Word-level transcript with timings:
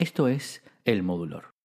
Esto 0.00 0.28
es 0.28 0.62
El 0.84 1.02
Modulor. 1.02 1.57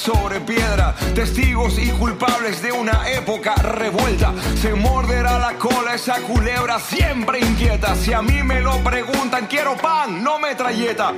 Sobre 0.00 0.40
piedra, 0.40 0.94
testigos 1.14 1.78
y 1.78 1.90
culpables 1.90 2.62
de 2.62 2.72
una 2.72 3.06
época 3.10 3.54
revuelta. 3.56 4.32
Se 4.60 4.72
morderá 4.72 5.38
la 5.38 5.58
cola 5.58 5.94
esa 5.94 6.20
culebra 6.22 6.78
siempre 6.78 7.38
inquieta. 7.40 7.94
Si 7.94 8.12
a 8.12 8.22
mí 8.22 8.42
me 8.42 8.60
lo 8.60 8.78
preguntan, 8.78 9.46
quiero 9.46 9.76
pan, 9.76 10.24
no 10.24 10.38
metralleta. 10.38 11.12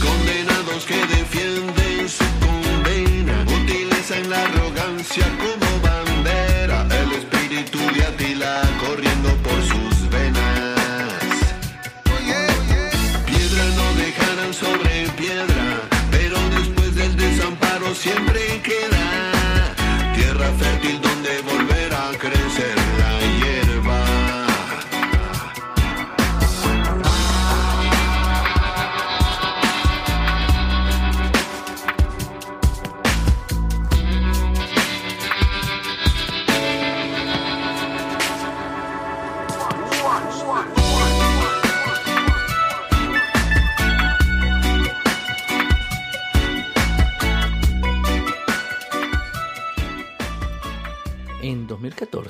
Condenados 0.00 0.86
que 0.86 1.06
defienden 1.06 2.08
su 2.08 2.24
condena, 2.40 3.44
utilizan 3.60 4.30
la 4.30 4.40
arrogancia 4.42 5.26
como 5.36 5.80
bandera, 5.82 6.86
el 7.02 7.12
espíritu 7.12 7.78
de 7.92 8.04
Atila 8.04 8.62
corriendo 8.86 9.28
por 9.42 9.62
sus 9.62 9.91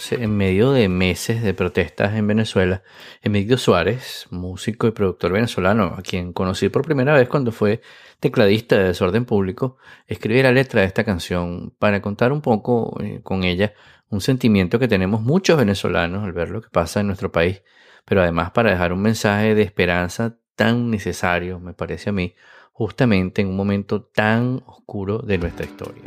2014, 0.03 0.25
en 0.25 0.37
medio 0.37 0.73
de 0.73 0.89
meses 0.89 1.43
de 1.43 1.55
protestas 1.55 2.15
en 2.15 2.27
Venezuela, 2.27 2.83
Emilio 3.23 3.57
Suárez, 3.57 4.27
músico 4.31 4.87
y 4.87 4.91
productor 4.91 5.33
venezolano, 5.33 5.95
a 5.97 6.03
quien 6.03 6.33
conocí 6.33 6.69
por 6.69 6.85
primera 6.85 7.15
vez 7.15 7.29
cuando 7.29 7.53
fue 7.53 7.81
tecladista 8.21 8.77
de 8.77 8.85
Desorden 8.85 9.25
Público, 9.25 9.77
escribió 10.07 10.43
la 10.43 10.53
letra 10.53 10.81
de 10.81 10.87
esta 10.87 11.05
canción 11.05 11.73
para 11.79 12.03
contar 12.03 12.33
un 12.33 12.41
poco 12.41 12.97
eh, 13.03 13.21
con 13.23 13.45
ella 13.45 13.75
un 14.09 14.21
sentimiento 14.21 14.79
que 14.79 14.89
tenemos 14.89 15.23
muchos 15.23 15.57
venezolanos 15.57 16.25
al 16.25 16.33
ver 16.33 16.51
lo 16.51 16.61
que 16.61 16.69
pasa 16.69 17.01
en 17.01 17.07
nuestro 17.07 17.33
país, 17.33 17.63
pero 18.05 18.23
además 18.23 18.51
para 18.51 18.71
dejar 18.71 18.93
un 18.93 19.01
mensaje 19.01 19.55
de 19.55 19.63
esperanza 19.63 20.37
tan 20.55 20.91
necesario, 20.91 21.61
me 21.61 21.73
parece 21.73 22.11
a 22.11 22.13
mí, 22.13 22.35
justamente 22.73 23.41
en 23.41 23.49
un 23.49 23.57
momento 23.57 24.03
tan 24.03 24.63
oscuro 24.67 25.19
de 25.19 25.39
nuestra 25.39 25.65
historia. 25.65 26.03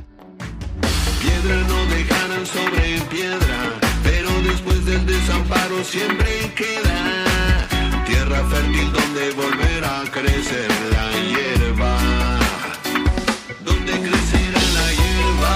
Piedra 1.22 1.56
no 1.68 1.86
dejarán 1.96 2.46
sobre 2.46 2.96
piedra, 3.10 3.55
después 4.56 4.86
del 4.86 5.06
desamparo 5.06 5.84
siempre 5.84 6.54
queda 6.56 7.66
tierra 8.06 8.42
fértil 8.46 8.92
donde 8.94 9.32
volver 9.32 9.84
a 9.84 10.04
crecer 10.10 10.70
la 10.92 11.12
hierba. 11.30 11.98
Donde 13.66 13.92
crecerá 13.92 14.62
la 14.78 14.88
hierba. 15.00 15.54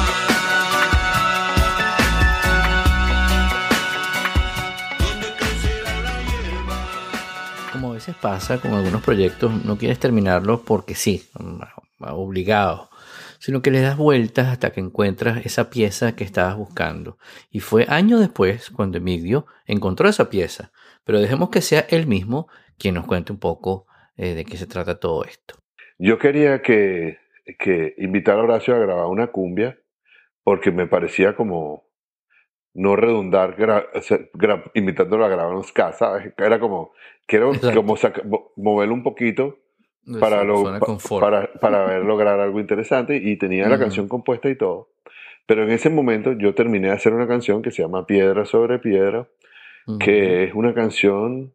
Donde 4.99 5.27
crecerá 5.37 5.93
la 6.01 6.15
hierba. 6.29 6.77
Como 7.71 7.91
a 7.91 7.93
veces 7.93 8.15
pasa 8.15 8.59
con 8.59 8.73
algunos 8.73 9.01
proyectos, 9.01 9.63
no 9.63 9.77
quieres 9.77 9.99
terminarlos 9.99 10.59
porque 10.65 10.95
sí, 10.95 11.29
obligado, 11.99 12.89
sino 13.39 13.61
que 13.61 13.71
le 13.71 13.81
das 13.81 13.97
vueltas 13.97 14.47
hasta 14.47 14.71
que 14.71 14.81
encuentras 14.81 15.45
esa 15.45 15.69
pieza 15.69 16.15
que 16.15 16.23
estabas 16.23 16.57
buscando. 16.57 17.17
Y 17.49 17.61
fue 17.61 17.85
años 17.87 18.19
después 18.19 18.69
cuando 18.69 18.97
Emilio 18.97 19.47
encontró 19.65 20.07
esa 20.07 20.29
pieza, 20.29 20.71
pero 21.03 21.19
dejemos 21.19 21.49
que 21.49 21.61
sea 21.61 21.85
él 21.89 22.05
mismo 22.05 22.47
quien 22.77 22.95
nos 22.95 23.05
cuente 23.05 23.31
un 23.31 23.39
poco 23.39 23.87
eh, 24.17 24.35
de 24.35 24.45
qué 24.45 24.57
se 24.57 24.67
trata 24.67 24.99
todo 24.99 25.23
esto. 25.23 25.55
Yo 25.97 26.17
quería 26.17 26.61
que, 26.61 27.17
que 27.57 27.95
invitar 27.97 28.37
a 28.37 28.43
Horacio 28.43 28.75
a 28.75 28.79
grabar 28.79 29.07
una 29.07 29.27
cumbia 29.27 29.79
porque 30.43 30.71
me 30.71 30.87
parecía 30.87 31.35
como 31.35 31.89
no 32.73 32.95
redundar 32.95 33.55
invitándolo 34.73 35.25
a 35.25 35.29
grabar 35.29 35.55
un 35.55 35.63
ska, 35.63 35.91
¿sabes? 35.93 36.33
Era 36.37 36.59
como, 36.59 36.91
quiero 37.25 37.53
Exacto. 37.53 37.81
como 37.81 37.95
moverlo 38.55 38.93
un 38.93 39.03
poquito 39.03 39.57
para, 40.19 40.43
lo- 40.43 40.63
para, 41.21 41.51
para 41.59 41.85
ver 41.85 42.03
lograr 42.05 42.39
algo 42.39 42.59
interesante 42.59 43.17
y 43.17 43.37
tenía 43.37 43.63
la 43.69 43.75
canción 43.79 44.07
compuesta 44.07 44.49
y 44.49 44.55
todo. 44.55 44.89
Pero 45.45 45.63
en 45.63 45.71
ese 45.71 45.89
momento 45.89 46.33
yo 46.33 46.53
terminé 46.53 46.87
de 46.87 46.93
hacer 46.93 47.13
una 47.13 47.27
canción 47.27 47.61
que 47.61 47.71
se 47.71 47.81
llama 47.81 48.05
Piedra 48.05 48.45
sobre 48.45 48.79
Piedra, 48.79 49.27
que 49.99 50.43
es 50.43 50.53
una 50.53 50.73
canción 50.73 51.53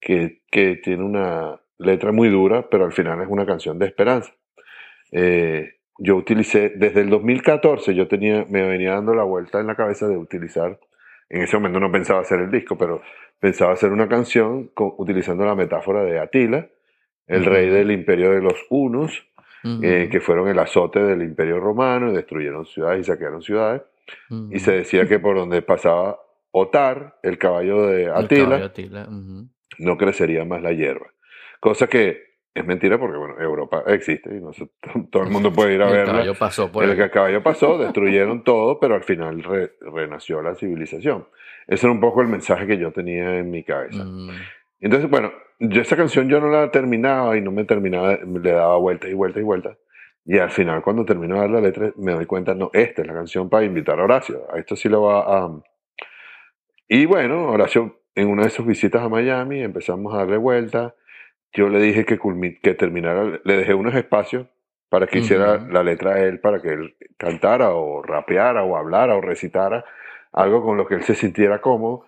que, 0.00 0.42
que 0.50 0.76
tiene 0.76 1.02
una 1.04 1.60
letra 1.78 2.12
muy 2.12 2.28
dura, 2.28 2.68
pero 2.68 2.84
al 2.84 2.92
final 2.92 3.20
es 3.22 3.28
una 3.28 3.46
canción 3.46 3.78
de 3.78 3.86
esperanza. 3.86 4.32
Eh, 5.10 5.74
yo 5.98 6.16
utilicé, 6.16 6.70
desde 6.70 7.00
el 7.00 7.10
2014, 7.10 7.94
yo 7.94 8.08
tenía, 8.08 8.44
me 8.48 8.62
venía 8.66 8.92
dando 8.94 9.14
la 9.14 9.24
vuelta 9.24 9.60
en 9.60 9.66
la 9.66 9.74
cabeza 9.76 10.08
de 10.08 10.16
utilizar, 10.16 10.78
en 11.28 11.42
ese 11.42 11.56
momento 11.56 11.80
no 11.80 11.90
pensaba 11.92 12.20
hacer 12.20 12.40
el 12.40 12.50
disco, 12.50 12.76
pero 12.76 13.00
pensaba 13.38 13.72
hacer 13.72 13.90
una 13.92 14.08
canción 14.08 14.68
con- 14.74 14.92
utilizando 14.98 15.44
la 15.46 15.54
metáfora 15.54 16.02
de 16.04 16.18
Atila, 16.18 16.68
el 17.26 17.44
rey 17.44 17.68
del 17.68 17.90
imperio 17.90 18.30
de 18.32 18.40
los 18.42 18.54
hunos, 18.70 19.26
eh, 19.82 20.08
que 20.10 20.20
fueron 20.20 20.48
el 20.48 20.58
azote 20.58 21.00
del 21.02 21.22
imperio 21.22 21.60
romano 21.60 22.10
y 22.10 22.14
destruyeron 22.16 22.66
ciudades 22.66 23.00
y 23.00 23.04
saquearon 23.04 23.42
ciudades. 23.42 23.82
Y 24.50 24.58
se 24.58 24.72
decía 24.72 25.06
que 25.06 25.18
por 25.20 25.36
donde 25.36 25.62
pasaba 25.62 26.18
Otar, 26.50 27.16
el 27.22 27.38
caballo 27.38 27.86
de 27.86 28.04
El 28.04 28.10
Atila, 28.12 28.44
caballo 28.46 28.64
Atila, 28.66 29.08
no 29.78 29.96
crecería 29.96 30.44
más 30.44 30.60
la 30.62 30.72
hierba. 30.72 31.06
Cosa 31.60 31.86
que 31.86 32.32
es 32.54 32.66
mentira 32.66 32.98
porque, 32.98 33.16
bueno, 33.16 33.40
Europa 33.40 33.84
existe 33.86 34.34
y 34.36 34.40
no 34.40 34.52
se- 34.52 34.68
todo 35.10 35.22
el 35.22 35.30
mundo 35.30 35.52
puede 35.52 35.74
ir 35.74 35.82
a 35.82 35.86
El 35.86 35.92
verla. 35.92 36.12
caballo 36.12 36.34
pasó 36.34 36.70
por 36.70 36.84
El 36.84 37.00
ahí. 37.00 37.08
caballo 37.10 37.42
pasó, 37.42 37.78
destruyeron 37.78 38.42
todo, 38.44 38.78
pero 38.80 38.94
al 38.96 39.04
final 39.04 39.42
re- 39.42 39.72
renació 39.80 40.42
la 40.42 40.54
civilización. 40.56 41.26
Ese 41.66 41.86
era 41.86 41.92
un 41.92 42.00
poco 42.00 42.20
el 42.20 42.28
mensaje 42.28 42.66
que 42.66 42.76
yo 42.76 42.90
tenía 42.92 43.38
en 43.38 43.50
mi 43.50 43.62
cabeza. 43.62 44.04
Mm, 44.04 44.30
Entonces, 44.80 45.08
bueno, 45.08 45.32
yo 45.64 45.80
esa 45.80 45.96
canción 45.96 46.28
yo 46.28 46.40
no 46.40 46.48
la 46.48 46.70
terminaba 46.70 47.36
y 47.36 47.40
no 47.40 47.52
me 47.52 47.64
terminaba, 47.64 48.18
le 48.24 48.50
daba 48.50 48.76
vueltas 48.78 49.10
y 49.10 49.14
vueltas 49.14 49.40
y 49.40 49.44
vueltas. 49.44 49.78
Y 50.24 50.38
al 50.38 50.50
final, 50.50 50.82
cuando 50.82 51.04
termino 51.04 51.34
de 51.34 51.40
dar 51.40 51.50
la 51.50 51.60
letra, 51.60 51.92
me 51.96 52.12
doy 52.12 52.26
cuenta, 52.26 52.54
no, 52.54 52.70
esta 52.72 53.02
es 53.02 53.08
la 53.08 53.14
canción 53.14 53.48
para 53.48 53.64
invitar 53.64 53.98
a 54.00 54.04
Horacio. 54.04 54.42
A 54.52 54.58
esto 54.58 54.74
sí 54.74 54.88
lo 54.88 55.02
va 55.02 55.20
a... 55.20 55.50
Y 56.88 57.06
bueno, 57.06 57.48
Horacio, 57.48 58.00
en 58.14 58.28
una 58.28 58.44
de 58.44 58.50
sus 58.50 58.66
visitas 58.66 59.02
a 59.02 59.08
Miami, 59.08 59.62
empezamos 59.62 60.12
a 60.14 60.18
darle 60.18 60.36
vueltas. 60.36 60.94
Yo 61.52 61.68
le 61.68 61.80
dije 61.80 62.04
que, 62.04 62.18
que 62.62 62.74
terminara, 62.74 63.40
le 63.44 63.56
dejé 63.56 63.74
unos 63.74 63.94
espacios 63.94 64.48
para 64.88 65.06
que 65.06 65.20
hiciera 65.20 65.56
Ujú. 65.56 65.72
la 65.72 65.82
letra 65.84 66.14
a 66.14 66.20
él, 66.20 66.40
para 66.40 66.60
que 66.60 66.70
él 66.70 66.96
cantara 67.16 67.70
o 67.70 68.02
rapeara 68.02 68.64
o 68.64 68.76
hablara 68.76 69.14
o 69.14 69.20
recitara 69.20 69.84
algo 70.32 70.62
con 70.62 70.76
lo 70.76 70.86
que 70.86 70.94
él 70.96 71.02
se 71.02 71.14
sintiera 71.14 71.60
cómodo 71.60 72.06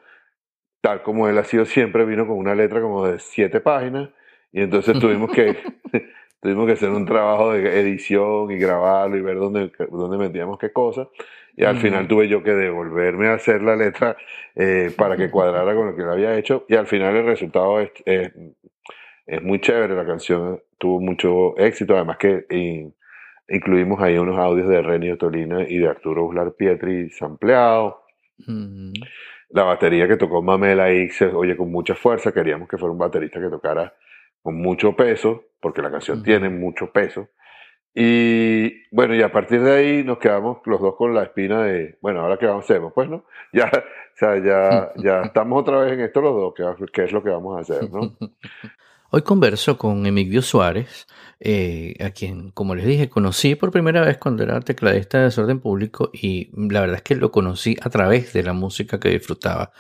tal 0.85 1.03
como 1.03 1.27
él 1.31 1.39
ha 1.39 1.45
sido 1.45 1.65
siempre, 1.65 2.05
vino 2.05 2.27
con 2.27 2.37
una 2.37 2.55
letra 2.55 2.83
como 2.83 3.07
de 3.07 3.19
siete 3.19 3.61
páginas 3.61 4.11
y 4.53 4.61
entonces 4.61 4.99
tuvimos 4.99 5.31
que, 5.33 5.57
tuvimos 6.43 6.67
que 6.67 6.73
hacer 6.73 6.91
un 6.91 7.07
trabajo 7.07 7.53
de 7.55 7.81
edición 7.81 8.51
y 8.51 8.59
grabarlo 8.59 9.17
y 9.17 9.23
ver 9.23 9.39
dónde, 9.39 9.73
dónde 9.91 10.19
metíamos 10.19 10.59
qué 10.59 10.71
cosas. 10.73 11.09
Y 11.57 11.65
al 11.65 11.77
final 11.79 12.07
tuve 12.07 12.29
yo 12.29 12.43
que 12.43 12.51
devolverme 12.53 13.29
a 13.29 13.35
hacer 13.35 13.63
la 13.63 13.77
letra 13.77 14.15
eh, 14.57 14.91
para 14.95 15.17
que 15.17 15.31
cuadrara 15.31 15.75
con 15.75 15.87
lo 15.87 15.97
que 15.97 16.03
él 16.03 16.11
había 16.11 16.37
hecho 16.37 16.67
y 16.69 16.75
al 16.75 16.87
final 16.87 17.17
el 17.17 17.25
resultado 17.25 17.81
es, 17.81 17.91
es, 18.05 18.31
es 19.27 19.43
muy 19.43 19.61
chévere, 19.61 19.95
la 19.95 20.05
canción 20.05 20.61
tuvo 20.77 21.01
mucho 21.01 21.57
éxito, 21.57 21.95
además 21.97 22.19
que 22.19 22.45
in- 22.51 22.95
incluimos 23.49 24.03
ahí 24.03 24.19
unos 24.19 24.37
audios 24.39 24.69
de 24.69 24.83
Renio 24.83 25.17
Tolina 25.17 25.63
y 25.67 25.79
de 25.79 25.89
Arturo 25.89 26.25
Uslar 26.27 26.53
Pietri 26.53 27.09
sampleados. 27.09 27.95
ujú. 28.47 28.93
La 29.55 29.63
batería 29.63 30.09
que 30.09 30.17
tocó 30.17 30.43
Mamela 30.43 30.85
ahí 30.87 31.09
se 31.11 31.27
oye 31.27 31.57
con 31.57 31.71
mucha 31.71 31.95
fuerza. 31.95 32.33
Queríamos 32.33 32.69
que 32.69 32.77
fuera 32.77 32.91
un 32.91 32.99
baterista 32.99 33.41
que 33.41 33.49
tocara 33.49 33.95
con 34.43 34.57
mucho 34.57 34.97
peso, 34.97 35.45
porque 35.61 35.81
la 35.81 35.93
canción 35.93 36.25
tiene 36.25 36.49
mucho 36.51 36.91
peso. 36.91 37.29
Y 37.95 38.89
bueno, 38.91 39.15
y 39.15 39.23
a 39.23 39.31
partir 39.31 39.63
de 39.63 39.71
ahí 39.71 40.03
nos 40.03 40.19
quedamos 40.19 40.59
los 40.65 40.81
dos 40.81 40.97
con 40.97 41.15
la 41.15 41.23
espina 41.23 41.63
de, 41.63 41.97
bueno, 42.01 42.23
ahora 42.23 42.37
qué 42.37 42.47
vamos 42.47 42.69
a 42.69 42.75
hacer, 42.75 42.83
pues, 42.93 43.09
¿no? 43.09 43.27
Ya, 43.53 43.67
o 43.67 44.17
sea, 44.17 44.39
ya, 44.39 44.93
ya 44.97 45.23
estamos 45.27 45.63
otra 45.63 45.79
vez 45.79 45.93
en 45.93 46.01
esto 46.01 46.21
los 46.21 46.35
dos, 46.35 46.55
¿qué, 46.57 46.65
qué 46.93 47.05
es 47.05 47.13
lo 47.13 47.23
que 47.23 47.31
vamos 47.31 47.57
a 47.57 47.61
hacer, 47.61 47.89
¿no? 47.93 48.17
Hoy 49.17 49.23
converso 49.23 49.79
con 49.79 50.07
Emilio 50.07 50.43
Suárez, 50.43 51.07
eh, 51.39 51.95
a 52.05 52.11
quien, 52.11 52.51
como 52.51 52.75
les 52.75 52.85
dije, 52.85 53.09
conocí 53.09 53.55
por 53.55 53.71
primera 53.71 54.01
vez 54.01 54.19
cuando 54.19 54.43
era 54.43 54.61
tecladista 54.61 55.19
de 55.19 55.25
desorden 55.27 55.61
público 55.61 56.11
y 56.13 56.51
la 56.57 56.81
verdad 56.81 56.97
es 56.97 57.03
que 57.03 57.15
lo 57.15 57.31
conocí 57.31 57.77
a 57.81 57.91
través 57.91 58.33
de 58.33 58.43
la 58.43 58.55
música 58.55 58.99
que 58.99 59.11
disfrutaba 59.11 59.71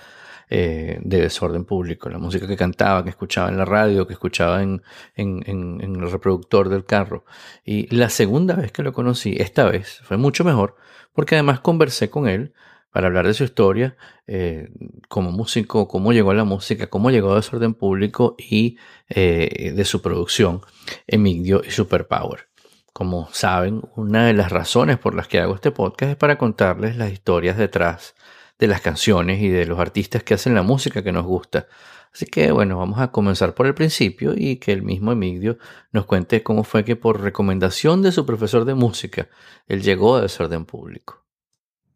eh, 0.48 1.00
de 1.02 1.22
desorden 1.22 1.64
público, 1.64 2.08
la 2.08 2.18
música 2.18 2.46
que 2.46 2.56
cantaba, 2.56 3.02
que 3.02 3.10
escuchaba 3.10 3.48
en 3.48 3.58
la 3.58 3.64
radio, 3.64 4.06
que 4.06 4.12
escuchaba 4.12 4.62
en 4.62 4.80
el 5.16 6.10
reproductor 6.12 6.68
del 6.68 6.84
carro. 6.84 7.24
Y 7.64 7.92
la 7.92 8.10
segunda 8.10 8.54
vez 8.54 8.70
que 8.70 8.84
lo 8.84 8.92
conocí, 8.92 9.34
esta 9.36 9.64
vez, 9.64 9.98
fue 10.04 10.16
mucho 10.16 10.44
mejor 10.44 10.76
porque 11.12 11.34
además 11.34 11.58
conversé 11.58 12.08
con 12.08 12.28
él 12.28 12.52
para 12.94 13.08
hablar 13.08 13.26
de 13.26 13.34
su 13.34 13.42
historia 13.42 13.96
eh, 14.28 14.70
como 15.08 15.32
músico, 15.32 15.88
cómo 15.88 16.12
llegó 16.12 16.30
a 16.30 16.34
la 16.34 16.44
música, 16.44 16.86
cómo 16.86 17.10
llegó 17.10 17.32
a 17.32 17.34
Desorden 17.34 17.74
Público 17.74 18.36
y 18.38 18.78
eh, 19.08 19.72
de 19.74 19.84
su 19.84 20.00
producción, 20.00 20.60
Emigdio 21.08 21.60
y 21.66 21.72
Superpower. 21.72 22.46
Como 22.92 23.28
saben, 23.32 23.82
una 23.96 24.28
de 24.28 24.32
las 24.32 24.52
razones 24.52 24.96
por 24.98 25.16
las 25.16 25.26
que 25.26 25.40
hago 25.40 25.56
este 25.56 25.72
podcast 25.72 26.12
es 26.12 26.16
para 26.16 26.38
contarles 26.38 26.96
las 26.96 27.10
historias 27.10 27.56
detrás 27.56 28.14
de 28.60 28.68
las 28.68 28.80
canciones 28.80 29.42
y 29.42 29.48
de 29.48 29.66
los 29.66 29.80
artistas 29.80 30.22
que 30.22 30.34
hacen 30.34 30.54
la 30.54 30.62
música 30.62 31.02
que 31.02 31.10
nos 31.10 31.24
gusta. 31.24 31.66
Así 32.12 32.26
que 32.26 32.52
bueno, 32.52 32.78
vamos 32.78 33.00
a 33.00 33.10
comenzar 33.10 33.54
por 33.54 33.66
el 33.66 33.74
principio 33.74 34.34
y 34.36 34.58
que 34.58 34.70
el 34.70 34.82
mismo 34.82 35.10
Emigdio 35.10 35.58
nos 35.90 36.06
cuente 36.06 36.44
cómo 36.44 36.62
fue 36.62 36.84
que 36.84 36.94
por 36.94 37.20
recomendación 37.20 38.02
de 38.02 38.12
su 38.12 38.24
profesor 38.24 38.64
de 38.64 38.74
música, 38.74 39.28
él 39.66 39.82
llegó 39.82 40.14
a 40.14 40.20
Desorden 40.20 40.64
Público. 40.64 41.23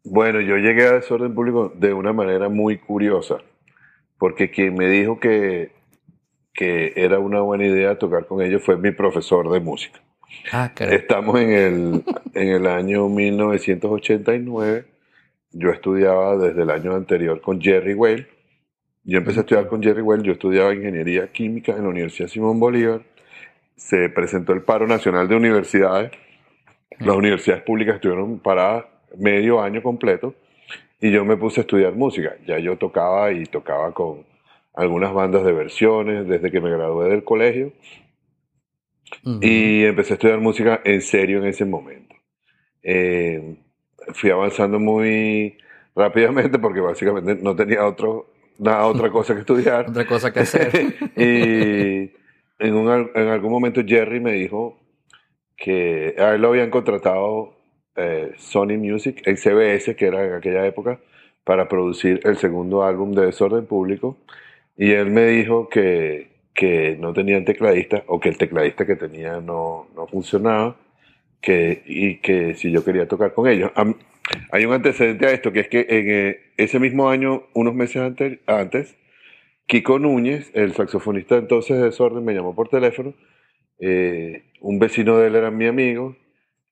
Bueno, 0.09 0.41
yo 0.41 0.57
llegué 0.57 0.87
a 0.87 0.93
Desorden 0.93 1.35
Público 1.35 1.71
de 1.75 1.93
una 1.93 2.13
manera 2.13 2.49
muy 2.49 2.79
curiosa, 2.79 3.37
porque 4.17 4.49
quien 4.49 4.73
me 4.73 4.89
dijo 4.89 5.19
que, 5.19 5.71
que 6.51 6.93
era 6.95 7.19
una 7.19 7.41
buena 7.41 7.67
idea 7.67 7.99
tocar 7.99 8.25
con 8.25 8.41
ellos 8.41 8.63
fue 8.63 8.75
mi 8.75 8.89
profesor 8.89 9.51
de 9.51 9.59
música. 9.59 9.99
Ah. 10.51 10.71
Estamos 10.79 11.39
en 11.39 11.51
el, 11.51 12.03
en 12.33 12.47
el 12.47 12.65
año 12.65 13.07
1989. 13.07 14.85
Yo 15.51 15.69
estudiaba 15.69 16.37
desde 16.37 16.63
el 16.63 16.71
año 16.71 16.95
anterior 16.95 17.39
con 17.39 17.61
Jerry 17.61 17.93
Well. 17.93 18.27
Yo 19.03 19.19
empecé 19.19 19.39
a 19.39 19.41
estudiar 19.41 19.67
con 19.67 19.83
Jerry 19.83 20.01
Well. 20.01 20.23
Yo 20.23 20.31
estudiaba 20.31 20.73
ingeniería 20.73 21.31
química 21.31 21.73
en 21.73 21.83
la 21.83 21.89
Universidad 21.89 22.29
Simón 22.29 22.59
Bolívar. 22.59 23.01
Se 23.75 24.09
presentó 24.09 24.53
el 24.53 24.63
paro 24.63 24.87
nacional 24.87 25.27
de 25.27 25.35
universidades. 25.35 26.11
Las 26.97 27.15
universidades 27.15 27.61
públicas 27.63 27.95
estuvieron 27.95 28.39
paradas 28.39 28.85
medio 29.17 29.61
año 29.61 29.81
completo 29.81 30.33
y 31.01 31.11
yo 31.11 31.25
me 31.25 31.37
puse 31.37 31.61
a 31.61 31.63
estudiar 31.63 31.93
música. 31.95 32.35
Ya 32.45 32.59
yo 32.59 32.77
tocaba 32.77 33.31
y 33.31 33.45
tocaba 33.45 33.93
con 33.93 34.25
algunas 34.73 35.13
bandas 35.13 35.43
de 35.43 35.53
versiones 35.53 36.27
desde 36.27 36.51
que 36.51 36.61
me 36.61 36.69
gradué 36.69 37.09
del 37.09 37.23
colegio 37.23 37.73
Ujú. 39.25 39.39
y 39.41 39.85
empecé 39.85 40.13
a 40.13 40.15
estudiar 40.15 40.39
música 40.39 40.81
en 40.83 41.01
serio 41.01 41.39
en 41.39 41.45
ese 41.45 41.65
momento. 41.65 42.15
Eh, 42.83 43.57
fui 44.13 44.29
avanzando 44.29 44.79
muy 44.79 45.57
rápidamente 45.95 46.59
porque 46.59 46.79
básicamente 46.79 47.35
no 47.41 47.55
tenía 47.55 47.85
otro, 47.85 48.27
nada, 48.57 48.85
otra 48.85 49.09
cosa 49.11 49.33
que 49.33 49.41
estudiar. 49.41 49.89
Otra 49.89 50.05
cosa 50.05 50.31
que 50.31 50.39
hacer. 50.41 50.71
y 51.15 52.11
en, 52.59 52.73
un 52.75 53.09
en 53.15 53.27
algún 53.27 53.51
momento 53.51 53.81
Jerry 53.85 54.19
me 54.19 54.33
dijo 54.33 54.79
que 55.55 56.15
a 56.17 56.35
él 56.35 56.41
lo 56.41 56.49
habían 56.49 56.69
contratado 56.69 57.58
eh, 57.99 58.31
Sony 58.37 58.77
Music, 58.77 59.21
en 59.25 59.37
CBS, 59.37 59.95
que 59.95 60.05
era 60.07 60.25
en 60.25 60.33
aquella 60.33 60.65
época, 60.65 60.99
para 61.43 61.67
producir 61.67 62.21
el 62.23 62.37
segundo 62.37 62.83
álbum 62.83 63.11
de 63.13 63.25
Desorden 63.25 63.65
Público. 63.65 64.17
Y 64.77 64.91
él 64.91 65.11
me 65.11 65.25
dijo 65.27 65.69
que, 65.69 66.29
que 66.53 66.97
no 66.99 67.13
tenían 67.13 67.45
tecladista 67.45 68.03
o 68.07 68.19
que 68.19 68.29
el 68.29 68.37
tecladista 68.37 68.85
que 68.85 68.95
tenía 68.95 69.41
no, 69.41 69.87
no 69.95 70.07
funcionaba 70.07 70.77
que, 71.41 71.83
y 71.85 72.17
que 72.17 72.55
si 72.55 72.71
yo 72.71 72.83
quería 72.83 73.07
tocar 73.07 73.33
con 73.33 73.47
ellos. 73.47 73.71
Hay 74.51 74.65
un 74.65 74.73
antecedente 74.73 75.25
a 75.25 75.31
esto, 75.31 75.51
que 75.51 75.61
es 75.61 75.67
que 75.67 75.85
en 75.89 76.09
eh, 76.09 76.39
ese 76.57 76.79
mismo 76.79 77.09
año, 77.09 77.43
unos 77.53 77.73
meses 77.73 77.97
antes, 77.97 78.39
antes, 78.47 78.95
Kiko 79.67 79.99
Núñez, 79.99 80.51
el 80.53 80.73
saxofonista 80.73 81.37
entonces 81.37 81.77
de 81.77 81.85
Desorden, 81.85 82.23
me 82.25 82.33
llamó 82.33 82.55
por 82.55 82.69
teléfono. 82.69 83.13
eh, 83.79 84.43
un 84.61 84.79
vecino 84.79 85.17
de 85.17 85.27
él 85.27 85.35
era 85.35 85.51
mi 85.51 85.65
amigo 85.67 86.15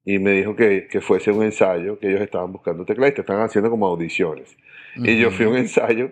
y 0.07 0.19
me 0.19 0.31
dijo 0.31 0.55
que, 0.55 0.87
que 0.87 1.01
fuese 1.01 1.31
un 1.33 1.43
ensayo, 1.43 1.99
que 1.99 2.07
ellos 2.07 2.21
estaban 2.21 2.53
buscando 2.53 2.85
tecladistas, 2.85 3.23
estaban 3.23 3.43
haciendo 3.43 3.69
como 3.69 3.87
audiciones. 3.87 4.55
Y 4.95 5.17
yo 5.17 5.31
fui 5.31 5.45
a 5.45 5.49
un 5.49 5.57
ensayo 5.57 6.11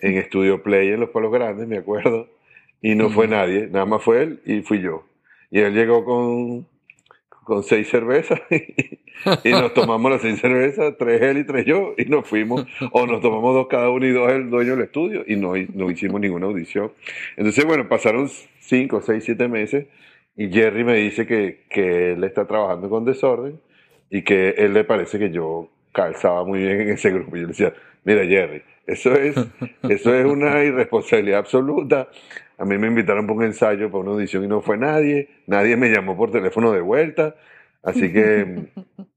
en 0.00 0.16
Estudio 0.16 0.60
Play 0.60 0.88
en 0.88 0.98
Los 0.98 1.10
Palos 1.10 1.30
Grandes, 1.30 1.68
me 1.68 1.78
acuerdo, 1.78 2.28
y 2.82 2.96
no 2.96 3.10
fue 3.10 3.26
Ujú. 3.26 3.36
nadie, 3.36 3.68
nada 3.68 3.86
más 3.86 4.02
fue 4.02 4.24
él 4.24 4.40
y 4.44 4.62
fui 4.62 4.80
yo. 4.80 5.04
Y 5.52 5.60
él 5.60 5.72
llegó 5.72 6.04
con, 6.04 6.66
con 7.44 7.62
seis 7.62 7.88
cervezas 7.88 8.40
y 9.44 9.50
nos 9.50 9.72
tomamos 9.72 10.10
las 10.10 10.20
seis 10.20 10.40
cervezas, 10.40 10.96
tres 10.98 11.22
él 11.22 11.38
y 11.38 11.44
tres 11.44 11.64
yo, 11.64 11.94
y 11.96 12.06
nos 12.06 12.26
fuimos, 12.26 12.66
o 12.90 13.06
nos 13.06 13.20
tomamos 13.20 13.54
dos 13.54 13.68
cada 13.68 13.88
uno 13.88 14.04
y 14.04 14.10
dos 14.10 14.32
el 14.32 14.50
dueño 14.50 14.72
del 14.72 14.86
estudio, 14.86 15.22
y 15.28 15.36
no, 15.36 15.52
no 15.74 15.88
hicimos 15.92 16.20
ninguna 16.20 16.46
audición. 16.46 16.90
Entonces, 17.36 17.64
bueno, 17.64 17.88
pasaron 17.88 18.28
cinco, 18.58 19.00
seis, 19.00 19.22
siete 19.22 19.46
meses, 19.46 19.86
y 20.38 20.50
Jerry 20.52 20.84
me 20.84 20.94
dice 20.94 21.26
que, 21.26 21.64
que 21.68 22.12
él 22.12 22.22
está 22.22 22.46
trabajando 22.46 22.88
con 22.88 23.04
desorden 23.04 23.60
y 24.08 24.22
que 24.22 24.50
él 24.50 24.72
le 24.72 24.84
parece 24.84 25.18
que 25.18 25.30
yo 25.32 25.68
calzaba 25.92 26.44
muy 26.44 26.60
bien 26.60 26.80
en 26.80 26.90
ese 26.90 27.10
grupo. 27.10 27.36
Y 27.36 27.40
yo 27.40 27.46
le 27.48 27.52
decía, 27.52 27.74
mira 28.04 28.24
Jerry, 28.24 28.62
eso 28.86 29.14
es, 29.14 29.34
eso 29.88 30.14
es 30.14 30.24
una 30.24 30.62
irresponsabilidad 30.62 31.40
absoluta. 31.40 32.08
A 32.56 32.64
mí 32.64 32.78
me 32.78 32.86
invitaron 32.86 33.26
para 33.26 33.36
un 33.36 33.44
ensayo, 33.46 33.90
para 33.90 34.02
una 34.04 34.12
audición 34.12 34.44
y 34.44 34.46
no 34.46 34.62
fue 34.62 34.78
nadie. 34.78 35.28
Nadie 35.48 35.76
me 35.76 35.90
llamó 35.90 36.16
por 36.16 36.30
teléfono 36.30 36.70
de 36.70 36.82
vuelta. 36.82 37.34
Así 37.82 38.12
que 38.12 38.68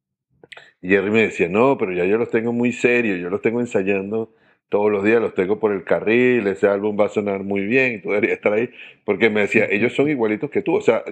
Jerry 0.81 1.11
me 1.11 1.21
decía, 1.21 1.47
no, 1.49 1.77
pero 1.77 1.93
ya 1.93 2.03
yo 2.05 2.17
los 2.17 2.31
tengo 2.31 2.51
muy 2.51 2.71
serios, 2.71 3.19
yo 3.19 3.29
los 3.29 3.43
tengo 3.43 3.59
ensayando 3.59 4.33
todos 4.71 4.89
los 4.89 5.03
días, 5.03 5.19
los 5.21 5.33
tengo 5.35 5.59
por 5.59 5.73
el 5.73 5.83
carril, 5.83 6.47
ese 6.47 6.65
álbum 6.65 6.97
va 6.97 7.07
a 7.07 7.09
sonar 7.09 7.43
muy 7.43 7.65
bien, 7.65 7.95
y 7.95 7.97
tú 7.99 8.07
deberías 8.11 8.35
estar 8.37 8.53
ahí, 8.53 8.69
porque 9.03 9.29
me 9.29 9.41
decía, 9.41 9.67
ellos 9.69 9.93
son 9.93 10.09
igualitos 10.09 10.49
que 10.49 10.61
tú, 10.61 10.75
o 10.77 10.81
sea, 10.81 11.03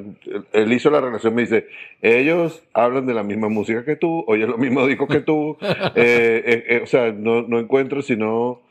él- 0.54 0.72
hizo 0.72 0.90
la 0.90 1.02
relación, 1.02 1.36
me 1.36 1.42
dice, 1.42 1.68
ellos 2.02 2.64
hablan 2.74 3.06
de 3.06 3.14
la 3.14 3.22
misma 3.22 3.50
música 3.50 3.84
que 3.84 3.98
tú, 3.98 4.24
oyen 4.28 4.48
los 4.50 4.58
mismos 4.60 4.88
discos 4.88 5.10
que 5.10 5.20
tú, 5.20 5.58
eh, 5.62 6.42
eh, 6.46 6.64
eh, 6.70 6.80
o 6.82 6.86
sea, 6.86 7.12
no, 7.12 7.42
no 7.42 7.60
encuentro 7.60 8.02
sino 8.02 8.62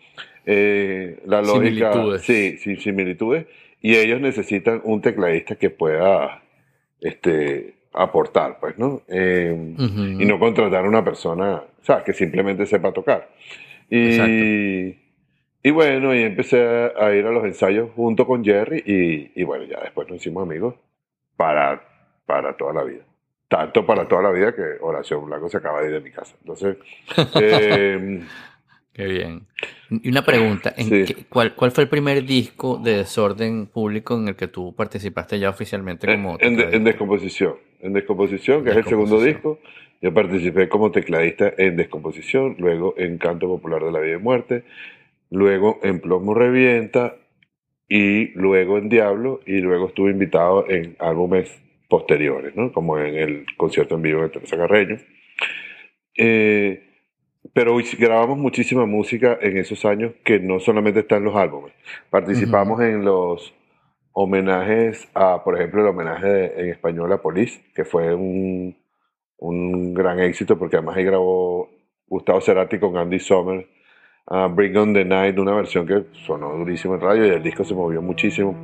eh, 0.47 1.19
la 1.27 1.43
lógica, 1.43 1.93
Similitudes. 1.93 2.23
sí, 2.23 2.57
sí, 2.57 2.77
similitudes, 2.77 3.45
y 3.83 3.95
ellos 3.95 4.23
necesitan 4.23 4.81
un 4.85 5.03
tecladista 5.03 5.57
que 5.57 5.69
pueda 5.69 6.41
este, 7.03 7.75
aportar, 7.93 8.57
pues, 8.59 8.79
¿no? 8.79 9.03
Eh, 9.07 9.55
Ujú. 9.79 10.23
y 10.23 10.25
no 10.25 10.39
contratar 10.39 10.87
a 10.87 10.89
una 10.89 11.05
persona, 11.05 11.57
o 11.79 11.85
sea, 11.85 12.03
que 12.03 12.15
simplemente 12.15 12.65
sepa 12.65 12.91
tocar. 12.93 13.29
Y, 13.91 14.97
y 15.63 15.71
bueno, 15.71 16.15
y 16.15 16.23
empecé 16.23 16.61
a, 16.61 17.15
ir 17.15 17.27
a 17.27 17.31
los 17.31 17.45
ensayos 17.45 17.91
junto 17.95 18.27
con 18.27 18.45
Jerry 18.45 18.83
y, 18.85 19.41
y 19.41 19.45
bueno, 19.45 19.65
ya 19.65 19.81
después 19.81 20.09
nos 20.09 20.19
hicimos 20.19 20.43
amigos 20.43 20.75
para, 21.37 21.83
para 22.27 22.57
toda 22.57 22.73
la 22.75 22.85
vida. 22.85 23.03
Tanto 23.49 23.87
para 23.87 24.07
toda 24.07 24.23
la 24.23 24.31
vida 24.31 24.55
que 24.55 24.77
Oración 24.81 25.25
Blanco 25.25 25.49
se 25.49 25.57
acaba 25.57 25.81
de 25.81 25.87
ir 25.87 25.95
de 25.95 26.01
mi 26.01 26.11
casa. 26.11 26.35
Entonces, 26.41 26.77
eh, 27.41 28.23
Qué 28.99 29.07
bien. 29.07 29.43
Y 29.91 30.09
una 30.09 30.25
pregunta, 30.25 30.75
¿en 30.77 30.87
Sí. 30.87 31.05
qué- 31.15 31.25
cuál, 31.29 31.55
¿cuál 31.55 31.71
fue 31.71 31.85
el 31.85 31.89
primer 31.89 32.25
disco 32.25 32.79
de 32.79 32.97
desorden 32.97 33.67
público 33.67 34.19
en 34.19 34.27
el 34.27 34.35
que 34.35 34.49
tú 34.49 34.75
participaste 34.75 35.39
ya 35.39 35.51
oficialmente 35.51 36.05
como 36.09 36.37
en, 36.41 36.59
en? 36.75 36.83
Descomposición. 36.83 37.55
En 37.81 37.93
Descomposición, 37.93 38.65
que 38.65 38.71
es 38.71 38.77
el 38.79 38.85
segundo 38.87 39.23
disco. 39.23 39.61
Yo 40.03 40.13
participé 40.13 40.69
como 40.69 40.91
tecladista 40.91 41.53
en 41.59 41.77
Descomposición, 41.77 42.57
luego 42.59 42.95
en 42.99 43.19
Canto 43.19 43.47
Popular 43.47 43.85
de 43.85 43.93
la 43.93 44.01
Vida 44.01 44.17
y 44.17 44.21
Muerte, 44.21 44.65
luego 45.31 45.79
en 45.85 46.01
Plomo 46.01 46.35
Revienta 46.35 47.15
y 47.89 48.33
luego 48.37 48.79
en 48.79 48.89
Diablo 48.89 49.41
y 49.47 49.59
luego 49.61 49.87
estuve 49.87 50.11
invitado 50.11 50.69
en 50.69 50.97
álbumes 50.99 51.51
posteriores, 51.89 52.57
¿no? 52.57 52.73
como 52.73 52.99
en 52.99 53.15
el 53.15 53.47
concierto 53.57 53.95
en 53.95 54.03
vivo 54.03 54.23
de 54.23 54.31
Teresa 54.31 54.57
Carreño. 54.57 54.97
Eh, 56.17 56.88
pero 57.53 57.77
grabamos 57.99 58.39
muchísima 58.39 58.87
música 58.87 59.39
en 59.41 59.57
esos 59.57 59.85
años 59.85 60.13
que 60.25 60.39
no 60.41 60.61
solamente 60.61 61.01
está 61.01 61.17
en 61.17 61.25
los 61.25 61.37
álbumes. 61.37 61.73
Participamos 62.11 62.81
en 62.81 63.05
los 63.05 63.55
homenajes 64.13 65.09
a, 65.15 65.43
por 65.45 65.57
ejemplo, 65.57 65.81
el 65.83 65.89
homenaje 65.89 66.27
de- 66.27 66.61
en 66.63 66.69
español 66.71 67.13
a 67.13 67.23
Police, 67.23 67.61
que 67.75 67.85
fue 67.85 68.15
un, 68.15 68.77
un 69.39 69.95
gran 69.95 70.19
éxito 70.21 70.59
porque 70.59 70.77
además 70.77 70.97
ahí 70.97 71.05
grabó 71.05 71.69
Gustavo 72.07 72.41
Cerati 72.41 72.79
con 72.79 72.97
Andy 72.97 73.19
Sommer, 73.21 73.67
a 74.27 74.47
Bring 74.49 74.77
on 74.77 74.93
the 74.95 75.05
Night, 75.05 75.39
una 75.39 75.55
versión 75.55 75.87
que 75.87 76.05
sonó 76.13 76.51
durísimo 76.57 76.95
en 76.95 77.01
radio 77.01 77.27
y 77.27 77.31
el 77.31 77.43
disco 77.43 77.65
se 77.65 77.75
movió 77.75 78.03
muchísimo. 78.03 78.55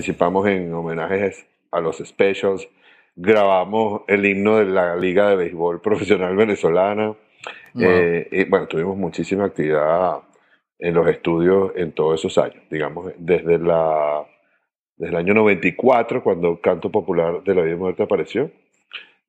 Participamos 0.00 0.48
en 0.48 0.72
homenajes 0.72 1.46
a 1.70 1.78
los 1.78 1.98
specials. 1.98 2.66
Grabamos 3.16 4.00
el 4.08 4.24
himno 4.24 4.56
de 4.56 4.64
la 4.64 4.96
Liga 4.96 5.28
de 5.28 5.36
Béisbol 5.36 5.78
Profesional 5.82 6.34
Venezolana. 6.34 7.14
Eh, 7.78 8.26
y, 8.32 8.44
bueno, 8.44 8.66
tuvimos 8.66 8.96
muchísima 8.96 9.44
actividad 9.44 10.22
en 10.78 10.94
los 10.94 11.06
estudios 11.06 11.72
en 11.76 11.92
todos 11.92 12.18
esos 12.18 12.38
años. 12.38 12.64
Digamos, 12.70 13.12
desde, 13.18 13.58
la, 13.58 14.24
desde 14.96 15.12
el 15.12 15.18
año 15.18 15.34
94, 15.34 16.22
cuando 16.22 16.58
Canto 16.62 16.90
Popular 16.90 17.42
de 17.42 17.54
la 17.54 17.60
Vida 17.60 17.74
y 17.74 17.78
Muerte 17.78 18.02
apareció, 18.02 18.50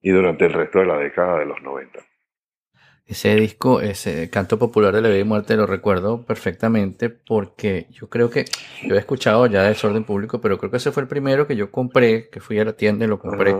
y 0.01 0.11
durante 0.11 0.45
el 0.45 0.53
resto 0.53 0.79
de 0.79 0.85
la 0.85 0.97
década 0.97 1.39
de 1.39 1.47
los 1.47 1.61
90. 1.61 1.99
Ese 3.11 3.35
disco, 3.35 3.81
ese 3.81 4.29
canto 4.29 4.57
popular 4.57 4.95
de 4.95 5.01
la 5.01 5.09
vida 5.09 5.19
y 5.19 5.25
muerte, 5.25 5.57
lo 5.57 5.67
recuerdo 5.67 6.21
perfectamente 6.21 7.09
porque 7.09 7.87
yo 7.91 8.07
creo 8.07 8.29
que 8.29 8.45
yo 8.87 8.95
he 8.95 8.99
escuchado 8.99 9.47
ya 9.47 9.63
Desorden 9.63 10.05
Público, 10.05 10.39
pero 10.39 10.57
creo 10.57 10.71
que 10.71 10.77
ese 10.77 10.93
fue 10.93 11.03
el 11.03 11.09
primero 11.09 11.45
que 11.45 11.57
yo 11.57 11.71
compré, 11.71 12.29
que 12.29 12.39
fui 12.39 12.57
a 12.57 12.63
la 12.63 12.71
tienda 12.71 13.03
y 13.03 13.09
lo 13.09 13.19
compré. 13.19 13.53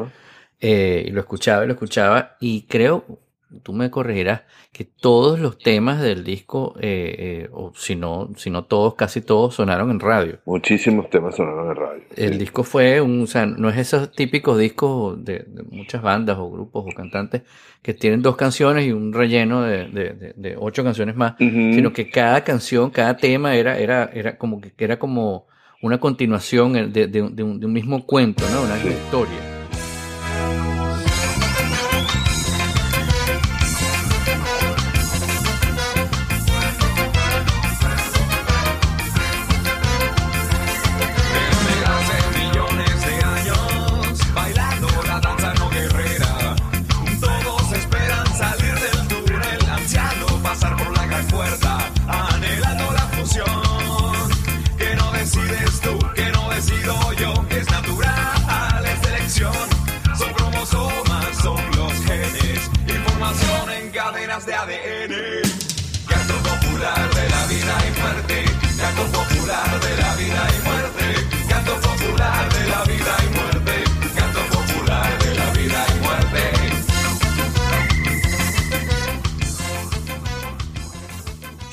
Eh, 0.62 1.04
y 1.06 1.12
lo 1.12 1.20
escuchaba 1.20 1.66
y 1.66 1.68
lo 1.68 1.74
escuchaba 1.74 2.38
y 2.40 2.62
creo, 2.62 3.04
tú 3.64 3.74
me 3.74 3.90
corregirás, 3.92 4.42
que 4.72 4.86
todos 4.86 5.40
los 5.40 5.58
temas 5.58 6.02
del 6.02 6.24
disco, 6.24 6.74
eh, 6.80 7.16
eh, 7.46 7.50
o 7.52 7.74
si 7.76 7.96
no, 7.96 8.30
si 8.38 8.50
no 8.50 8.64
todos, 8.66 8.96
casi 8.96 9.22
todos 9.22 9.56
sonaron 9.56 9.92
en 9.92 10.00
radio. 10.00 10.40
Muchísimos 10.46 11.10
temas 11.10 11.36
sonaron 11.36 11.70
en 11.72 11.76
radio. 11.76 12.04
El 12.16 12.34
sí. 12.34 12.40
disco 12.40 12.64
fue 12.64 13.02
un, 13.02 13.24
o 13.24 13.28
sea, 13.28 13.46
no 13.46 13.70
es 13.70 13.78
esos 13.78 14.12
típicos 14.12 14.58
discos 14.58 15.24
de, 15.24 15.40
de 15.48 15.64
muchas 15.70 16.02
bandas 16.02 16.38
o 16.40 16.50
grupos 16.50 16.86
o 16.88 16.96
cantantes 16.96 17.42
que 17.82 17.94
tienen 17.94 18.22
dos 18.22 18.36
canciones 18.36 18.86
y 18.86 18.92
un 18.92 19.12
relleno 19.14 19.64
de, 19.64 19.86
de- 19.90 20.14
de- 20.14 20.34
de 20.36 20.56
ocho 20.58 20.84
canciones 20.84 21.16
más, 21.16 21.34
sino 21.38 21.92
que 21.94 22.10
cada 22.10 22.44
canción, 22.44 22.90
cada 22.92 23.18
tema 23.18 23.56
era, 23.56 23.78
era, 23.80 24.10
era 24.14 24.38
como 24.38 24.62
que 24.62 24.72
era 24.78 24.98
como 25.00 25.48
una 25.82 26.00
continuación 26.00 26.74
de, 26.94 27.08
de 27.08 27.22
un, 27.24 27.36
de 27.36 27.44
un- 27.44 27.60
de 27.60 27.66
un 27.66 27.74
mismo 27.74 28.06
cuento, 28.06 28.44
¿no? 28.54 28.62
Una 28.62 28.78
Sí. 28.78 28.90
historia. 28.90 29.51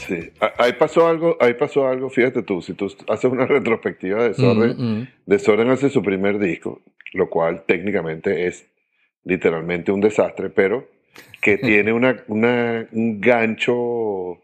Sí. 0.08 0.30
Ah, 0.40 0.52
Ahí 0.58 0.72
pasó 0.72 1.06
algo, 1.06 1.36
ahí 1.40 1.54
pasó 1.54 1.86
algo, 1.86 2.08
fíjate 2.10 2.42
tú, 2.42 2.62
si 2.62 2.72
tú 2.74 2.92
haces 3.08 3.30
una 3.30 3.46
retrospectiva 3.46 4.22
de 4.22 4.28
Desorden, 4.30 4.76
Mm, 4.78 4.82
mm. 5.00 5.08
Desorden 5.26 5.68
hace 5.70 5.90
su 5.90 6.02
primer 6.02 6.38
disco, 6.38 6.80
lo 7.12 7.28
cual 7.28 7.62
técnicamente 7.66 8.46
es 8.46 8.66
literalmente 9.24 9.92
un 9.92 10.00
desastre, 10.00 10.50
pero 10.50 10.88
que 11.42 11.58
tiene 11.58 11.92
una, 11.92 12.16
una- 12.28 12.86
un 12.92 13.20
gancho 13.20 14.38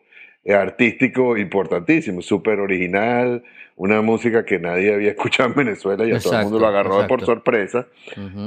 artístico 0.46 1.36
importantísimo, 1.36 2.20
súper 2.22 2.60
original, 2.60 3.42
una 3.76 4.02
música 4.02 4.44
que 4.44 4.58
nadie 4.58 4.92
había 4.94 5.10
escuchado 5.16 5.48
en 5.50 5.54
Venezuela 5.56 6.04
y 6.06 6.12
a 6.12 6.18
todo 6.18 6.34
el 6.34 6.42
mundo 6.44 6.58
lo 6.60 6.66
agarró 6.66 7.06
por 7.08 7.20
sorpresa. 7.26 7.86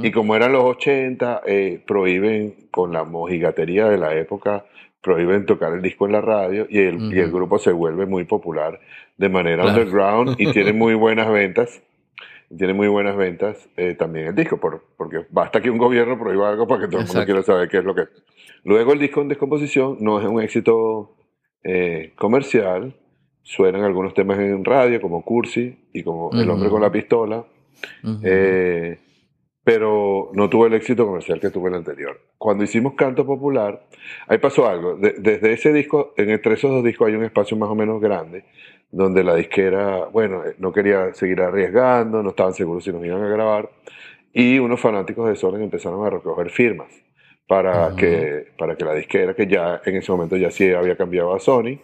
Y 0.02 0.10
como 0.12 0.36
eran 0.36 0.52
los 0.52 0.64
80, 0.64 1.42
eh, 1.46 1.80
prohíben, 1.86 2.54
con 2.70 2.92
la 2.92 3.04
mojigatería 3.04 3.88
de 3.88 3.98
la 3.98 4.14
época, 4.14 4.64
prohíben 5.02 5.46
tocar 5.46 5.72
el 5.72 5.82
disco 5.82 6.06
en 6.06 6.12
la 6.12 6.20
radio 6.20 6.66
y 6.68 6.78
el, 6.78 7.12
y 7.14 7.18
el 7.20 7.30
grupo 7.30 7.58
se 7.58 7.72
vuelve 7.72 8.06
muy 8.06 8.24
popular 8.24 8.80
de 9.16 9.28
manera 9.28 9.62
Claro. 9.62 9.78
underground 9.80 10.34
y 10.38 10.50
tiene 10.52 10.72
muy 10.74 10.94
buenas 10.94 11.30
ventas. 11.30 11.82
Tiene 12.56 12.72
muy 12.72 12.88
buenas 12.88 13.14
ventas 13.16 13.68
eh, 13.76 13.94
también 13.94 14.28
el 14.28 14.34
disco, 14.34 14.56
por- 14.58 14.82
porque 14.96 15.26
basta 15.30 15.60
que 15.60 15.68
un 15.70 15.76
gobierno 15.76 16.18
prohíba 16.18 16.48
algo 16.48 16.66
para 16.66 16.80
que 16.82 16.86
todo 16.88 17.00
el 17.02 17.06
mundo 17.06 17.24
quiera 17.26 17.42
saber 17.42 17.68
qué 17.68 17.78
es 17.78 17.84
lo 17.84 17.94
que 17.94 18.02
es. 18.02 18.08
Luego 18.64 18.92
el 18.94 18.98
disco 18.98 19.20
en 19.20 19.28
descomposición 19.28 19.98
no 20.00 20.18
es 20.18 20.26
un 20.26 20.40
éxito 20.40 21.14
eh, 21.62 22.12
comercial, 22.16 22.94
suenan 23.42 23.82
algunos 23.84 24.14
temas 24.14 24.38
en 24.38 24.64
radio 24.64 24.98
como 25.00 25.22
Cursi 25.24 25.76
y 25.92 26.02
como 26.02 26.30
El 26.32 26.48
hombre 26.50 26.70
con 26.70 26.80
la 26.80 26.90
pistola, 26.90 27.44
eh, 28.22 28.98
pero 29.68 30.30
no 30.32 30.48
tuvo 30.48 30.64
el 30.66 30.72
éxito 30.72 31.04
comercial 31.04 31.38
que 31.40 31.50
tuvo 31.50 31.68
el 31.68 31.74
anterior. 31.74 32.18
Cuando 32.38 32.64
hicimos 32.64 32.94
Canto 32.94 33.26
Popular, 33.26 33.82
ahí 34.26 34.38
pasó 34.38 34.66
algo. 34.66 34.96
De- 34.96 35.16
desde 35.18 35.52
ese 35.52 35.74
disco, 35.74 36.14
en 36.16 36.30
entre 36.30 36.54
esos 36.54 36.70
dos 36.70 36.82
discos 36.82 37.06
hay 37.08 37.14
un 37.16 37.24
espacio 37.24 37.54
más 37.58 37.68
o 37.68 37.74
menos 37.74 38.00
grande, 38.00 38.44
donde 38.90 39.22
la 39.22 39.34
disquera, 39.34 40.06
bueno, 40.06 40.42
eh, 40.46 40.54
no 40.58 40.72
quería 40.72 41.12
seguir 41.12 41.42
arriesgando, 41.42 42.22
no 42.22 42.30
estaban 42.30 42.54
seguros 42.54 42.82
si 42.82 42.92
nos 42.92 43.04
iban 43.04 43.22
a 43.22 43.28
grabar, 43.28 43.68
y 44.32 44.58
unos 44.58 44.80
fanáticos 44.80 45.28
de 45.28 45.36
Soren 45.36 45.60
empezaron 45.60 46.02
a 46.06 46.08
recoger 46.08 46.48
firmas 46.48 46.88
para, 47.46 47.94
que, 47.94 48.46
para 48.56 48.74
que 48.74 48.84
la 48.86 48.94
disquera, 48.94 49.34
que 49.34 49.46
ya 49.46 49.82
en 49.84 49.96
ese 49.96 50.10
momento 50.10 50.38
ya 50.38 50.50
sí 50.50 50.72
había 50.72 50.96
cambiado 50.96 51.34
a 51.34 51.40
Sony, 51.40 51.76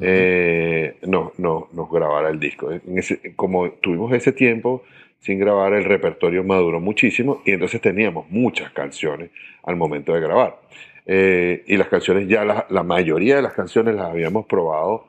eh, 0.00 0.98
no, 1.02 1.32
no, 1.38 1.66
nos 1.72 1.90
grabara 1.90 2.28
el 2.30 2.38
disco. 2.38 2.70
En 2.70 2.96
ese- 2.96 3.34
como 3.34 3.70
tuvimos 3.72 4.12
ese 4.12 4.30
tiempo 4.30 4.84
sin 5.18 5.38
grabar, 5.38 5.72
el 5.72 5.84
repertorio 5.84 6.44
maduró 6.44 6.80
muchísimo 6.80 7.42
y 7.44 7.52
entonces 7.52 7.80
teníamos 7.80 8.30
muchas 8.30 8.72
canciones 8.72 9.30
al 9.62 9.76
momento 9.76 10.14
de 10.14 10.20
grabar. 10.20 10.58
Eh, 11.06 11.64
y 11.66 11.76
las 11.76 11.88
canciones, 11.88 12.28
ya 12.28 12.44
la, 12.44 12.66
la 12.68 12.82
mayoría 12.82 13.36
de 13.36 13.42
las 13.42 13.54
canciones 13.54 13.94
las 13.94 14.06
habíamos 14.06 14.46
probado 14.46 15.06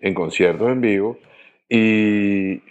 en 0.00 0.14
conciertos 0.14 0.70
en 0.70 0.80
vivo 0.80 1.18
y, 1.68 2.62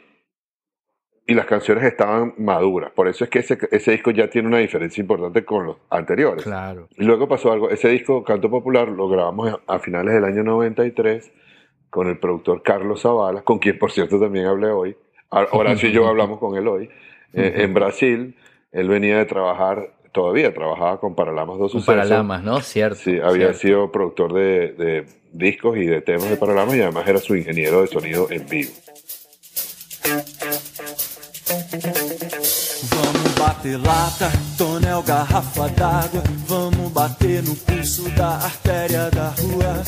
y 1.25 1.33
las 1.33 1.45
canciones 1.45 1.83
estaban 1.83 2.33
maduras. 2.37 2.91
Por 2.91 3.07
eso 3.07 3.23
es 3.23 3.29
que 3.29 3.39
ese, 3.39 3.57
ese 3.71 3.91
disco 3.91 4.11
ya 4.11 4.29
tiene 4.29 4.47
una 4.47 4.59
diferencia 4.59 5.01
importante 5.01 5.43
con 5.43 5.65
los 5.65 5.77
anteriores. 5.89 6.43
Claro. 6.43 6.87
Y 6.97 7.03
luego 7.03 7.27
pasó 7.27 7.51
algo, 7.51 7.69
ese 7.69 7.89
disco 7.89 8.23
Canto 8.23 8.49
Popular 8.49 8.87
lo 8.87 9.09
grabamos 9.09 9.59
a 9.67 9.79
finales 9.79 10.13
del 10.13 10.23
año 10.23 10.43
93 10.43 11.31
con 11.89 12.07
el 12.07 12.17
productor 12.17 12.63
Carlos 12.63 13.01
Zavala, 13.01 13.41
con 13.41 13.59
quien 13.59 13.77
por 13.77 13.91
cierto 13.91 14.19
también 14.19 14.45
hablé 14.45 14.67
hoy. 14.67 14.95
A- 15.31 15.47
Horacio 15.51 15.89
y 15.89 15.91
yo 15.91 16.07
hablamos 16.07 16.39
con 16.39 16.55
él 16.57 16.67
hoy. 16.67 16.89
eh, 17.33 17.53
en 17.57 17.73
Brasil, 17.73 18.35
él 18.71 18.87
venía 18.87 19.17
de 19.17 19.25
trabajar, 19.25 19.93
todavía 20.11 20.53
trabajaba 20.53 20.99
con 20.99 21.13
Paralamas 21.15 21.57
dos 21.59 21.73
Un 21.73 21.81
Sucesos. 21.81 22.07
Paralamas, 22.07 22.43
¿no? 22.43 22.61
Cierto. 22.61 22.95
Sí, 22.95 23.19
había 23.19 23.53
cierto. 23.53 23.59
sido 23.59 23.91
productor 23.91 24.33
de, 24.33 24.71
de 24.73 25.05
discos 25.33 25.77
y 25.77 25.85
de 25.85 26.01
temas 26.01 26.29
de 26.29 26.37
Paralamas 26.37 26.75
y 26.75 26.81
además 26.81 27.07
era 27.07 27.19
su 27.19 27.35
ingeniero 27.35 27.81
de 27.81 27.87
sonido 27.87 28.27
en 28.31 28.47
vivo. 28.47 28.71
bater 33.39 33.79
lata, 33.79 34.31
tonel, 34.57 35.01
garrafa 35.05 35.67
d'água. 35.69 36.23
Vamos 36.49 36.93
bater 36.93 37.43
no 37.43 37.55
pulso 37.55 38.03
da 38.15 38.37
artéria 38.45 39.09
da 39.09 39.33
rua. 39.41 39.83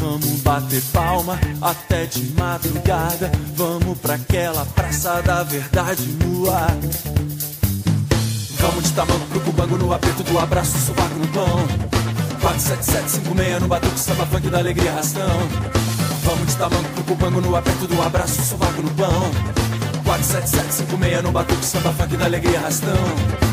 Vamos 0.00 0.40
bater 0.42 0.82
palma 0.92 1.38
até 1.60 2.06
de 2.06 2.32
madrugada. 2.38 3.30
Vamos 3.54 3.98
pra 3.98 4.14
aquela 4.14 4.64
praça 4.66 5.20
da 5.22 5.42
verdade 5.42 6.06
nua. 6.24 6.66
Vamos 8.60 8.84
de 8.84 8.92
tamanco 8.92 9.26
pro 9.26 9.40
cubango 9.40 9.76
no 9.76 9.92
aperto 9.92 10.22
do 10.22 10.38
abraço, 10.38 10.78
sovaco 10.78 11.14
no 11.14 11.28
pão. 11.28 11.66
47756 12.40 13.60
no 13.60 13.68
batuque, 13.68 14.00
samba 14.00 14.26
funk 14.26 14.48
da 14.48 14.58
alegria 14.58 14.92
rastão. 14.92 15.28
Vamos 16.24 16.46
de 16.46 16.56
tamanco 16.56 16.88
pro 16.94 17.04
cubango 17.04 17.40
no 17.40 17.56
aperto 17.56 17.86
do 17.86 18.02
abraço, 18.02 18.42
sovaco 18.42 18.82
no 18.82 18.90
pão. 18.90 19.30
47756 20.04 21.22
no 21.22 21.32
batuque, 21.32 21.64
samba 21.64 21.92
funk 21.92 22.16
da 22.16 22.24
alegria 22.24 22.60
rastão. 22.60 23.47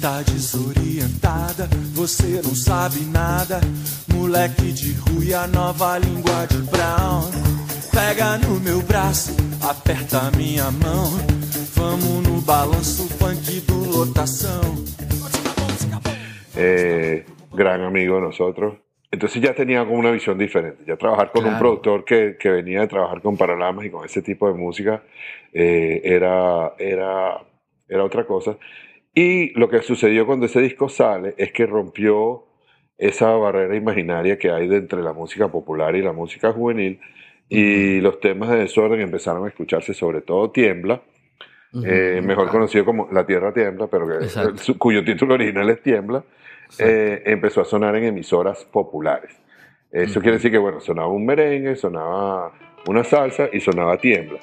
Tá 0.00 0.22
desorientada, 0.22 1.68
você 1.94 2.40
não 2.44 2.54
sabe 2.54 3.00
nada. 3.00 3.60
Moleque 4.14 4.72
de 4.72 4.92
rua, 4.92 5.42
a 5.44 5.46
nova 5.48 5.98
língua 5.98 6.46
de 6.46 6.58
Brown. 6.70 7.30
Pega 7.92 8.38
no 8.38 8.60
meu 8.60 8.80
braço, 8.82 9.34
aperta 9.60 10.30
minha 10.36 10.70
mão. 10.70 11.10
Vamos 11.74 12.26
no 12.28 12.40
balanço 12.42 13.08
funk 13.18 13.60
do 13.62 13.90
lotação. 13.90 14.60
eh, 16.60 17.24
gran 17.52 17.84
amigo 17.84 18.16
de 18.16 18.20
nosotros. 18.22 18.74
Entonces 19.10 19.40
ya 19.40 19.54
tenía 19.54 19.84
como 19.84 19.98
una 19.98 20.10
visión 20.10 20.36
diferente. 20.38 20.84
Ya 20.86 20.96
trabajar 20.96 21.30
con 21.32 21.42
un 21.44 21.50
Claro. 21.50 21.58
productor 21.60 22.04
que, 22.04 22.36
que 22.38 22.50
venía 22.50 22.80
de 22.80 22.88
trabajar 22.88 23.22
con 23.22 23.36
Paralamas 23.36 23.84
y 23.86 23.90
con 23.90 24.04
ese 24.04 24.22
tipo 24.22 24.46
de 24.48 24.54
música 24.54 25.02
eh, 25.52 26.00
era, 26.04 26.72
era, 26.78 27.40
era 27.88 28.04
otra 28.04 28.24
cosa. 28.26 28.56
Y 29.14 29.58
lo 29.58 29.68
que 29.68 29.82
sucedió 29.82 30.26
cuando 30.26 30.46
ese 30.46 30.60
disco 30.60 30.88
sale 30.88 31.34
es 31.38 31.52
que 31.52 31.66
rompió 31.66 32.44
esa 32.96 33.30
barrera 33.32 33.76
imaginaria 33.76 34.38
que 34.38 34.50
hay 34.50 34.68
de 34.68 34.76
entre 34.76 35.02
la 35.02 35.12
música 35.12 35.48
popular 35.48 35.94
y 35.96 36.02
la 36.02 36.12
música 36.12 36.52
juvenil. 36.52 37.00
Y 37.48 38.00
los 38.00 38.20
temas 38.20 38.50
de 38.50 38.58
desorden 38.58 39.00
empezaron 39.00 39.44
a 39.44 39.48
escucharse, 39.48 39.94
sobre 39.94 40.20
todo 40.20 40.50
Tiembla, 40.50 41.00
Ujú. 41.72 41.84
eh, 41.86 42.20
mejor 42.22 42.48
conocido 42.50 42.84
como 42.84 43.08
La 43.10 43.26
Tierra 43.26 43.52
Tiembla, 43.52 43.86
pero 43.86 44.06
que, 44.06 44.74
cuyo 44.78 45.04
título 45.04 45.34
original 45.34 45.68
es 45.70 45.82
Tiembla, 45.82 46.24
eh, 46.78 47.22
empezó 47.24 47.62
a 47.62 47.64
sonar 47.64 47.96
en 47.96 48.04
emisoras 48.04 48.64
populares. 48.66 49.34
Eso 49.90 50.20
quiere 50.20 50.36
decir 50.36 50.50
que, 50.50 50.58
bueno, 50.58 50.80
sonaba 50.80 51.08
un 51.08 51.24
merengue, 51.24 51.74
sonaba 51.76 52.52
una 52.86 53.04
salsa 53.04 53.48
y 53.50 53.60
sonaba 53.60 53.96
Tiembla. 53.96 54.38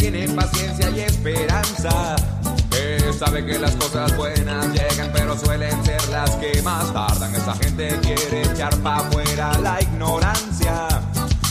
Tiene 0.00 0.26
paciencia 0.30 0.90
y 0.90 1.00
esperanza. 1.00 2.16
Que 2.70 3.12
sabe 3.12 3.44
que 3.44 3.58
las 3.58 3.72
cosas 3.72 4.16
buenas 4.16 4.66
llegan, 4.72 5.10
pero 5.12 5.36
suelen 5.38 5.84
ser 5.84 6.08
las 6.08 6.30
que 6.36 6.62
más 6.62 6.92
tardan. 6.92 7.34
Esa 7.34 7.54
gente 7.56 7.98
quiere 8.00 8.42
echar 8.42 8.74
pa' 8.78 8.96
afuera 8.96 9.52
la 9.62 9.80
ignorancia, 9.82 10.88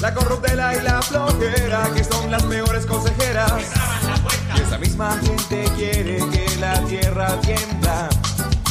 la 0.02 0.14
corruptela 0.14 0.76
y 0.76 0.82
la 0.82 1.02
flojera, 1.02 1.92
que 1.96 2.04
son 2.04 2.32
las 2.32 2.44
mejores 2.46 2.86
consejeras. 2.88 3.54
Y 4.58 4.62
esa 4.62 4.78
misma 4.80 5.16
gente 5.22 5.66
quiere 5.78 6.18
que 6.32 6.48
la 6.60 6.74
tierra 6.86 7.40
tiembla. 7.42 8.10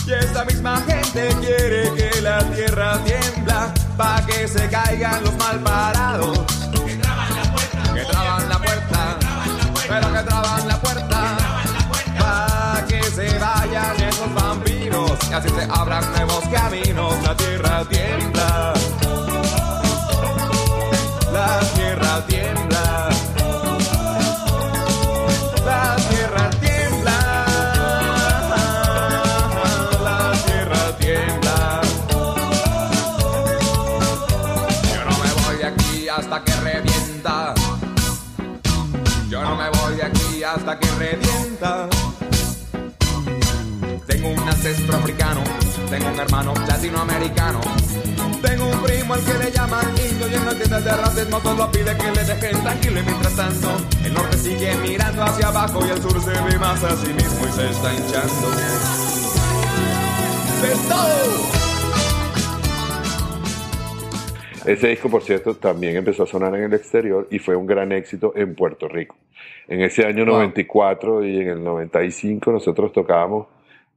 Y 0.06 0.12
esa 0.12 0.44
misma 0.44 0.82
gente 0.88 1.28
quiere 1.40 1.92
que 1.94 2.20
la 2.20 2.38
tierra 2.50 2.98
tiembla, 3.04 3.72
pa' 3.96 4.26
que 4.26 4.48
se 4.48 4.68
caigan 4.68 5.22
los 5.22 5.36
mal 5.36 5.60
y 15.30 15.32
así 15.32 15.48
se 15.48 15.62
abran 15.70 16.04
nuevos 16.12 16.44
caminos. 16.48 17.14
La 17.22 17.36
tierra 17.36 17.84
tiembla, 17.84 18.72
la 21.32 21.60
tierra 21.74 22.26
tiembla, 22.26 23.08
la 25.64 25.96
tierra 26.08 26.50
tiembla, 26.60 27.44
la 30.02 30.32
tierra 30.46 30.96
tiembla. 30.98 31.80
Yo 34.94 35.04
no 35.04 35.18
me 35.18 35.30
voy 35.42 35.56
de 35.58 35.66
aquí 35.66 36.08
hasta 36.08 36.44
que 36.44 36.52
revienta. 36.60 37.54
Yo 39.28 39.42
no 39.42 39.56
me 39.56 39.68
voy 39.70 39.94
de 39.96 40.02
aquí 40.04 40.42
hasta 40.42 40.78
que 40.78 40.90
revienta. 40.92 42.07
Tengo 44.58 44.70
un 44.70 44.76
ancestro 44.76 44.96
africano, 44.96 45.44
tengo 45.88 46.08
un 46.08 46.18
hermano 46.18 46.54
latinoamericano. 46.66 47.60
Tengo 48.42 48.66
un 48.66 48.82
primo 48.82 49.14
al 49.14 49.20
que 49.24 49.34
le 49.44 49.50
llaman 49.52 49.86
indio 50.10 50.28
y 50.28 50.34
él 50.34 50.44
no 50.44 50.50
entiende 50.50 50.80
de 50.80 50.96
racismo, 50.96 51.40
solo 51.40 51.70
pide 51.70 51.96
que 51.96 52.10
le 52.10 52.24
dejen 52.24 52.62
tranquilo 52.62 53.00
y 53.00 53.02
mientras 53.04 53.36
tanto 53.36 53.68
el 54.04 54.14
norte 54.14 54.36
sigue 54.36 54.74
mirando 54.82 55.22
hacia 55.22 55.48
abajo 55.48 55.80
y 55.86 55.90
el 55.90 56.02
sur 56.02 56.20
se 56.20 56.30
ve 56.30 56.58
más 56.58 56.82
a 56.82 56.96
sí 56.96 57.12
mismo 57.12 57.46
y 57.46 57.52
se 57.52 57.70
está 57.70 57.92
hinchando. 57.94 58.48
¡Es 60.64 60.88
todo! 60.88 61.58
Ese 64.66 64.88
disco, 64.88 65.08
por 65.08 65.22
cierto, 65.22 65.54
también 65.54 65.96
empezó 65.96 66.24
a 66.24 66.26
sonar 66.26 66.54
en 66.56 66.64
el 66.64 66.74
exterior 66.74 67.28
y 67.30 67.38
fue 67.38 67.54
un 67.54 67.66
gran 67.66 67.92
éxito 67.92 68.32
en 68.34 68.54
Puerto 68.54 68.88
Rico. 68.88 69.16
En 69.68 69.82
ese 69.82 70.04
año 70.04 70.24
Wow. 70.24 70.34
94 70.34 71.24
y 71.24 71.38
en 71.38 71.48
el 71.48 71.64
95 71.64 72.52
nosotros 72.52 72.92
tocábamos, 72.92 73.46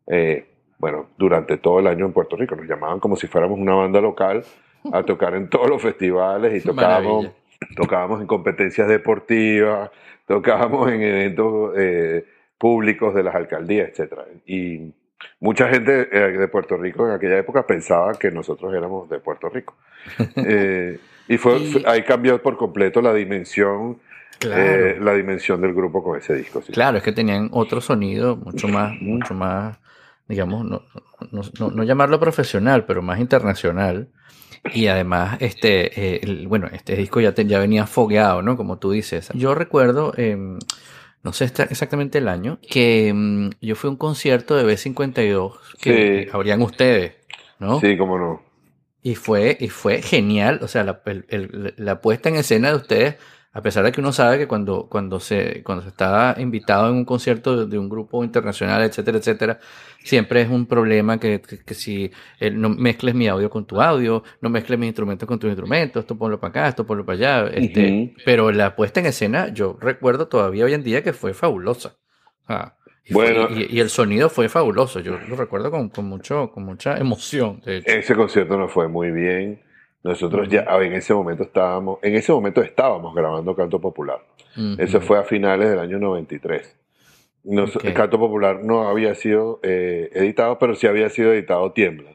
eh, 0.07 0.45
bueno, 0.81 1.05
durante 1.15 1.57
todo 1.57 1.79
el 1.79 1.85
año 1.87 2.05
en 2.07 2.11
Puerto 2.11 2.35
Rico. 2.35 2.55
Nos 2.55 2.65
llamaban 2.67 2.99
como 2.99 3.15
si 3.15 3.27
fuéramos 3.27 3.59
una 3.59 3.75
banda 3.75 4.01
local 4.01 4.43
a 4.91 5.03
tocar 5.03 5.35
en 5.35 5.47
todos 5.47 5.69
los 5.69 5.79
festivales 5.79 6.55
y 6.55 6.65
tocábamos, 6.67 7.23
Maravilla. 7.25 7.33
tocábamos 7.75 8.19
en 8.21 8.25
competencias 8.27 8.87
deportivas, 8.87 9.91
tocábamos 10.27 10.91
en 10.91 11.01
eventos 11.03 11.73
eh, 11.77 12.25
públicos 12.57 13.13
de 13.13 13.21
las 13.23 13.35
alcaldías, 13.35 13.89
etcétera. 13.89 14.25
Y 14.47 14.91
mucha 15.39 15.67
gente 15.69 16.09
eh, 16.11 16.35
de 16.37 16.47
Puerto 16.47 16.77
Rico 16.77 17.05
en 17.07 17.13
aquella 17.13 17.37
época 17.37 17.67
pensaba 17.67 18.13
que 18.13 18.31
nosotros 18.31 18.73
éramos 18.73 19.07
de 19.07 19.19
Puerto 19.19 19.49
Rico. 19.49 19.75
Eh, 20.35 20.97
y 21.27 21.37
fue, 21.37 21.59
fue- 21.59 21.83
ahí 21.85 22.01
cambió 22.01 22.41
por 22.41 22.57
completo 22.57 23.01
la 23.03 23.13
dimensión, 23.13 23.99
Claro. 24.39 24.59
eh, 24.63 24.97
la 24.99 25.13
dimensión 25.13 25.61
del 25.61 25.75
grupo 25.75 26.03
con 26.03 26.17
ese 26.17 26.33
disco. 26.33 26.63
sí. 26.63 26.73
Claro, 26.73 26.97
es 26.97 27.03
que 27.03 27.11
tenían 27.11 27.49
otro 27.51 27.79
sonido 27.81 28.35
mucho 28.35 28.67
más, 28.67 28.93
mucho 29.01 29.35
más 29.35 29.77
digamos, 30.31 30.65
no, 30.65 30.81
no, 31.31 31.41
no, 31.59 31.69
no 31.69 31.83
llamarlo 31.83 32.19
profesional, 32.19 32.85
pero 32.85 33.01
más 33.03 33.19
internacional. 33.19 34.09
Y 34.73 34.87
además, 34.87 35.37
este, 35.41 36.15
eh, 36.15 36.19
el- 36.23 36.47
bueno, 36.47 36.67
este 36.71 36.95
disco 36.95 37.19
ya, 37.19 37.33
te- 37.33 37.45
ya 37.45 37.59
venía 37.59 37.85
fogueado, 37.87 38.41
¿no? 38.41 38.57
Como 38.57 38.77
tú 38.79 38.91
dices. 38.91 39.29
Yo 39.33 39.53
recuerdo, 39.55 40.13
em, 40.17 40.57
no 41.23 41.33
sé 41.33 41.45
exactamente 41.45 42.17
el 42.19 42.27
año, 42.27 42.59
que 42.69 43.07
em, 43.09 43.49
yo 43.61 43.75
fui 43.75 43.87
a 43.87 43.91
un 43.91 43.97
concierto 43.97 44.55
de 44.55 44.63
B52 44.65 45.53
que 45.81 46.23
Sí. 46.25 46.29
habrían 46.33 46.61
ustedes, 46.61 47.13
¿no? 47.59 47.79
Sí, 47.79 47.97
cómo 47.97 48.17
no. 48.17 48.41
Y 49.03 49.15
fue, 49.15 49.57
y 49.59 49.69
fue 49.69 50.01
genial, 50.03 50.59
o 50.61 50.67
sea, 50.67 50.83
la, 50.83 51.01
el- 51.05 51.25
el- 51.29 51.73
la 51.77 52.01
puesta 52.01 52.29
en 52.29 52.35
escena 52.35 52.69
de 52.69 52.75
ustedes, 52.75 53.15
a 53.53 53.61
pesar 53.61 53.83
de 53.83 53.91
que 53.91 53.99
uno 53.99 54.13
sabe 54.13 54.37
que 54.37 54.47
cuando, 54.47 54.87
cuando, 54.89 55.19
se, 55.19 55.61
cuando 55.63 55.81
se 55.83 55.89
está 55.89 56.35
invitado 56.39 56.89
en 56.89 56.95
un 56.95 57.05
concierto 57.05 57.57
de, 57.57 57.65
de 57.67 57.77
un 57.77 57.89
grupo 57.89 58.23
internacional, 58.23 58.81
etcétera, 58.83 59.17
etcétera, 59.17 59.59
siempre 60.03 60.41
es 60.41 60.49
un 60.49 60.65
problema 60.65 61.19
que, 61.19 61.41
que, 61.41 61.59
que 61.63 61.73
si 61.73 62.11
eh, 62.39 62.49
no 62.51 62.69
mezcles 62.69 63.13
mi 63.13 63.27
audio 63.27 63.49
con 63.49 63.65
tu 63.65 63.81
audio, 63.81 64.23
no 64.39 64.49
mezcles 64.49 64.79
mis 64.79 64.87
instrumentos 64.87 65.27
con 65.27 65.37
tus 65.37 65.49
instrumentos, 65.49 66.01
esto 66.01 66.17
ponlo 66.17 66.39
para 66.39 66.49
acá, 66.49 66.67
esto 66.69 66.85
ponlo 66.85 67.05
para 67.05 67.17
allá. 67.17 67.47
Este. 67.53 68.15
Pero 68.23 68.51
la 68.51 68.75
puesta 68.75 68.99
en 69.01 69.07
escena, 69.07 69.49
yo 69.53 69.77
recuerdo 69.81 70.27
todavía 70.27 70.65
hoy 70.65 70.73
en 70.73 70.83
día 70.83 71.03
que 71.03 71.11
fue 71.13 71.33
fabulosa. 71.33 71.97
Ah, 72.47 72.75
y, 73.03 73.13
fue- 73.13 73.33
Bueno. 73.33 73.47
y, 73.55 73.75
y 73.75 73.79
el 73.81 73.89
sonido 73.89 74.29
fue 74.29 74.47
fabuloso, 74.47 74.99
yo 75.01 75.17
lo 75.27 75.35
recuerdo 75.35 75.71
con, 75.71 75.89
con, 75.89 76.05
mucho, 76.05 76.51
con 76.51 76.63
mucha 76.63 76.97
emoción, 76.97 77.59
de 77.65 77.77
hecho. 77.77 77.91
Ese 77.91 78.15
concierto 78.15 78.57
nos 78.57 78.71
fue 78.71 78.87
muy 78.87 79.11
bien. 79.11 79.61
Nosotros 80.03 80.47
ya 80.49 80.65
en 80.81 80.93
ese 80.93 81.13
momento 81.13 81.43
estábamos, 81.43 81.99
en 82.01 82.15
ese 82.15 82.31
momento 82.31 82.61
estábamos 82.61 83.13
grabando 83.13 83.55
Canto 83.55 83.79
Popular. 83.79 84.19
Eso 84.79 84.97
Ujú. 84.97 85.07
fue 85.07 85.19
a 85.19 85.23
finales 85.23 85.69
del 85.69 85.79
año 85.79 85.99
93. 85.99 86.75
Nos- 87.43 87.75
Ok. 87.75 87.85
El 87.85 87.93
Canto 87.93 88.17
Popular 88.19 88.63
no 88.63 88.87
había 88.87 89.13
sido 89.15 89.59
eh, 89.63 90.09
editado, 90.13 90.57
pero 90.59 90.75
sí 90.75 90.87
había 90.87 91.09
sido 91.09 91.31
editado 91.33 91.71
Tiembla. 91.71 92.11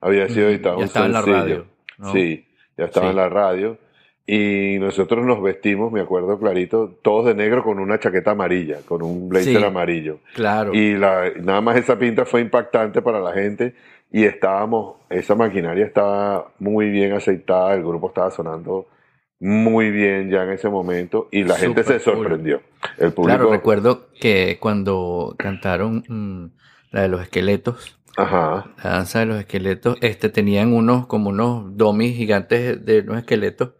Había 0.00 0.28
sido 0.28 0.48
editado 0.48 0.76
Ya 0.76 0.82
un 0.82 0.84
estaba 0.86 1.06
en 1.06 1.12
la 1.12 1.22
sencillo. 1.22 1.42
radio, 1.42 1.66
¿no? 1.98 2.12
Sí, 2.12 2.46
ya 2.78 2.84
estaba 2.86 3.06
Sí. 3.06 3.10
en 3.10 3.16
la 3.16 3.28
radio. 3.28 3.78
Y 4.26 4.76
nosotros 4.78 5.24
nos 5.26 5.42
vestimos, 5.42 5.90
me 5.90 6.00
acuerdo 6.00 6.38
clarito, 6.38 6.94
todos 7.02 7.26
de 7.26 7.34
negro 7.34 7.64
con 7.64 7.80
una 7.80 7.98
chaqueta 7.98 8.30
amarilla, 8.30 8.78
con 8.86 9.02
un 9.02 9.28
blazer 9.28 9.56
Sí. 9.58 9.64
amarillo. 9.64 10.20
Claro. 10.34 10.72
Y 10.72 10.94
la, 10.96 11.30
nada 11.42 11.60
más 11.60 11.76
esa 11.76 11.98
pinta 11.98 12.24
fue 12.24 12.40
impactante 12.40 13.02
para 13.02 13.18
la 13.18 13.32
gente 13.32 13.74
y 14.10 14.24
estábamos, 14.24 14.96
esa 15.08 15.34
maquinaria 15.34 15.84
estaba 15.86 16.52
muy 16.58 16.90
bien 16.90 17.12
aceitada, 17.12 17.74
el 17.74 17.82
grupo 17.84 18.08
estaba 18.08 18.30
sonando 18.30 18.86
muy 19.38 19.90
bien 19.90 20.30
ya 20.30 20.42
en 20.42 20.50
ese 20.50 20.68
momento 20.68 21.28
y 21.30 21.44
la 21.44 21.56
gente 21.56 21.82
se 21.82 21.94
cool. 21.94 22.02
sorprendió. 22.02 22.60
El 22.98 23.12
público, 23.12 23.38
Claro, 23.38 23.50
recuerdo 23.50 24.08
que 24.20 24.58
cuando 24.60 25.34
cantaron 25.38 26.04
mm, 26.08 26.50
la 26.90 27.02
de 27.02 27.08
los 27.08 27.22
esqueletos, 27.22 27.98
ajá, 28.16 28.72
la 28.82 28.90
danza 28.90 29.20
de 29.20 29.26
los 29.26 29.38
esqueletos, 29.38 29.96
este, 30.02 30.28
tenían 30.28 30.74
unos, 30.74 31.06
como 31.06 31.30
unos 31.30 31.76
domis 31.76 32.16
gigantes 32.16 32.84
de 32.84 33.00
unos 33.00 33.18
esqueletos, 33.18 33.70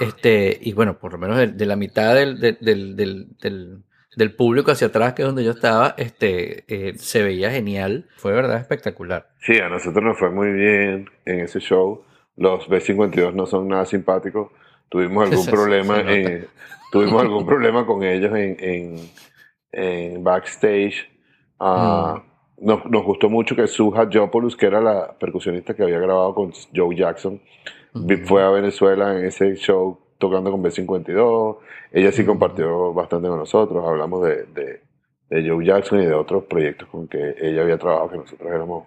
este, 0.00 0.58
y 0.60 0.72
bueno, 0.74 0.98
por 0.98 1.12
lo 1.12 1.18
menos 1.18 1.38
de, 1.38 1.48
de 1.48 1.66
la 1.66 1.76
mitad 1.76 2.14
del, 2.14 2.38
del, 2.40 2.58
del, 2.60 3.28
del, 3.40 3.82
del- 4.16 4.34
público 4.34 4.70
hacia 4.72 4.88
atrás, 4.88 5.12
que 5.14 5.22
es 5.22 5.26
donde 5.28 5.44
yo 5.44 5.52
estaba, 5.52 5.94
este, 5.98 6.64
eh, 6.68 6.94
se 6.98 7.22
veía 7.22 7.50
genial, 7.50 8.06
fue 8.16 8.32
de 8.32 8.36
verdad 8.36 8.60
espectacular. 8.60 9.28
sí, 9.40 9.58
a 9.58 9.68
nosotros 9.68 10.02
nos 10.04 10.18
fue 10.18 10.30
muy 10.30 10.50
bien 10.52 11.08
en 11.24 11.40
ese 11.40 11.60
show. 11.60 12.02
Los 12.36 12.68
B52 12.68 13.32
no 13.34 13.46
son 13.46 13.68
nada 13.68 13.84
simpáticos. 13.86 14.50
Tuvimos 14.88 15.24
algún 15.30 15.46
problema, 15.46 16.00
en- 16.00 16.46
tuvimos 16.92 17.22
algún 17.22 17.46
problema 17.46 17.86
con 17.86 18.02
ellos 18.02 18.34
en, 18.36 18.56
en, 18.58 18.96
en 19.72 20.24
backstage. 20.24 21.08
Ah, 21.60 22.22
nos, 22.58 22.84
nos 22.86 23.04
gustó 23.04 23.28
mucho 23.28 23.54
que 23.56 23.66
Suja 23.66 24.08
Jopoulos, 24.12 24.56
que 24.56 24.66
era 24.66 24.80
la 24.80 25.16
percusionista 25.18 25.74
que 25.74 25.82
había 25.82 25.98
grabado 25.98 26.34
con 26.34 26.52
Joe 26.74 26.94
Jackson, 26.96 27.40
Ujú. 27.94 28.08
fue 28.24 28.42
a 28.42 28.50
Venezuela 28.50 29.18
en 29.18 29.24
ese 29.26 29.54
show 29.56 29.98
tocando 30.18 30.50
con 30.50 30.62
B52. 30.62 31.56
Ella 31.92 32.12
sí 32.12 32.24
compartió 32.24 32.92
bastante 32.92 33.28
con 33.28 33.38
nosotros. 33.38 33.84
Hablamos 33.86 34.24
de, 34.24 34.44
de, 34.46 34.80
de 35.30 35.48
Joe 35.48 35.64
Jackson 35.64 36.00
y 36.02 36.06
de 36.06 36.14
otros 36.14 36.44
proyectos 36.44 36.88
con 36.88 37.08
que 37.08 37.34
ella 37.40 37.62
había 37.62 37.78
trabajado 37.78 38.10
que 38.10 38.16
nosotros 38.18 38.50
éramos 38.50 38.86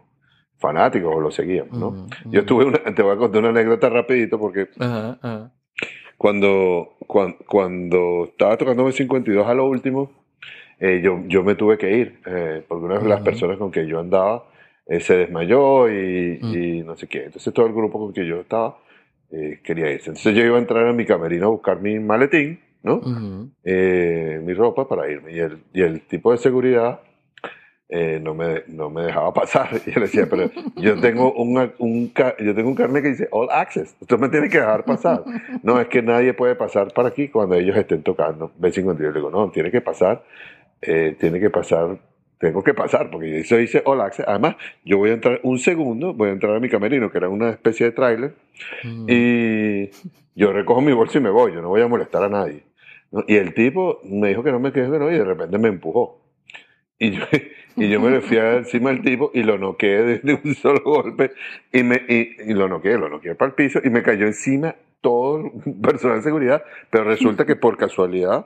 fanáticos 0.58 1.16
o 1.16 1.20
lo 1.22 1.32
seguíamos, 1.32 1.78
¿no? 1.78 2.08
Yo 2.26 2.40
ujú. 2.42 2.46
tuve 2.48 2.66
una, 2.66 2.80
te 2.94 3.02
voy 3.02 3.14
a 3.14 3.18
contar 3.18 3.40
una 3.40 3.50
anécdota 3.50 3.90
rapidito 3.90 4.38
porque 4.38 4.68
cuando, 6.18 6.96
cuando, 7.08 7.38
cuando 7.48 8.26
estaba 8.26 8.58
tocando 8.58 8.86
B52 8.88 9.46
a 9.46 9.54
lo 9.54 9.68
último, 9.68 10.12
eh, 10.80 11.02
yo, 11.04 11.22
yo 11.28 11.44
me 11.44 11.56
tuve 11.56 11.78
que 11.78 11.92
ir, 11.98 12.20
eh, 12.26 12.64
porque 12.68 12.86
una 12.86 13.00
de 13.00 13.08
las 13.08 13.22
personas 13.22 13.58
con 13.58 13.72
que 13.72 13.88
yo 13.88 14.00
andaba 14.00 14.46
eh, 14.86 15.00
se 15.00 15.16
desmayó 15.18 15.90
y, 15.90 16.40
Mm. 16.42 16.54
y 16.56 16.82
no 16.84 16.96
sé 16.98 17.08
qué. 17.08 17.26
Entonces 17.26 17.54
todo 17.54 17.68
el 17.68 17.74
grupo 17.74 18.00
con 18.00 18.12
que 18.14 18.26
yo 18.26 18.42
estaba 18.42 18.78
eh, 19.32 19.60
quería 19.64 19.92
irse. 19.92 20.10
Entonces 20.10 20.36
yo 20.36 20.44
iba 20.44 20.56
a 20.58 20.60
entrar 20.60 20.88
a 20.88 20.94
mi 20.94 21.06
camerino 21.06 21.48
a 21.48 21.50
buscar 21.50 21.82
mi 21.82 22.00
maletín, 22.00 22.60
¿no? 22.84 22.96
Ujú. 22.96 23.50
Eh, 23.64 24.42
mi 24.44 24.54
ropa 24.54 24.88
para 24.88 25.10
irme. 25.10 25.32
Y 25.34 25.40
el, 25.40 25.60
y 25.74 25.82
el 25.82 26.02
tipo 26.02 26.32
de 26.32 26.38
seguridad 26.38 27.00
eh, 27.92 28.20
no, 28.22 28.36
me, 28.36 28.64
no 28.68 28.90
me 28.90 29.04
dejaba 29.04 29.34
pasar. 29.34 29.70
Y 29.86 29.92
yo 29.92 30.00
le 30.00 30.06
decía, 30.06 30.28
pero 30.30 30.50
yo 30.76 31.00
tengo 31.00 31.34
un, 31.34 31.72
un, 31.80 32.14
yo 32.40 32.54
tengo 32.56 32.70
un 32.70 32.76
carnet 32.76 33.02
que 33.04 33.10
dice 33.10 33.28
All 33.32 33.50
Access. 33.52 33.96
Usted 34.00 34.18
me 34.20 34.30
tiene 34.30 34.48
que 34.50 34.60
dejar 34.60 34.86
pasar. 34.86 35.24
No, 35.64 35.80
es 35.80 35.88
que 35.88 36.02
nadie 36.02 36.34
puede 36.34 36.56
pasar 36.56 36.94
para 36.94 37.10
aquí 37.10 37.30
cuando 37.30 37.56
ellos 37.56 37.76
estén 37.76 38.04
tocando. 38.04 38.52
B52. 38.60 38.98
Yo 39.00 39.08
le 39.10 39.14
digo, 39.14 39.30
no, 39.32 39.50
tiene 39.52 39.72
que 39.72 39.82
pasar. 39.82 40.24
eh, 40.82 41.16
tiene 41.20 41.40
que 41.40 41.50
pasar. 41.50 41.98
Tengo 42.40 42.64
que 42.64 42.74
pasar, 42.74 43.10
porque 43.12 43.40
eso 43.40 43.58
dice 43.58 43.82
All 43.86 44.00
Access. 44.02 44.26
Además, 44.28 44.56
yo 44.86 44.98
voy 44.98 45.10
a 45.10 45.14
entrar 45.14 45.42
un 45.44 45.60
segundo, 45.60 46.14
voy 46.14 46.30
a 46.30 46.32
entrar 46.32 46.56
a 46.56 46.60
mi 46.60 46.70
camerino, 46.70 47.12
que 47.12 47.18
era 47.18 47.28
una 47.30 47.50
especie 47.50 47.88
de 47.88 47.92
tráiler, 47.92 48.34
Ujú. 48.86 49.06
y 49.10 49.90
yo 50.36 50.54
recojo 50.54 50.80
mi 50.82 50.94
bolso 50.94 51.18
y 51.18 51.22
me 51.22 51.30
voy, 51.30 51.54
yo 51.54 51.62
no 51.62 51.68
voy 51.68 51.82
a 51.82 51.88
molestar 51.88 52.24
a 52.24 52.30
nadie. 52.30 52.64
¿no? 53.12 53.24
Y 53.28 53.36
el 53.36 53.54
tipo 53.54 54.00
me 54.06 54.30
dijo 54.30 54.42
que 54.44 54.52
no 54.52 54.60
me 54.60 54.72
quedé 54.72 54.88
bueno 54.88 55.12
y 55.12 55.18
de 55.18 55.26
repente 55.26 55.58
me 55.58 55.68
empujó. 55.68 56.22
Y 56.98 57.12
yo, 57.12 57.24
y 57.76 57.90
yo 57.90 58.00
me 58.00 58.10
le 58.10 58.22
fui 58.22 58.38
encima 58.38 58.90
del 58.92 59.02
tipo 59.02 59.32
y 59.34 59.44
lo 59.44 59.58
noqueé 59.58 60.04
de, 60.04 60.20
de 60.20 60.40
un 60.42 60.56
solo 60.56 60.82
golpe 60.84 61.32
y, 61.74 61.84
me, 61.84 61.96
y, 62.08 62.36
y 62.46 62.54
lo 62.54 62.68
noqueé, 62.70 62.98
lo 62.98 63.10
noqueé 63.10 63.36
para 63.36 63.50
el 63.50 63.56
piso 63.56 63.80
y 63.84 63.90
me 63.90 64.02
cayó 64.04 64.26
encima 64.26 64.76
todo 65.02 65.40
el 65.66 65.74
personal 65.82 66.18
de 66.18 66.24
seguridad, 66.24 66.64
pero 66.90 67.06
resulta 67.06 67.46
que 67.48 67.56
por 67.56 67.78
casualidad 67.78 68.46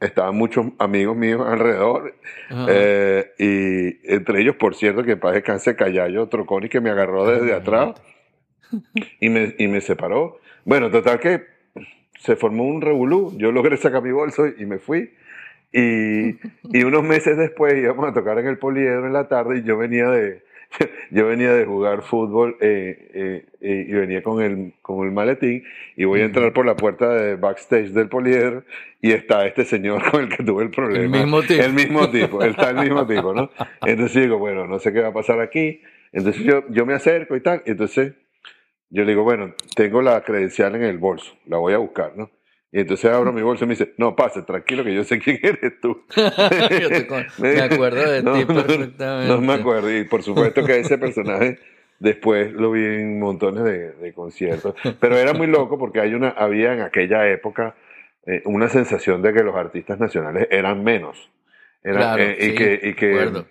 estaban 0.00 0.36
muchos 0.36 0.66
amigos 0.78 1.16
míos 1.16 1.42
alrededor 1.46 2.14
eh, 2.68 3.32
y 3.38 4.12
entre 4.12 4.40
ellos, 4.40 4.56
por 4.56 4.74
cierto, 4.74 5.02
que 5.02 5.12
en 5.12 5.20
paz 5.20 5.34
descanse 5.34 5.76
Callayo 5.76 6.28
Troconi 6.28 6.68
que 6.68 6.80
me 6.80 6.90
agarró 6.90 7.26
desde 7.26 7.54
atrás 7.54 7.94
y 9.20 9.28
me, 9.28 9.54
y 9.58 9.68
me 9.68 9.80
separó. 9.80 10.38
Bueno, 10.64 10.90
total 10.90 11.20
que 11.20 11.44
se 12.20 12.36
formó 12.36 12.64
un 12.64 12.80
revolú. 12.80 13.34
Yo 13.36 13.52
logré 13.52 13.76
sacar 13.76 14.02
mi 14.02 14.12
bolso 14.12 14.46
y 14.46 14.66
me 14.66 14.78
fui. 14.78 15.10
Y, 15.72 16.36
y 16.72 16.84
unos 16.84 17.02
meses 17.02 17.36
después 17.36 17.74
íbamos 17.74 18.08
a 18.08 18.12
tocar 18.12 18.38
en 18.38 18.46
el 18.46 18.58
Poliedro 18.58 19.06
en 19.06 19.12
la 19.12 19.28
tarde 19.28 19.58
y 19.58 19.62
yo 19.64 19.76
venía 19.76 20.08
de, 20.08 20.43
yo 21.10 21.26
venía 21.26 21.52
de 21.52 21.64
jugar 21.64 22.02
fútbol 22.02 22.56
eh, 22.60 23.10
eh, 23.14 23.46
eh, 23.60 23.86
y 23.88 23.92
venía 23.92 24.22
con 24.22 24.42
el, 24.42 24.74
con 24.82 25.06
el 25.06 25.12
maletín 25.12 25.64
y 25.96 26.04
voy 26.04 26.20
a 26.20 26.24
entrar 26.24 26.52
por 26.52 26.66
la 26.66 26.76
puerta 26.76 27.12
de 27.14 27.36
backstage 27.36 27.90
del 27.90 28.08
Poliedro 28.08 28.64
y 29.00 29.12
está 29.12 29.46
este 29.46 29.64
señor 29.64 30.02
con 30.10 30.22
el 30.22 30.28
que 30.28 30.42
tuve 30.42 30.64
el 30.64 30.70
problema. 30.70 31.18
mismo 31.18 31.42
tipo. 31.42 31.62
El 31.62 31.72
mismo 31.72 32.10
tipo, 32.10 32.42
está 32.42 32.70
el 32.70 32.76
mismo 32.76 33.06
tipo, 33.06 33.34
¿no? 33.34 33.50
Entonces 33.86 34.22
digo, 34.22 34.38
bueno, 34.38 34.66
no 34.66 34.78
sé 34.78 34.92
qué 34.92 35.00
va 35.00 35.08
a 35.08 35.12
pasar 35.12 35.40
aquí. 35.40 35.80
Entonces 36.12 36.42
yo, 36.44 36.64
yo 36.70 36.86
me 36.86 36.94
acerco 36.94 37.36
y 37.36 37.40
tal. 37.40 37.62
Entonces 37.66 38.14
yo 38.90 39.02
le 39.02 39.10
digo, 39.10 39.24
bueno, 39.24 39.54
tengo 39.74 40.02
la 40.02 40.22
credencial 40.22 40.74
en 40.76 40.84
el 40.84 40.98
bolso, 40.98 41.36
la 41.46 41.58
voy 41.58 41.74
a 41.74 41.78
buscar, 41.78 42.16
¿no? 42.16 42.30
Y 42.76 42.80
entonces 42.80 43.08
abro 43.08 43.32
mi 43.32 43.40
bolso 43.40 43.62
y 43.64 43.68
me 43.68 43.74
dice, 43.74 43.94
no, 43.98 44.16
pase, 44.16 44.42
tranquilo, 44.42 44.82
que 44.82 44.92
yo 44.92 45.04
sé 45.04 45.20
quién 45.20 45.38
eres 45.44 45.78
tú. 45.80 46.02
Yo 46.16 46.88
te 46.88 47.06
con- 47.06 47.24
me 47.38 47.60
acuerdo 47.60 48.10
de 48.10 48.20
ti 48.24 48.44
perfectamente. 48.46 49.28
No 49.32 49.40
me 49.40 49.52
acuerdo. 49.52 49.96
Y 49.96 50.02
por 50.02 50.24
supuesto 50.24 50.64
que 50.66 50.80
ese 50.80 50.98
personaje 50.98 51.60
después 52.00 52.52
lo 52.52 52.72
vi 52.72 52.84
en 52.84 53.20
montones 53.20 53.62
de, 53.62 53.92
de 53.92 54.12
conciertos. 54.12 54.74
Pero 54.98 55.16
era 55.16 55.32
muy 55.34 55.46
loco 55.46 55.78
porque 55.78 56.00
hay 56.00 56.14
una, 56.14 56.30
había 56.30 56.72
en 56.74 56.80
aquella 56.80 57.28
época 57.30 57.76
eh, 58.26 58.42
una 58.44 58.68
sensación 58.68 59.22
de 59.22 59.32
que 59.32 59.44
los 59.44 59.54
artistas 59.54 60.00
nacionales 60.00 60.48
eran 60.50 60.82
menos. 60.82 61.30
Eran, 61.84 61.98
Claro, 62.02 62.22
eh, 62.24 62.36
y 62.40 62.42
sí, 62.46 62.54
que, 62.56 62.80
y 62.82 62.94
que- 62.94 63.06
de 63.06 63.20
acuerdo. 63.20 63.46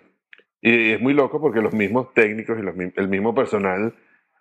y 0.60 0.90
es 0.92 1.00
muy 1.00 1.14
loco 1.14 1.40
porque 1.40 1.62
los 1.62 1.72
mismos 1.72 2.12
técnicos 2.12 2.58
y 2.58 2.62
los 2.62 2.74
el 2.96 3.08
mismo 3.08 3.34
personal 3.34 3.94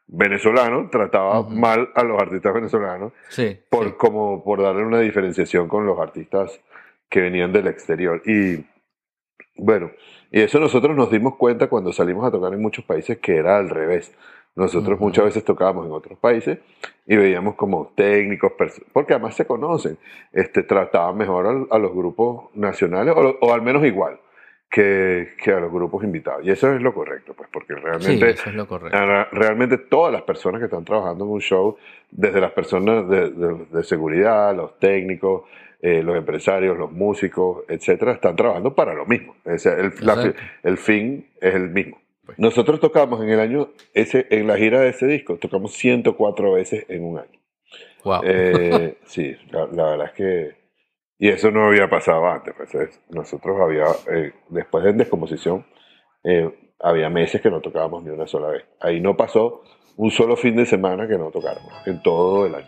venezolano 0.08 0.90
trataba 0.92 1.44
mal 1.50 1.90
a 1.96 2.04
los 2.04 2.22
artistas 2.22 2.54
venezolanos 2.54 3.14
Sí. 3.30 3.60
por, 3.70 3.88
sí. 3.88 3.94
como 3.98 4.44
por 4.44 4.62
darle 4.62 4.84
una 4.84 5.00
diferenciación 5.00 5.68
con 5.68 5.86
los 5.86 6.00
artistas 6.00 6.60
que 7.10 7.22
venían 7.22 7.52
del 7.52 7.68
exterior. 7.68 8.22
Y 8.26 8.66
bueno, 9.56 9.92
y 10.32 10.42
eso 10.42 10.60
nosotros 10.60 10.96
nos 10.96 11.12
dimos 11.12 11.36
cuenta 11.36 11.68
cuando 11.68 11.94
salimos 11.94 12.26
a 12.26 12.32
tocar 12.32 12.54
en 12.54 12.62
muchos 12.62 12.86
países 12.86 13.20
que 13.20 13.36
era 13.38 13.58
al 13.58 13.70
revés. 13.70 14.14
Nosotros 14.56 15.00
muchas 15.00 15.26
veces 15.26 15.44
tocábamos 15.44 15.88
en 15.88 15.92
otros 15.94 16.20
países 16.20 16.60
y 17.08 17.16
veíamos 17.16 17.56
como 17.56 17.92
técnicos, 17.96 18.52
porque 18.92 19.14
además 19.14 19.36
se 19.36 19.48
conocen, 19.48 19.98
este, 20.32 20.62
trataban 20.62 21.18
mejor 21.18 21.68
a, 21.72 21.78
los 21.80 21.92
grupos 21.92 22.54
nacionales 22.54 23.16
o, 23.18 23.38
o 23.42 23.54
al 23.54 23.64
menos 23.64 23.84
igual 23.84 24.20
que, 24.74 25.30
que 25.44 25.52
a 25.52 25.60
los 25.60 25.72
grupos 25.72 26.04
invitados. 26.04 26.44
Y 26.44 26.50
eso 26.50 26.74
es 26.74 26.82
lo 26.82 26.96
correcto, 26.96 27.36
pues, 27.36 27.48
porque 27.54 27.76
Sí, 27.76 27.80
realmente, 27.80 28.30
eso 28.32 28.50
es 28.50 28.56
lo 28.56 28.68
correcto. 28.68 28.98
a- 28.98 29.26
realmente 29.32 29.78
todas 29.78 30.12
las 30.12 30.24
personas 30.24 30.60
que 30.60 30.66
están 30.66 30.84
trabajando 30.84 31.26
en 31.26 31.30
un 31.32 31.42
show, 31.42 31.78
desde 32.10 32.42
las 32.42 32.52
personas 32.54 33.08
de, 33.08 33.30
de- 33.30 33.66
de 33.72 33.84
seguridad, 33.84 34.56
los 34.56 34.80
técnicos, 34.80 35.44
eh, 35.80 36.02
los 36.02 36.16
empresarios, 36.18 36.76
los 36.76 36.92
músicos, 36.92 37.66
etcétera, 37.68 38.14
están 38.14 38.36
trabajando 38.36 38.74
para 38.74 38.96
lo 38.96 39.06
mismo. 39.06 39.36
O 39.46 39.58
sea, 39.60 39.74
el, 39.74 39.92
la- 40.02 40.14
Exacto. 40.14 40.40
el 40.64 40.78
fin 40.78 41.28
es 41.40 41.54
el 41.54 41.70
mismo. 41.70 42.02
Pues. 42.26 42.40
Nosotros 42.40 42.80
tocamos 42.80 43.22
en 43.22 43.30
el 43.30 43.40
año, 43.40 43.70
ese, 43.94 44.26
en 44.32 44.48
la 44.48 44.58
gira 44.58 44.80
de 44.80 44.90
ese 44.90 45.06
disco, 45.06 45.36
tocamos 45.38 45.74
104 45.74 46.54
veces 46.54 46.86
en 46.90 47.04
un 47.04 47.20
año. 47.20 47.40
Wow. 48.04 48.22
Eh, 48.24 48.96
sí, 49.06 49.36
la, 49.52 49.68
la 49.68 49.84
verdad 49.92 50.06
es 50.08 50.14
que. 50.14 50.63
Y 51.20 51.30
eso 51.30 51.52
no 51.52 51.66
había 51.68 51.90
pasado 51.90 52.28
antes. 52.28 52.54
Pues, 52.56 52.74
es- 52.76 53.02
nosotros 53.10 53.58
había, 53.62 53.86
eh, 54.12 54.34
después 54.50 54.84
de 54.84 54.94
descomposición, 54.94 55.66
eh, 56.24 56.72
había 56.80 57.10
meses 57.10 57.42
que 57.42 57.50
no 57.50 57.62
tocábamos 57.62 58.04
ni 58.04 58.10
una 58.10 58.28
sola 58.28 58.48
vez. 58.48 58.66
Ahí 58.82 59.00
no 59.00 59.16
pasó 59.16 59.64
un 59.96 60.12
solo 60.12 60.36
fin 60.36 60.56
de 60.56 60.66
semana 60.66 61.08
que 61.08 61.18
no 61.18 61.30
tocáramos, 61.32 61.72
en 61.86 62.02
todo 62.02 62.46
el 62.46 62.56
año. 62.56 62.68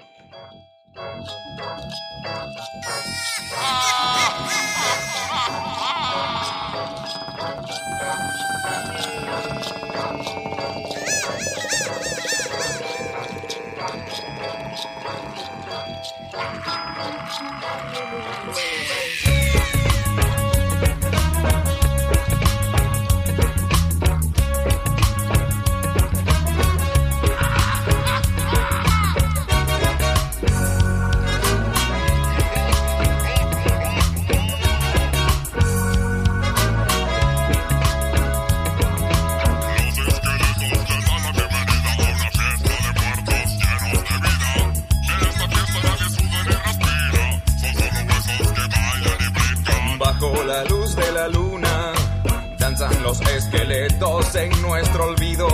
Esqueletos 53.21 54.35
en 54.35 54.61
nuestro 54.61 55.05
olvido. 55.05 55.47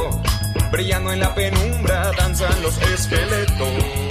Brillando 0.72 1.12
en 1.12 1.20
la 1.20 1.34
penumbra 1.36 2.12
danzan 2.18 2.62
los 2.62 2.78
esqueletos. 2.82 4.11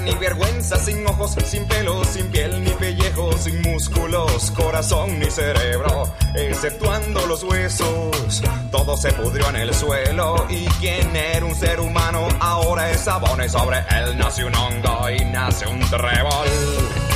Ni 0.00 0.14
vergüenza, 0.14 0.76
sin 0.78 1.06
ojos, 1.06 1.36
sin 1.44 1.66
pelos, 1.66 2.06
sin 2.08 2.26
piel 2.28 2.62
ni 2.62 2.70
pellejo, 2.70 3.32
sin 3.38 3.60
músculos, 3.62 4.50
corazón 4.52 5.18
ni 5.18 5.30
cerebro, 5.30 6.12
exceptuando 6.34 7.26
los 7.26 7.42
huesos. 7.42 8.42
Todo 8.70 8.96
se 8.96 9.12
pudrió 9.12 9.48
en 9.50 9.56
el 9.56 9.74
suelo 9.74 10.46
y 10.48 10.64
quien 10.80 11.14
era 11.14 11.44
un 11.44 11.54
ser 11.54 11.80
humano 11.80 12.28
ahora 12.40 12.90
es 12.90 13.06
abón 13.08 13.42
y 13.44 13.48
sobre 13.48 13.78
él 13.78 14.18
nace 14.18 14.44
un 14.44 14.54
hongo 14.54 15.10
y 15.10 15.24
nace 15.24 15.66
un 15.66 15.80
trébol. 15.80 17.15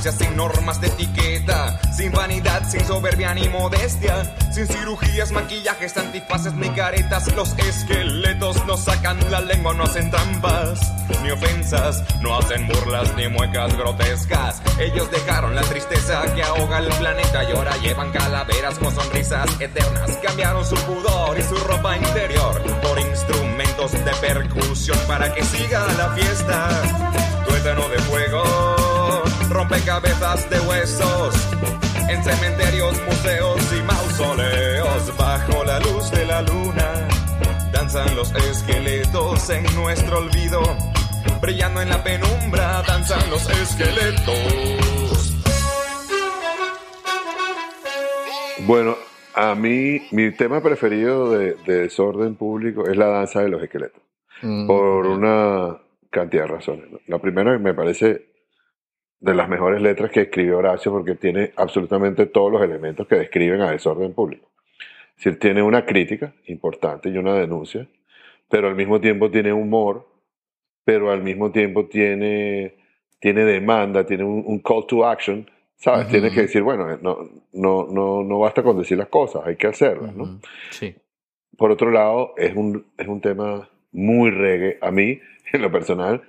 Sin 0.00 0.34
normas 0.34 0.80
de 0.80 0.86
etiqueta, 0.86 1.78
sin 1.92 2.10
vanidad, 2.10 2.66
sin 2.68 2.82
soberbia 2.86 3.34
ni 3.34 3.48
modestia, 3.50 4.34
sin 4.50 4.66
cirugías, 4.66 5.30
maquillajes, 5.30 5.94
antifaces 5.98 6.54
ni 6.54 6.70
caretas. 6.70 7.30
Los 7.34 7.52
esqueletos 7.58 8.64
no 8.66 8.78
sacan 8.78 9.18
la 9.30 9.42
lengua, 9.42 9.74
no 9.74 9.84
hacen 9.84 10.10
trampas 10.10 10.80
ni 11.22 11.30
ofensas, 11.30 12.02
no 12.22 12.38
hacen 12.38 12.66
burlas 12.66 13.14
ni 13.14 13.28
muecas 13.28 13.76
grotescas. 13.76 14.62
Ellos 14.78 15.10
dejaron 15.10 15.54
la 15.54 15.62
tristeza 15.62 16.22
que 16.34 16.42
ahoga 16.42 16.78
el 16.78 16.88
planeta 16.88 17.44
y 17.44 17.52
ahora 17.54 17.76
llevan 17.76 18.10
calaveras 18.10 18.78
con 18.78 18.94
sonrisas 18.94 19.48
eternas. 19.60 20.16
Cambiaron 20.22 20.64
su 20.64 20.76
pudor 20.76 21.38
y 21.38 21.42
su 21.42 21.56
ropa 21.56 21.96
interior 21.98 22.62
por 22.80 22.98
instrumentos 22.98 23.92
de 23.92 24.12
percusión 24.20 24.98
para 25.06 25.34
que 25.34 25.44
siga 25.44 25.86
la 25.98 26.08
fiesta. 26.14 26.68
Tuétano 27.46 27.86
de 27.88 27.98
fuego, 27.98 28.76
rompecabezas 29.50 30.48
de 30.48 30.60
huesos. 30.60 31.34
En 32.08 32.22
cementerios, 32.24 33.00
museos 33.04 33.60
y 33.76 33.82
mausoleos, 33.82 35.16
bajo 35.18 35.64
la 35.64 35.78
luz 35.80 36.10
de 36.10 36.24
la 36.26 36.42
luna, 36.42 37.08
danzan 37.72 38.16
los 38.16 38.32
esqueletos 38.34 39.50
en 39.50 39.64
nuestro 39.74 40.18
olvido. 40.18 40.62
Brillando 41.42 41.82
en 41.82 41.90
la 41.90 42.02
penumbra, 42.02 42.82
danzan 42.86 43.28
los 43.30 43.48
esqueletos. 43.50 45.36
Bueno, 48.66 48.96
a 49.34 49.54
mí, 49.54 50.00
mi 50.12 50.30
tema 50.32 50.62
preferido 50.62 51.30
de, 51.30 51.54
de 51.66 51.82
desorden 51.82 52.36
público 52.36 52.86
es 52.86 52.96
la 52.96 53.06
danza 53.06 53.42
de 53.42 53.48
los 53.48 53.62
esqueletos. 53.62 54.02
Mm, 54.42 54.66
por 54.66 55.06
una 55.06 55.78
cantidad 56.10 56.44
de 56.44 56.48
razones. 56.48 56.86
La 57.06 57.18
primera 57.18 57.58
me 57.58 57.74
parece 57.74 58.29
de 59.20 59.34
las 59.34 59.48
mejores 59.48 59.82
letras 59.82 60.10
que 60.10 60.22
escribió 60.22 60.58
Horacio 60.58 60.90
porque 60.90 61.14
tiene 61.14 61.52
absolutamente 61.56 62.26
todos 62.26 62.50
los 62.50 62.62
elementos 62.62 63.06
que 63.06 63.16
describen 63.16 63.60
a 63.60 63.70
desorden 63.70 64.14
público. 64.14 64.48
Es 65.16 65.24
decir, 65.24 65.38
tiene 65.38 65.62
una 65.62 65.84
crítica 65.84 66.32
importante 66.46 67.10
y 67.10 67.18
una 67.18 67.34
denuncia, 67.34 67.86
pero 68.48 68.68
al 68.68 68.74
mismo 68.74 69.00
tiempo 69.00 69.30
tiene 69.30 69.52
humor, 69.52 70.08
pero 70.84 71.10
al 71.10 71.22
mismo 71.22 71.50
tiempo 71.52 71.84
tiene, 71.86 72.76
tiene 73.18 73.44
demanda, 73.44 74.06
tiene 74.06 74.24
un, 74.24 74.42
un 74.46 74.58
call 74.60 74.86
to 74.86 75.06
action, 75.06 75.48
¿sabes? 75.76 76.04
Ujú. 76.04 76.12
Tiene 76.12 76.30
que 76.30 76.42
decir, 76.42 76.62
bueno, 76.62 76.96
no, 77.02 77.28
no, 77.52 77.86
no, 77.90 78.22
no 78.24 78.38
basta 78.38 78.62
con 78.62 78.78
decir 78.78 78.96
las 78.96 79.08
cosas, 79.08 79.42
hay 79.44 79.56
que 79.56 79.66
hacerlas, 79.66 80.14
¿no? 80.14 80.24
ujú, 80.24 80.40
Sí. 80.70 80.94
Por 81.58 81.70
otro 81.70 81.90
lado, 81.90 82.32
es 82.38 82.56
un, 82.56 82.86
es 82.96 83.06
un 83.06 83.20
tema 83.20 83.68
muy 83.92 84.30
reggae. 84.30 84.78
A 84.80 84.90
mí, 84.90 85.20
en 85.52 85.60
lo 85.60 85.70
personal, 85.70 86.22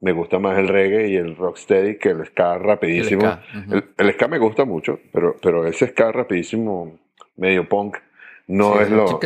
me 0.00 0.12
gusta 0.12 0.38
más 0.38 0.58
el 0.58 0.68
reggae 0.68 1.08
y 1.08 1.16
el 1.16 1.36
rocksteady 1.36 1.98
que 1.98 2.10
el 2.10 2.24
ska 2.26 2.58
rapidísimo. 2.58 3.22
El 3.24 3.32
ska, 3.32 3.58
ujú. 3.58 3.74
El, 3.74 3.84
el 3.96 4.12
ska 4.14 4.28
me 4.28 4.38
gusta 4.38 4.64
mucho, 4.64 5.00
pero, 5.12 5.36
pero 5.42 5.66
ese 5.66 5.88
ska 5.88 6.12
rapidísimo, 6.12 6.92
medio 7.36 7.68
punk, 7.68 7.96
no 8.46 8.74
Sí, 8.74 8.82
es 8.82 8.90
lo... 8.90 9.20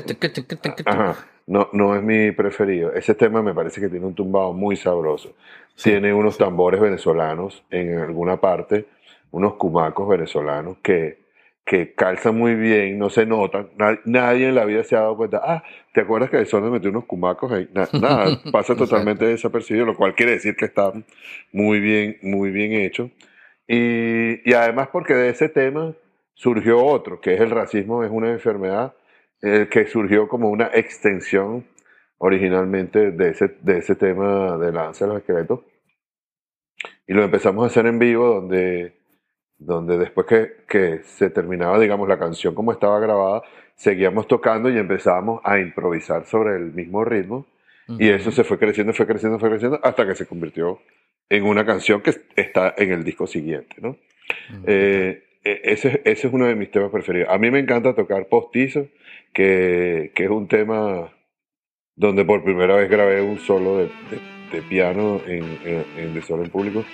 Ajá, 0.87 1.17
no, 1.47 1.69
no 1.73 1.97
es 1.97 2.03
mi 2.03 2.33
preferido. 2.33 2.93
Ese 2.93 3.15
tema 3.15 3.43
me 3.43 3.55
parece 3.55 3.81
que 3.81 3.89
tiene 3.89 4.07
un 4.07 4.15
tumbado 4.15 4.53
muy 4.53 4.77
sabroso. 4.77 5.35
tiene 5.83 6.13
unos 6.13 6.39
tambores 6.39 6.81
venezolanos 6.81 7.63
en 7.71 7.99
alguna 7.99 8.39
parte, 8.39 8.87
unos 9.31 9.55
cumacos 9.55 10.09
venezolanos 10.09 10.79
que, 10.83 11.22
que 11.65 11.95
calzan 11.95 12.37
muy 12.37 12.55
bien, 12.57 12.99
no 12.99 13.09
se 13.11 13.25
notan. 13.27 13.71
Na- 13.79 13.99
nadie 14.05 14.49
en 14.49 14.55
la 14.57 14.65
vida 14.65 14.85
se 14.85 14.97
ha 14.97 15.01
dado 15.01 15.17
cuenta. 15.17 15.41
Ah, 15.45 15.63
¿te 15.95 16.01
acuerdas 16.03 16.31
que 16.31 16.39
Desorden 16.39 16.73
metió 16.73 16.91
unos 16.91 17.05
cumacos 17.07 17.53
ahí? 17.53 17.69
Na- 17.73 17.89
nada, 17.97 18.43
pasa 18.51 18.77
totalmente 18.77 19.25
desapercibido, 19.27 19.87
lo 19.87 19.97
cual 19.97 20.15
quiere 20.15 20.33
decir 20.33 20.57
que 20.57 20.67
está 20.67 20.93
muy 21.53 21.81
bien, 21.81 22.19
muy 22.23 22.51
bien 22.51 22.73
hecho. 22.73 23.11
Y, 23.69 24.49
y 24.49 24.55
además 24.55 24.89
porque 24.93 25.15
de 25.15 25.31
ese 25.31 25.49
tema 25.49 25.95
surgió 26.35 26.85
otro, 26.85 27.21
que 27.21 27.35
es 27.35 27.41
el 27.41 27.51
racismo 27.51 28.03
es 28.05 28.11
una 28.11 28.31
enfermedad, 28.31 28.95
eh, 29.43 29.69
que 29.71 29.87
surgió 29.87 30.29
como 30.29 30.51
una 30.51 30.71
extensión 30.75 31.65
originalmente 32.19 33.13
de 33.13 33.31
ese, 33.31 33.57
de 33.61 33.79
ese 33.79 33.95
tema 33.97 34.57
de 34.59 34.73
la 34.73 34.85
danza 34.85 35.05
de 35.07 35.13
los 35.13 35.21
esqueletos. 35.21 35.61
y 37.07 37.15
lo 37.15 37.23
empezamos 37.25 37.65
a 37.65 37.67
hacer 37.67 37.87
en 37.87 37.99
vivo, 37.99 38.27
donde, 38.35 38.95
donde 39.65 39.99
después 39.99 40.27
que, 40.27 40.53
que 40.69 41.01
se 41.05 41.31
terminaba, 41.31 41.79
digamos, 41.79 42.09
la 42.09 42.19
canción 42.19 42.55
como 42.55 42.73
estaba 42.73 42.99
grabada, 43.01 43.43
seguíamos 43.75 44.27
tocando 44.29 44.71
y 44.71 44.79
empezábamos 44.79 45.41
a 45.45 45.59
improvisar 45.59 46.27
sobre 46.27 46.57
el 46.57 46.73
mismo 46.73 47.05
ritmo. 47.05 47.47
Y 47.99 48.09
eso 48.09 48.31
se 48.31 48.45
fue 48.45 48.59
creciendo, 48.59 48.93
fue 48.93 49.07
creciendo, 49.07 49.39
fue 49.39 49.51
creciendo, 49.51 49.81
hasta 49.83 50.07
que 50.07 50.15
se 50.15 50.27
convirtió 50.27 50.79
en 51.29 51.45
una 51.45 51.65
canción 51.67 52.01
que 52.01 52.15
está 52.37 52.75
en 52.77 52.93
el 52.93 53.05
disco 53.05 53.27
siguiente, 53.27 53.77
¿no? 53.81 53.97
Eh, 54.67 55.25
e- 55.45 55.61
ese, 55.65 56.01
ese 56.05 56.27
es 56.29 56.33
uno 56.33 56.47
de 56.47 56.55
mis 56.55 56.71
temas 56.71 56.91
preferidos. 56.91 57.29
A 57.31 57.39
mí 57.39 57.51
me 57.51 57.59
encanta 57.59 57.95
tocar 57.95 58.27
postizo, 58.29 58.87
que, 59.33 60.13
que 60.15 60.25
es 60.25 60.31
un 60.31 60.47
tema 60.47 61.11
donde 61.97 62.25
por 62.25 62.43
primera 62.45 62.77
vez 62.77 62.89
grabé 62.89 63.21
un 63.21 63.39
solo 63.41 63.79
de, 63.79 63.85
de- 63.85 64.33
de 64.53 64.63
piano 64.63 65.21
en, 65.27 65.43
en, 65.65 65.85
en 65.97 66.15
De 66.15 66.23
Solo 66.23 66.45
en 66.45 66.51
Público. 66.51 66.85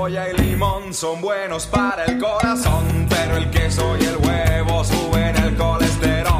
Cebolla 0.00 0.30
y 0.30 0.36
limón 0.38 0.94
son 0.94 1.20
buenos 1.20 1.66
para 1.66 2.06
el 2.06 2.18
corazón, 2.18 3.06
pero 3.10 3.36
el 3.36 3.50
queso 3.50 3.98
y 3.98 4.04
el 4.04 4.16
huevo 4.16 4.82
suben 4.82 5.36
el 5.36 5.54
colesterol. 5.56 6.39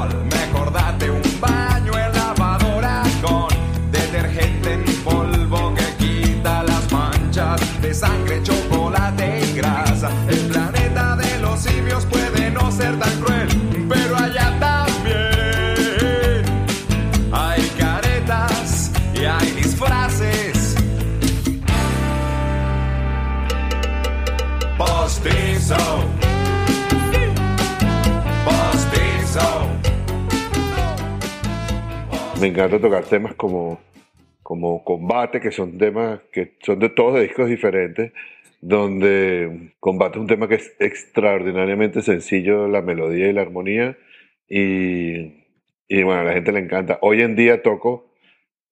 Me 32.40 32.46
encanta 32.46 32.80
tocar 32.80 33.04
temas 33.04 33.34
como, 33.34 33.80
como 34.42 34.82
Combate, 34.84 35.40
que 35.40 35.50
son 35.52 35.76
temas 35.78 36.20
que 36.32 36.54
son 36.62 36.78
de 36.78 36.88
todos 36.88 37.14
de 37.14 37.22
discos 37.22 37.48
diferentes, 37.48 38.12
donde 38.62 39.72
Combate 39.78 40.16
es 40.18 40.20
un 40.22 40.26
tema 40.26 40.48
que 40.48 40.54
es 40.56 40.74
extraordinariamente 40.80 42.02
sencillo, 42.02 42.66
la 42.68 42.82
melodía 42.82 43.28
y 43.28 43.32
la 43.34 43.42
armonía, 43.42 43.98
y, 44.48 45.44
Y 45.88 46.02
bueno, 46.04 46.20
a 46.22 46.24
la 46.24 46.32
gente 46.34 46.52
le 46.52 46.60
encanta. 46.60 46.98
Hoy 47.02 47.20
en 47.22 47.36
día 47.36 47.62
toco 47.62 48.12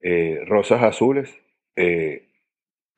eh, 0.02 0.40
Rosas 0.46 0.82
Azules. 0.82 1.34
eh, 1.76 2.24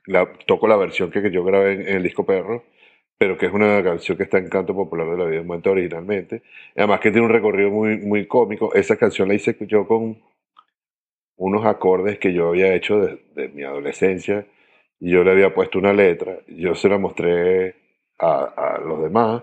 la, 0.07 0.33
toco 0.47 0.67
la 0.69 0.77
versión 0.77 1.11
que, 1.11 1.23
que 1.23 1.31
yo 1.31 1.45
grabé 1.45 1.75
en, 1.75 1.81
en 1.83 1.97
el 1.99 2.03
disco 2.03 2.25
Perro, 2.27 2.65
pero 3.19 3.37
que 3.39 3.47
es 3.47 3.53
una 3.53 3.83
canción 3.83 4.17
que 4.19 4.25
está 4.25 4.39
en 4.39 4.49
Canto 4.49 4.75
Popular 4.75 5.09
de 5.11 5.17
la 5.19 5.25
Vida 5.27 5.41
en 5.41 5.47
Muerte 5.47 5.69
originalmente. 5.71 6.43
Además 6.77 7.01
que 7.01 7.11
tiene 7.11 7.27
un 7.27 7.33
recorrido 7.33 7.71
muy, 7.71 7.99
muy 7.99 8.27
cómico. 8.27 8.75
Esa 8.75 8.97
canción 8.97 9.29
la 9.29 9.35
hice 9.35 9.57
yo 9.69 9.87
con 9.87 10.19
unos 11.41 11.67
acordes 11.67 12.19
que 12.21 12.33
yo 12.35 12.49
había 12.51 12.75
hecho 12.75 13.01
de, 13.01 13.21
de 13.35 13.49
mi 13.51 13.65
adolescencia 13.65 14.47
y 15.01 15.13
yo 15.13 15.25
le 15.25 15.33
había 15.33 15.55
puesto 15.55 15.79
una 15.79 15.93
letra. 15.95 16.39
Yo 16.49 16.75
se 16.77 16.89
la 16.89 16.99
mostré 16.99 17.77
a, 18.19 18.77
a 18.77 18.81
los 18.81 19.03
demás. 19.03 19.43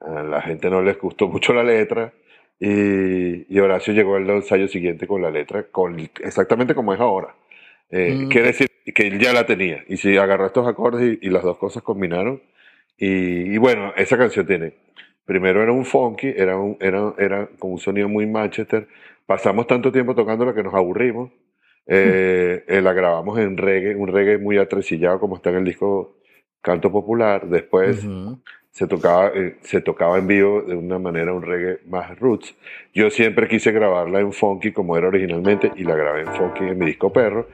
A 0.00 0.22
la 0.22 0.42
gente 0.42 0.70
no 0.70 0.82
les 0.82 0.98
gustó 0.98 1.28
mucho 1.34 1.52
la 1.54 1.64
letra. 1.64 2.12
Y, 2.60 3.54
y 3.54 3.58
Horacio 3.60 3.92
llegó 3.94 4.16
al 4.16 4.30
ensayo 4.30 4.68
siguiente 4.68 5.06
con 5.06 5.20
la 5.22 5.30
letra, 5.30 5.64
con, 5.70 5.98
exactamente 6.00 6.74
como 6.74 6.94
es 6.94 7.00
ahora. 7.00 7.34
Eh, 7.90 8.26
Mm. 8.26 8.28
Quiere 8.28 8.48
decir 8.48 8.68
que 8.94 9.06
él 9.08 9.18
ya 9.18 9.32
la 9.32 9.46
tenía. 9.46 9.84
Y 9.88 9.96
si 9.98 10.16
agarró 10.16 10.46
estos 10.46 10.66
acordes 10.66 11.18
y, 11.22 11.26
y 11.28 11.30
las 11.30 11.42
dos 11.44 11.58
cosas 11.58 11.82
combinaron. 11.82 12.42
Y, 12.98 13.54
y 13.54 13.58
bueno, 13.58 13.92
esa 13.96 14.18
canción 14.18 14.46
tiene. 14.46 14.74
Primero 15.24 15.62
era 15.62 15.72
un 15.72 15.84
funky, 15.84 16.28
era, 16.36 16.56
un, 16.58 16.76
era, 16.80 17.14
era 17.18 17.48
con 17.58 17.72
un 17.72 17.78
sonido 17.78 18.08
muy 18.08 18.26
Manchester. 18.26 18.88
Pasamos 19.26 19.66
tanto 19.66 19.92
tiempo 19.92 20.14
tocándola 20.14 20.54
que 20.54 20.62
nos 20.62 20.74
aburrimos. 20.74 21.30
Eh, 21.86 22.64
eh, 22.68 22.80
la 22.80 22.92
grabamos 22.92 23.38
en 23.38 23.56
reggae, 23.56 23.94
un 23.94 24.08
reggae 24.08 24.38
muy 24.38 24.58
atresillado 24.58 25.18
como 25.18 25.36
está 25.36 25.50
en 25.50 25.56
el 25.56 25.64
disco 25.64 26.18
Canto 26.60 26.90
Popular. 26.90 27.48
Después 27.48 28.06
se 28.70 28.86
tocaba, 28.86 29.28
eh, 29.34 29.58
se 29.62 29.80
tocaba 29.80 30.18
en 30.18 30.26
vivo 30.26 30.62
de 30.62 30.74
una 30.74 30.98
manera 30.98 31.32
un 31.32 31.42
reggae 31.42 31.80
más 31.86 32.18
roots. 32.18 32.54
Yo 32.94 33.10
siempre 33.10 33.48
quise 33.48 33.70
grabarla 33.70 34.20
en 34.20 34.32
funky 34.32 34.72
como 34.72 34.96
era 34.96 35.08
originalmente 35.08 35.70
y 35.76 35.84
la 35.84 35.94
grabé 35.94 36.22
en 36.22 36.34
funky 36.34 36.64
en 36.64 36.78
mi 36.78 36.86
disco 36.86 37.12
Perro. 37.12 37.46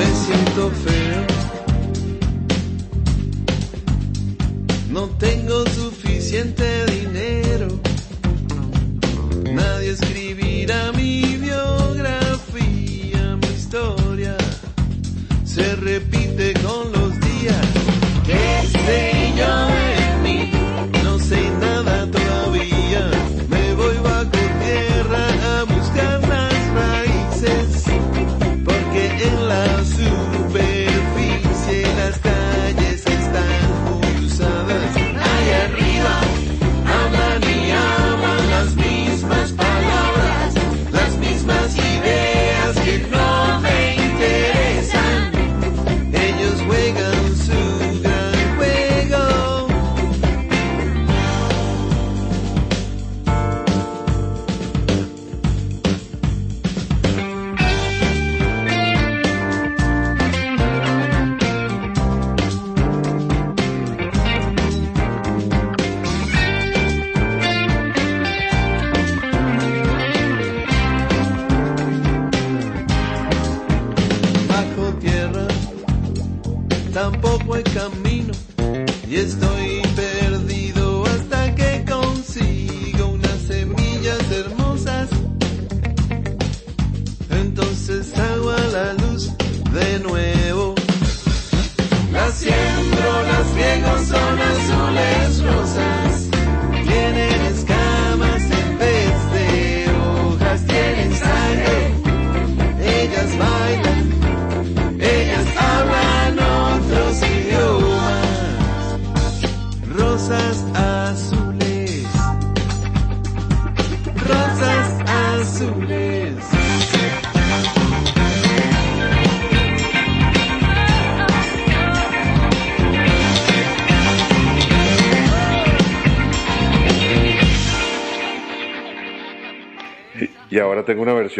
Me 0.00 0.06
siento 0.06 0.70
feo. 0.70 1.26
No 4.90 5.10
tengo 5.18 5.66
suficiente 5.66 6.86
dinero. 6.86 7.89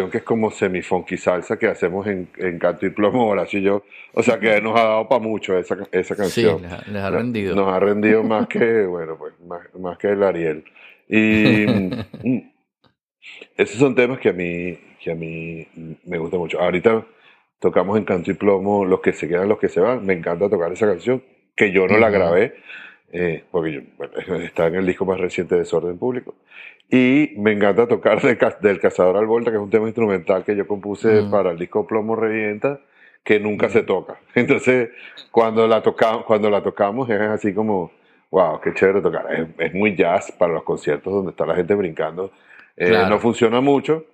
Versión 0.00 0.10
que 0.10 0.18
es 0.18 0.24
como 0.24 0.50
semi-funky 0.50 1.16
salsa 1.16 1.58
que 1.58 1.66
hacemos 1.66 2.06
en, 2.06 2.28
en 2.38 2.58
Canto 2.58 2.86
y 2.86 2.90
Plomo, 2.90 3.26
Horacio 3.28 3.58
y 3.58 3.62
yo. 3.62 3.84
O 4.14 4.22
sea 4.22 4.38
que 4.40 4.60
nos 4.60 4.78
ha 4.78 4.84
dado 4.84 5.08
para 5.08 5.20
mucho 5.20 5.56
esa, 5.58 5.76
esa 5.92 6.14
Sí, 6.14 6.20
canción. 6.20 6.62
les, 6.62 6.72
ha- 6.72 6.84
les 6.86 7.02
ha 7.02 7.10
rendido. 7.10 7.54
Nos 7.54 7.68
ha 7.68 7.78
rendido 7.80 8.22
más 8.22 8.46
que, 8.48 8.84
bueno, 8.86 9.16
pues 9.18 9.34
más, 9.46 9.60
más 9.78 9.98
que 9.98 10.08
el 10.08 10.22
Ariel. 10.22 10.64
Y 11.08 11.66
mm, 11.66 12.38
esos 13.56 13.76
son 13.76 13.94
temas 13.94 14.18
que 14.20 14.30
a 14.30 14.32
mí, 14.32 14.78
que 15.02 15.10
a 15.10 15.14
mí 15.14 15.66
me 16.04 16.18
gustan 16.18 16.40
mucho. 16.40 16.60
Ahorita 16.60 17.04
tocamos 17.58 17.98
en 17.98 18.04
Canto 18.04 18.30
y 18.30 18.34
Plomo 18.34 18.84
Los 18.84 19.00
que 19.00 19.12
se 19.12 19.28
quedan, 19.28 19.48
los 19.48 19.58
que 19.58 19.68
se 19.68 19.80
van. 19.80 20.04
Me 20.04 20.14
encanta 20.14 20.48
tocar 20.48 20.72
esa 20.72 20.86
canción, 20.86 21.22
que 21.56 21.72
yo 21.72 21.86
no 21.86 21.98
la 21.98 22.08
Ujú. 22.08 22.16
grabé, 22.16 22.54
eh, 23.12 23.44
porque 23.50 23.72
yo, 23.72 23.80
bueno, 23.98 24.14
está 24.44 24.66
en 24.68 24.76
el 24.76 24.86
disco 24.86 25.04
más 25.04 25.20
reciente 25.20 25.54
de 25.56 25.62
Desorden 25.62 25.98
Público. 25.98 26.34
Y 26.90 27.34
me 27.36 27.52
encanta 27.52 27.86
tocar 27.86 28.20
de 28.20 28.36
del 28.62 28.80
Cazador 28.80 29.16
al 29.16 29.26
Volta, 29.26 29.50
que 29.50 29.56
es 29.56 29.62
un 29.62 29.70
tema 29.70 29.86
instrumental 29.86 30.44
que 30.44 30.56
yo 30.56 30.66
compuse 30.66 31.22
Mm. 31.22 31.30
para 31.30 31.50
el 31.52 31.58
disco 31.58 31.86
Plomo 31.86 32.16
Revienta, 32.16 32.80
que 33.22 33.38
nunca 33.38 33.68
se 33.68 33.82
toca. 33.82 34.18
Entonces, 34.34 34.90
cuando 35.30 35.68
la, 35.68 35.82
toca, 35.82 36.22
cuando 36.26 36.50
la 36.50 36.62
tocamos 36.62 37.08
es 37.10 37.20
así 37.20 37.54
como, 37.54 37.92
wow, 38.30 38.60
qué 38.60 38.74
chévere 38.74 39.00
tocar. 39.02 39.26
Es, 39.32 39.46
es 39.58 39.74
muy 39.74 39.94
jazz 39.94 40.32
para 40.32 40.52
los 40.54 40.64
conciertos 40.64 41.12
donde 41.12 41.30
está 41.30 41.46
la 41.46 41.54
gente 41.54 41.74
brincando. 41.74 42.32
Eh, 42.76 42.88
Claro. 42.88 43.08
No 43.10 43.18
funciona 43.20 43.60
mucho, 43.60 44.06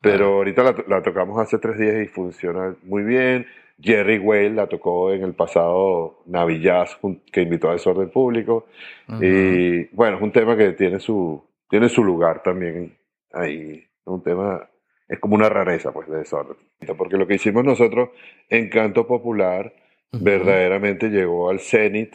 pero 0.00 0.16
Claro. 0.18 0.34
ahorita 0.36 0.62
la, 0.62 0.74
la 0.88 1.02
tocamos 1.02 1.38
hace 1.38 1.58
tres 1.58 1.78
días 1.78 1.96
y 2.04 2.06
funciona 2.06 2.74
muy 2.84 3.02
bien. 3.02 3.46
Jerry 3.82 4.18
Whale 4.18 4.50
la 4.50 4.68
tocó 4.68 5.12
en 5.12 5.24
el 5.24 5.34
pasado 5.34 6.20
Navi 6.26 6.60
Jazz, 6.60 6.96
que 7.32 7.42
invitó 7.42 7.68
a 7.68 7.72
Desorden 7.72 8.08
Público. 8.08 8.66
Ujú. 9.08 9.22
Y 9.24 9.84
bueno, 9.92 10.16
es 10.16 10.22
un 10.22 10.30
tema 10.30 10.56
que 10.56 10.70
tiene 10.74 11.00
su, 11.00 11.42
tiene 11.68 11.88
su 11.88 12.04
lugar 12.04 12.42
también 12.42 12.96
ahí. 13.32 13.84
Es 13.84 14.06
un 14.06 14.22
tema, 14.22 14.68
es 15.08 15.18
como 15.18 15.34
una 15.34 15.48
rareza, 15.48 15.92
pues, 15.92 16.08
de 16.08 16.18
desorden. 16.18 16.56
Porque 16.96 17.16
lo 17.16 17.26
que 17.26 17.34
hicimos 17.34 17.64
nosotros 17.64 18.10
en 18.48 18.68
canto 18.68 19.06
popular 19.06 19.74
verdaderamente 20.12 21.08
llegó 21.08 21.50
al 21.50 21.60
cenit 21.60 22.14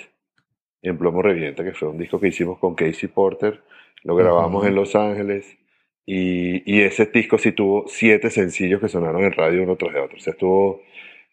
en 0.81 0.97
Plomo 0.97 1.21
Revienta, 1.21 1.63
que 1.63 1.73
fue 1.73 1.89
un 1.89 1.97
disco 1.97 2.19
que 2.19 2.27
hicimos 2.27 2.59
con 2.59 2.75
Casey 2.75 3.09
Porter. 3.09 3.61
Lo 4.03 4.15
grabamos 4.15 4.65
en 4.65 4.75
Los 4.75 4.95
Ángeles. 4.95 5.57
Y, 6.05 6.63
y 6.71 6.81
ese 6.81 7.05
disco 7.07 7.37
sí 7.37 7.51
tuvo 7.51 7.85
siete 7.87 8.31
sencillos 8.31 8.81
que 8.81 8.87
sonaron 8.87 9.23
en 9.23 9.31
radio 9.31 9.61
uno 9.61 9.75
tras 9.75 9.93
de 9.93 9.99
otro. 9.99 10.17
O 10.17 10.21
sea, 10.21 10.31
estuvo 10.31 10.81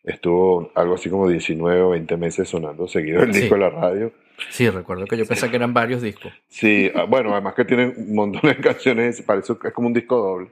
estuvo 0.07 0.70
algo 0.74 0.94
así 0.94 1.11
como 1.11 1.28
19 1.28 1.80
o 1.82 1.90
20 1.90 2.16
meses 2.16 2.48
sonando 2.48 2.88
seguido 2.88 3.22
el 3.22 3.34
Sí. 3.34 3.40
disco 3.40 3.57
en 3.57 3.61
la 3.61 3.70
radio. 3.70 4.12
Sí, 4.50 4.68
recuerdo 4.70 5.07
que 5.07 5.16
yo 5.16 5.26
pensé 5.26 5.50
que 5.50 5.57
eran 5.57 5.74
varios 5.74 6.00
discos. 6.02 6.32
Sí, 6.48 6.90
ah, 6.94 7.04
bueno, 7.04 7.32
además 7.32 7.54
que 7.54 7.64
tienen 7.64 7.94
un 7.96 8.14
montón 8.14 8.42
de 8.48 8.57
canciones, 8.61 9.20
parece 9.22 9.54
que 9.61 9.68
es 9.68 9.74
como 9.74 9.88
un 9.88 9.94
disco 9.94 10.16
doble. 10.16 10.48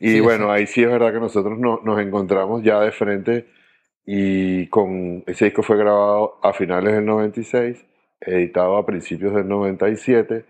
Y 0.00 0.10
Sí, 0.12 0.20
bueno, 0.20 0.46
sí. 0.46 0.50
ahí 0.52 0.66
sí 0.66 0.82
es 0.82 0.90
verdad 0.90 1.12
que 1.12 1.20
nosotros 1.20 1.58
no- 1.58 1.80
nos 1.84 2.00
encontramos 2.00 2.62
ya 2.62 2.80
de 2.80 2.90
frente 2.92 3.46
y 4.06 4.66
con 4.68 5.22
ese 5.26 5.46
disco 5.46 5.62
fue 5.62 5.76
grabado 5.76 6.38
a 6.42 6.52
finales 6.52 6.94
del 6.94 7.04
96, 7.04 7.84
editado 8.20 8.76
a 8.76 8.86
principios 8.86 9.34
del 9.34 9.46
97 9.48 10.44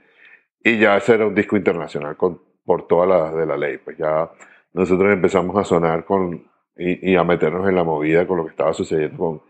y 0.65 0.79
ya 0.79 0.97
ese 0.97 1.15
era 1.15 1.27
un 1.27 1.35
disco 1.35 1.57
internacional 1.57 2.17
con, 2.17 2.41
por 2.65 2.87
todas 2.87 3.09
las 3.09 3.35
de 3.35 3.47
la 3.47 3.57
ley. 3.57 3.79
Pues 3.79 3.97
ya 3.99 4.31
nosotros 4.75 5.13
empezamos 5.13 5.57
a 5.57 5.65
sonar 5.65 6.05
con 6.05 6.45
y, 6.79 7.17
a 7.17 7.25
meternos 7.25 7.69
en 7.69 7.75
la 7.75 7.85
movida 7.85 8.27
con 8.27 8.39
lo 8.39 8.45
que 8.45 8.51
estaba 8.51 8.73
sucediendo 8.73 9.19
con 9.19 9.43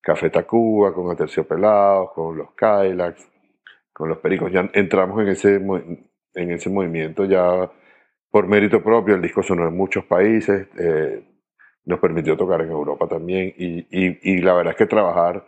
Café 0.00 0.30
Tacuba, 0.30 0.94
con 0.94 1.10
Aterciopelados, 1.10 2.12
con 2.12 2.36
los 2.36 2.52
Kylax, 2.54 3.28
con 3.92 4.08
los 4.08 4.18
Pericos. 4.18 4.50
Ya 4.50 4.68
entramos 4.72 5.20
en 5.20 5.28
ese, 5.28 5.56
en 5.56 6.50
ese 6.50 6.70
movimiento 6.70 7.24
ya 7.24 7.70
por 8.30 8.48
mérito 8.48 8.82
propio. 8.82 9.14
El 9.14 9.22
disco 9.22 9.42
sonó 9.42 9.68
en 9.68 9.76
muchos 9.76 10.04
países, 10.06 10.66
eh, 10.78 11.22
nos 11.84 12.00
permitió 12.00 12.36
tocar 12.36 12.62
en 12.62 12.70
Europa 12.70 13.06
también. 13.06 13.54
Y, 13.56 13.80
y, 13.90 14.18
y 14.22 14.38
la 14.38 14.54
verdad 14.54 14.72
es 14.72 14.78
que 14.78 14.86
trabajar 14.86 15.44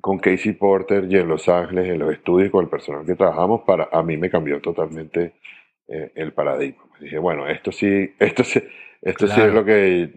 con 0.00 0.18
Casey 0.18 0.52
Porter 0.52 1.06
y 1.08 1.16
en 1.16 1.28
Los 1.28 1.48
Ángeles, 1.48 1.88
en 1.88 1.98
los 1.98 2.12
estudios, 2.12 2.50
con 2.50 2.64
el 2.64 2.70
personal 2.70 3.06
que 3.06 3.14
trabajamos, 3.14 3.62
para, 3.62 3.88
a 3.92 4.02
mí 4.02 4.16
me 4.16 4.30
cambió 4.30 4.60
totalmente 4.60 5.34
eh, 5.86 6.12
el 6.16 6.32
paradigma. 6.32 6.82
Dije, 7.00 7.18
bueno, 7.18 7.46
esto 7.46 7.70
sí, 7.70 8.12
esto 8.18 8.42
sí, 8.42 8.60
esto 9.02 9.26
sí 9.26 9.34
Claro. 9.34 9.48
es 9.48 9.54
lo 9.54 9.64
que 9.64 10.10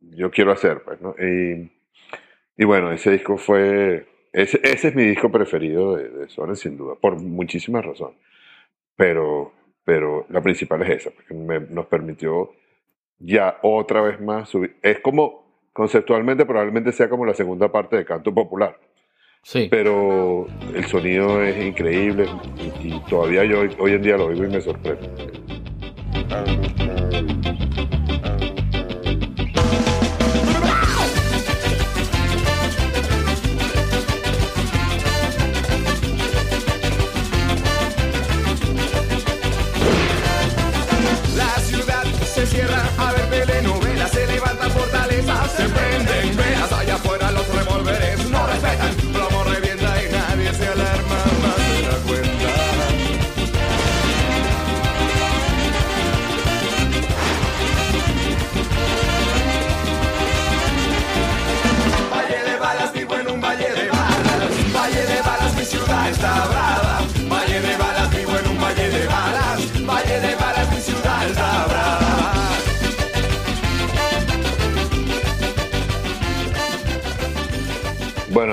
yo 0.00 0.30
quiero 0.30 0.52
hacer. 0.52 0.82
Pues, 0.84 1.00
¿no? 1.00 1.14
y, 1.18 1.70
y 2.56 2.64
bueno, 2.64 2.90
ese 2.92 3.10
disco 3.12 3.36
fue, 3.36 4.06
ese, 4.32 4.60
ese 4.64 4.88
es 4.88 4.94
mi 4.94 5.04
disco 5.04 5.30
preferido 5.30 5.96
de, 5.96 6.08
de 6.08 6.28
Soren, 6.28 6.56
sin 6.56 6.76
duda, 6.76 6.94
por 7.00 7.16
muchísimas 7.20 7.84
razones. 7.84 8.18
Pero, 8.96 9.52
pero 9.84 10.26
la 10.28 10.40
principal 10.42 10.82
es 10.82 10.90
esa, 10.90 11.10
porque 11.10 11.34
me- 11.34 11.60
nos 11.60 11.86
permitió 11.86 12.52
ya 13.18 13.58
otra 13.62 14.00
vez 14.02 14.20
más 14.20 14.48
subir. 14.48 14.76
Es 14.82 15.00
como, 15.00 15.68
conceptualmente, 15.72 16.44
probablemente 16.44 16.92
sea 16.92 17.08
como 17.08 17.24
la 17.24 17.34
segunda 17.34 17.70
parte 17.72 17.96
de 17.96 18.04
Canto 18.04 18.34
Popular, 18.34 18.78
Sí. 19.44 19.66
pero 19.70 20.46
el 20.74 20.84
sonido 20.84 21.42
es 21.42 21.64
increíble 21.64 22.26
y, 22.80 22.88
y 22.94 23.00
todavía 23.08 23.44
yo 23.44 23.62
hoy 23.78 23.92
en 23.92 24.02
día 24.02 24.16
lo 24.16 24.26
oigo 24.26 24.44
y 24.44 24.48
me 24.48 24.60
sorprende. 24.60 25.08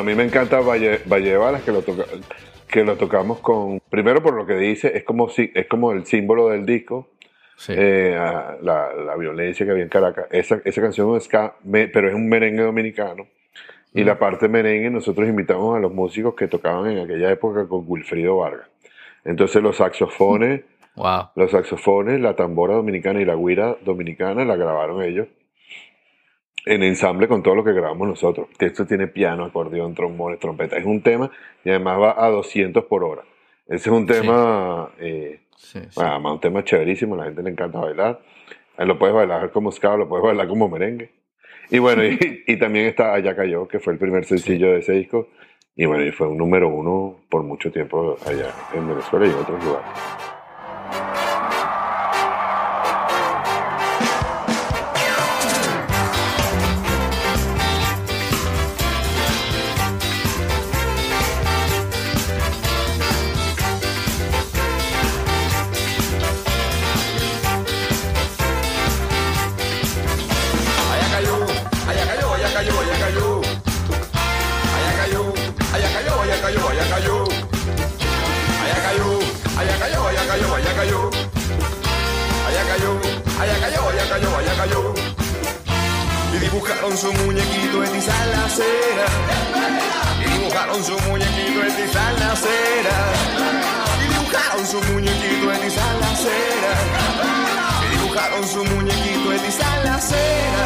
Mí 0.09 0.15
me 0.15 0.23
encanta 0.23 0.59
Valle, 0.59 0.99
Valle 1.05 1.29
de 1.31 1.37
Balas, 1.37 1.61
que 1.63 1.71
lo, 1.71 1.81
toca- 1.81 2.05
que 2.67 2.83
lo 2.83 2.95
tocamos 2.97 3.39
con, 3.39 3.79
primero 3.89 4.21
por 4.21 4.33
lo 4.33 4.45
que 4.45 4.55
dice, 4.55 4.95
es 4.97 5.03
como, 5.03 5.29
si, 5.29 5.51
es 5.55 5.67
como 5.67 5.91
el 5.91 6.05
símbolo 6.05 6.49
del 6.49 6.65
disco, 6.65 7.07
sí. 7.57 7.73
eh, 7.75 8.15
la, 8.61 8.93
la 8.93 9.15
violencia 9.15 9.65
que 9.65 9.71
había 9.71 9.83
en 9.83 9.89
Caracas. 9.89 10.25
Esa, 10.31 10.61
esa 10.65 10.81
canción 10.81 11.15
es 11.15 11.23
ska, 11.23 11.55
pero 11.93 12.07
es 12.09 12.13
un 12.15 12.27
merengue 12.29 12.63
dominicano. 12.63 13.27
Y 13.93 14.03
la 14.03 14.19
parte 14.19 14.47
merengue 14.47 14.91
nosotros 14.91 15.27
invitamos 15.27 15.75
a 15.75 15.79
los 15.79 15.91
músicos 15.91 16.35
que 16.35 16.47
tocaban 16.47 16.91
en 16.91 16.99
aquella 16.99 17.31
época 17.31 17.67
con 17.67 17.85
Wilfrido 17.87 18.37
Vargas. 18.37 18.67
Entonces 19.25 19.61
los 19.63 19.77
saxofones, 19.77 20.61
Wow. 20.95 21.29
los 21.35 21.51
saxofones, 21.51 22.19
la 22.19 22.35
tambora 22.35 22.73
dominicana 22.73 23.21
y 23.21 23.25
la 23.25 23.35
guira 23.35 23.77
dominicana 23.85 24.43
la 24.43 24.57
grabaron 24.57 25.01
ellos 25.01 25.27
en 26.65 26.83
ensamble 26.83 27.27
con 27.27 27.41
todo 27.43 27.55
lo 27.55 27.63
que 27.63 27.73
grabamos 27.73 28.07
nosotros. 28.07 28.47
Esto 28.59 28.85
tiene 28.85 29.07
piano, 29.07 29.45
acordeón, 29.45 29.93
trombones, 29.95 30.39
trompeta. 30.39 30.77
Es 30.77 30.85
un 30.85 31.01
tema 31.01 31.31
y 31.63 31.69
además 31.69 31.99
va 31.99 32.25
a 32.25 32.29
200 32.29 32.85
por 32.85 33.03
hora. 33.03 33.23
Ese 33.67 33.89
es 33.89 33.95
un 33.95 34.05
tema... 34.05 34.89
eh, 34.99 35.41
Sí, 35.59 35.77
sí. 35.77 35.89
bueno, 35.95 36.33
un 36.33 36.39
tema 36.39 36.63
chéverísimo, 36.63 37.17
la 37.17 37.25
gente 37.25 37.43
le 37.43 37.49
encanta 37.49 37.79
bailar. 37.79 38.21
Lo 38.77 38.97
puedes 38.97 39.13
bailar 39.13 39.51
como 39.51 39.71
ska, 39.73 39.97
lo 39.97 40.07
puedes 40.07 40.23
bailar 40.23 40.47
como 40.47 40.69
merengue. 40.69 41.11
Y 41.69 41.79
bueno, 41.79 42.03
y, 42.05 42.17
y 42.47 42.57
también 42.57 42.85
está 42.85 43.13
Allá 43.13 43.35
Cayó, 43.35 43.67
que 43.67 43.79
fue 43.79 43.91
el 43.91 43.99
primer 43.99 44.23
sencillo 44.23 44.71
de 44.71 44.79
ese 44.79 44.93
disco. 44.93 45.27
Y 45.75 45.85
bueno, 45.85 46.03
y 46.05 46.11
fue 46.11 46.27
un 46.27 46.37
número 46.37 46.69
uno 46.69 47.17
por 47.29 47.43
mucho 47.43 47.71
tiempo 47.71 48.17
allá 48.25 48.53
en 48.73 48.87
Venezuela 48.87 49.27
y 49.27 49.29
en 49.29 49.35
otros 49.35 49.63
lugares. 49.63 49.89
Dibujaron 86.89 86.97
su 86.97 87.23
muñequito 87.23 87.83
en 87.83 87.91
tiza 87.91 88.25
la 88.25 88.45
acera. 88.45 89.05
Y 90.19 90.39
dibujaron 90.39 90.83
su 90.83 90.97
muñequito 91.07 91.63
en 91.63 91.75
tiza 91.75 92.11
la 92.13 92.31
acera. 92.31 92.97
Y 93.99 94.13
dibujaron 94.13 94.65
su 94.65 94.81
muñequito 94.91 95.53
en 95.53 95.61
tiza 95.61 95.93
la 95.99 96.11
acera. 96.11 96.73
Y 97.83 97.97
dibujaron 97.97 98.47
su 98.47 98.63
muñequito 98.65 99.33
en 99.33 99.39
tiza 99.39 99.77
en 99.77 99.83
la 99.83 99.95
acera. 99.95 100.65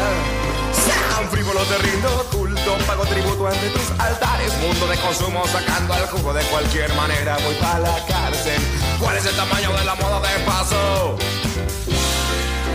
Sean 0.72 1.30
frívolo 1.30 1.60
te 1.64 1.78
rindo 1.78 2.26
culto, 2.32 2.76
pago 2.86 3.04
tributo 3.04 3.46
ante 3.46 3.68
tus 3.70 3.90
altares. 3.98 4.52
Mundo 4.62 4.86
de 4.86 4.96
consumo 4.96 5.46
sacando 5.48 5.92
al 5.92 6.06
jugo 6.08 6.32
de 6.32 6.42
cualquier 6.44 6.92
manera. 6.94 7.36
Voy 7.44 7.54
para 7.56 7.80
la 7.80 8.06
cárcel. 8.06 8.60
¿Cuál 8.98 9.16
es 9.18 9.26
el 9.26 9.36
tamaño 9.36 9.72
de 9.72 9.84
la 9.84 9.94
moda 9.96 10.20
de 10.20 10.38
paso? 10.44 11.16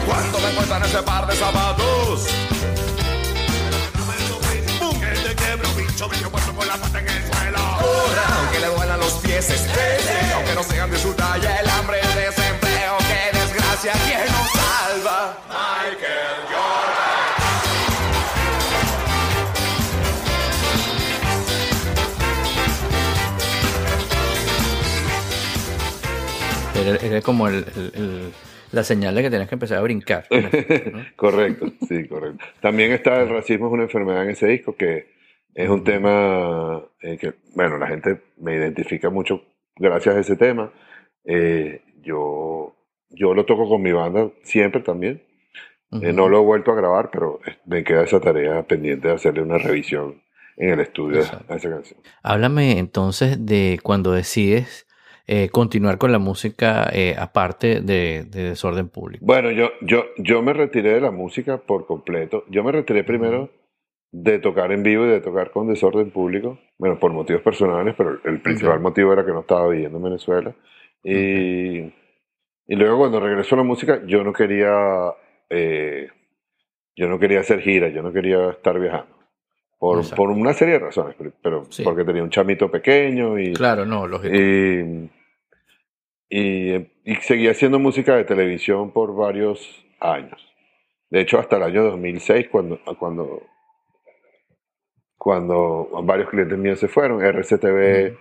Cuando 0.06 0.40
me 0.40 0.50
encuentran 0.52 0.84
ese 0.84 1.02
par 1.02 1.26
de 1.28 1.36
zapatos. 1.36 2.28
Bicho, 6.08 6.30
puesto 6.32 6.54
con 6.54 6.68
la 6.68 6.78
pata 6.78 7.00
en 7.00 7.08
el 7.10 7.24
suelo. 7.34 7.58
Corra, 7.82 8.26
aunque 8.40 8.60
le 8.60 8.68
duelan 8.68 9.00
los 9.00 9.14
pies, 9.16 9.50
estrese. 9.50 10.32
Aunque 10.36 10.54
no 10.56 10.64
sean 10.64 10.90
de 10.92 10.98
su 10.98 11.14
talla, 11.14 11.56
el 11.60 11.70
hambre, 11.70 12.00
el 12.00 12.16
desempleo. 12.16 12.98
¡Qué 13.00 13.38
desgracia! 13.38 13.94
¿Quién 14.06 14.26
nos 14.32 14.50
salva? 14.52 15.38
Michael 15.50 16.46
Jordan. 16.48 17.00
Era, 26.76 26.96
era 27.06 27.22
como 27.22 27.48
el, 27.48 27.66
el- 27.76 27.92
el- 27.96 28.32
la 28.72 28.84
señal 28.84 29.16
de 29.16 29.24
que 29.24 29.30
tenías 29.32 29.50
que 29.50 29.56
empezar 29.56 29.80
a 29.80 29.82
brincar. 29.82 30.28
¿no? 30.30 30.48
correcto, 31.16 31.72
sí, 31.88 32.08
correcto. 32.08 32.44
También 32.62 32.92
está 32.92 33.20
el 33.22 33.30
racismo 33.30 33.66
es 33.68 33.74
una 33.74 33.84
enfermedad 33.84 34.24
en 34.24 34.30
ese 34.30 34.46
disco 34.46 34.76
que 34.76 35.08
es 35.54 35.70
un 35.70 35.84
tema 35.84 36.84
eh, 37.02 37.18
que, 37.18 37.34
bueno, 37.56 37.78
la 37.78 37.88
gente 37.88 38.22
me 38.38 38.56
identifica 38.56 39.10
mucho 39.10 39.44
gracias 39.76 40.16
a 40.16 40.20
ese 40.20 40.36
tema. 40.36 40.72
Eh, 41.26 41.82
yo, 42.02 42.76
yo 43.10 43.34
lo 43.34 43.46
toco 43.46 43.68
con 43.68 43.82
mi 43.82 43.92
banda 43.92 44.30
siempre 44.44 44.82
también. 44.82 45.24
Eh, 45.92 46.14
no 46.14 46.30
lo 46.30 46.40
he 46.40 46.44
vuelto 46.44 46.72
a 46.72 46.76
grabar, 46.76 47.10
pero 47.12 47.40
me 47.66 47.84
queda 47.84 48.04
esa 48.04 48.20
tarea 48.20 48.62
pendiente 48.64 49.08
de 49.08 49.16
hacerle 49.16 49.42
una 49.42 49.58
revisión 49.58 50.22
en 50.56 50.70
el 50.70 50.80
estudio 50.82 51.20
Exacto. 51.22 51.52
a 51.52 51.58
esa 51.58 51.70
canción. 51.70 52.00
Háblame 52.22 52.78
entonces 52.78 53.44
de 53.44 53.80
cuando 53.82 54.12
decides 54.12 54.86
eh, 55.26 55.50
continuar 55.50 55.98
con 55.98 56.12
la 56.12 56.20
música 56.20 56.90
eh, 56.94 57.16
aparte 57.18 57.82
de, 57.82 58.26
de 58.28 58.50
Desorden 58.50 58.90
Público. 58.90 59.26
Bueno, 59.26 59.52
yo, 59.52 59.70
yo, 59.82 60.06
yo 60.18 60.42
me 60.42 60.54
retiré 60.54 60.94
de 60.94 61.02
la 61.02 61.12
música 61.12 61.58
por 61.58 61.88
completo. 61.88 62.46
Yo 62.50 62.64
me 62.64 62.72
retiré 62.72 63.04
primero 63.04 63.50
de 64.12 64.40
tocar 64.40 64.72
en 64.72 64.82
vivo 64.84 65.06
y 65.06 65.10
de 65.10 65.22
tocar 65.22 65.52
con 65.52 65.68
desorden 65.68 66.12
público. 66.12 66.60
Bueno, 66.78 66.98
por 67.00 67.12
motivos 67.14 67.42
personales, 67.44 67.94
pero 67.98 68.20
el 68.24 68.42
principal 68.42 68.80
motivo 68.80 69.14
era 69.14 69.26
que 69.26 69.32
no 69.32 69.42
estaba 69.42 69.68
viviendo 69.70 69.98
en 69.98 70.04
Venezuela. 70.04 70.56
Y, 71.04 71.80
y 71.80 72.76
luego 72.76 72.98
cuando 73.00 73.20
regresó 73.20 73.56
a 73.56 73.60
la 73.60 73.64
música, 73.64 74.02
yo 74.06 74.24
no 74.24 74.34
quería, 74.34 75.14
eh, 75.50 76.08
yo 76.96 77.08
no 77.08 77.20
quería 77.20 77.42
hacer 77.42 77.62
giras, 77.62 77.94
yo 77.94 78.02
no 78.02 78.12
quería 78.12 78.50
estar 78.50 78.80
viajando. 78.80 79.16
Por, 79.78 80.04
por 80.14 80.30
una 80.30 80.52
serie 80.54 80.74
de 80.74 80.80
razones, 80.82 81.16
pero, 81.18 81.32
pero 81.42 81.64
Sí. 81.70 81.84
porque 81.84 82.04
tenía 82.04 82.22
un 82.24 82.30
chamito 82.30 82.70
pequeño 82.70 83.40
y, 83.40 83.54
Claro, 83.54 83.86
no, 83.86 84.08
lógico. 84.08 84.36
y, 84.36 85.10
y, 86.30 86.74
y 87.06 87.16
seguí 87.22 87.48
haciendo 87.48 87.80
música 87.80 88.16
de 88.16 88.26
televisión 88.26 88.92
por 88.92 89.16
varios 89.16 89.86
años. 90.00 90.46
De 91.10 91.22
hecho, 91.22 91.40
hasta 91.40 91.58
el 91.58 91.64
año 91.64 91.84
2006, 91.84 92.50
cuando, 92.50 92.80
cuando, 93.00 93.44
cuando 95.20 95.90
varios 96.04 96.30
clientes 96.30 96.58
míos 96.58 96.80
se 96.80 96.88
fueron, 96.88 97.22
RCTV, 97.24 98.18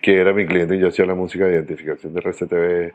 que 0.00 0.16
era 0.20 0.32
mi 0.32 0.46
cliente 0.46 0.76
y 0.76 0.78
yo 0.78 0.88
hacía 0.88 1.04
la 1.04 1.14
música 1.14 1.44
de 1.44 1.54
identificación 1.54 2.14
de 2.14 2.20
RCTV, 2.20 2.92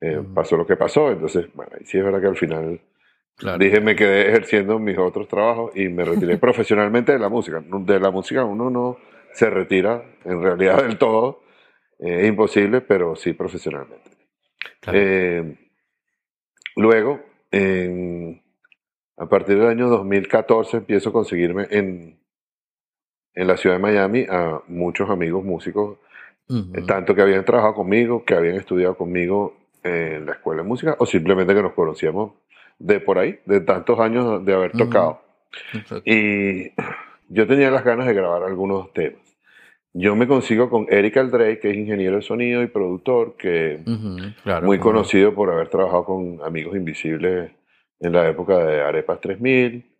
eh, 0.00 0.18
Ujú. 0.18 0.32
pasó 0.34 0.56
lo 0.56 0.64
que 0.66 0.76
pasó. 0.76 1.10
Entonces, 1.10 1.46
bueno, 1.52 1.72
ahí 1.78 1.84
sí 1.84 1.98
es 1.98 2.04
verdad 2.04 2.20
que 2.20 2.26
al 2.28 2.36
final 2.36 2.80
Claro. 3.36 3.58
dije, 3.58 3.80
me 3.80 3.96
quedé 3.96 4.28
ejerciendo 4.28 4.78
mis 4.78 4.96
otros 4.98 5.26
trabajos 5.26 5.76
y 5.76 5.88
me 5.88 6.04
retiré 6.04 6.38
profesionalmente 6.38 7.12
de 7.12 7.18
la 7.18 7.28
música. 7.28 7.60
De 7.66 7.98
la 8.00 8.10
música 8.12 8.44
uno 8.44 8.70
no 8.70 8.96
se 9.34 9.50
retira 9.50 10.02
en 10.24 10.40
realidad 10.42 10.82
del 10.84 10.96
todo, 10.96 11.42
eh, 11.98 12.20
es 12.22 12.28
imposible, 12.28 12.80
pero 12.82 13.16
sí 13.16 13.32
profesionalmente. 13.32 14.10
claro. 14.80 14.98
Eh, 15.00 15.56
luego, 16.76 17.20
en- 17.50 18.42
a 19.16 19.26
partir 19.28 19.58
del 19.58 19.68
año 19.68 19.88
2014, 19.88 20.78
empiezo 20.78 21.10
a 21.10 21.12
conseguirme 21.12 21.66
en, 21.70 22.18
en 23.34 23.46
la 23.46 23.56
ciudad 23.56 23.76
de 23.76 23.82
Miami 23.82 24.26
a 24.28 24.60
muchos 24.68 25.08
amigos 25.10 25.44
músicos, 25.44 25.98
Ujú. 26.48 26.72
eh, 26.74 26.82
tanto 26.86 27.14
que 27.14 27.22
habían 27.22 27.44
trabajado 27.44 27.74
conmigo, 27.74 28.24
que 28.24 28.34
habían 28.34 28.56
estudiado 28.56 28.96
conmigo 28.96 29.54
en 29.82 30.26
la 30.26 30.32
escuela 30.32 30.62
de 30.62 30.68
música, 30.68 30.96
o 30.98 31.06
simplemente 31.06 31.54
que 31.54 31.62
nos 31.62 31.72
conocíamos 31.72 32.32
de 32.78 33.00
por 33.00 33.18
ahí, 33.18 33.38
de 33.46 33.60
tantos 33.60 33.98
años 34.00 34.44
de 34.44 34.54
haber 34.54 34.72
tocado. 34.72 35.20
Exacto. 35.72 36.02
Y 36.04 36.72
yo 37.28 37.46
tenía 37.46 37.70
las 37.70 37.84
ganas 37.84 38.06
de 38.06 38.14
grabar 38.14 38.42
algunos 38.42 38.92
temas. 38.92 39.20
Yo 39.94 40.16
me 40.16 40.26
consigo 40.26 40.70
con 40.70 40.86
Eric 40.88 41.18
Aldrey, 41.18 41.60
que 41.60 41.70
es 41.70 41.76
ingeniero 41.76 42.16
de 42.16 42.22
sonido 42.22 42.62
y 42.62 42.66
productor, 42.66 43.36
que 43.36 43.80
Ujú, 43.86 44.16
claro, 44.42 44.66
muy 44.66 44.78
conocido 44.78 45.34
por 45.34 45.50
haber 45.50 45.68
trabajado 45.68 46.04
con 46.04 46.40
Amigos 46.42 46.74
Invisibles 46.76 47.50
en 48.00 48.12
la 48.12 48.26
época 48.28 48.58
de 48.58 48.80
Arepas 48.80 49.20
3000. 49.20 49.91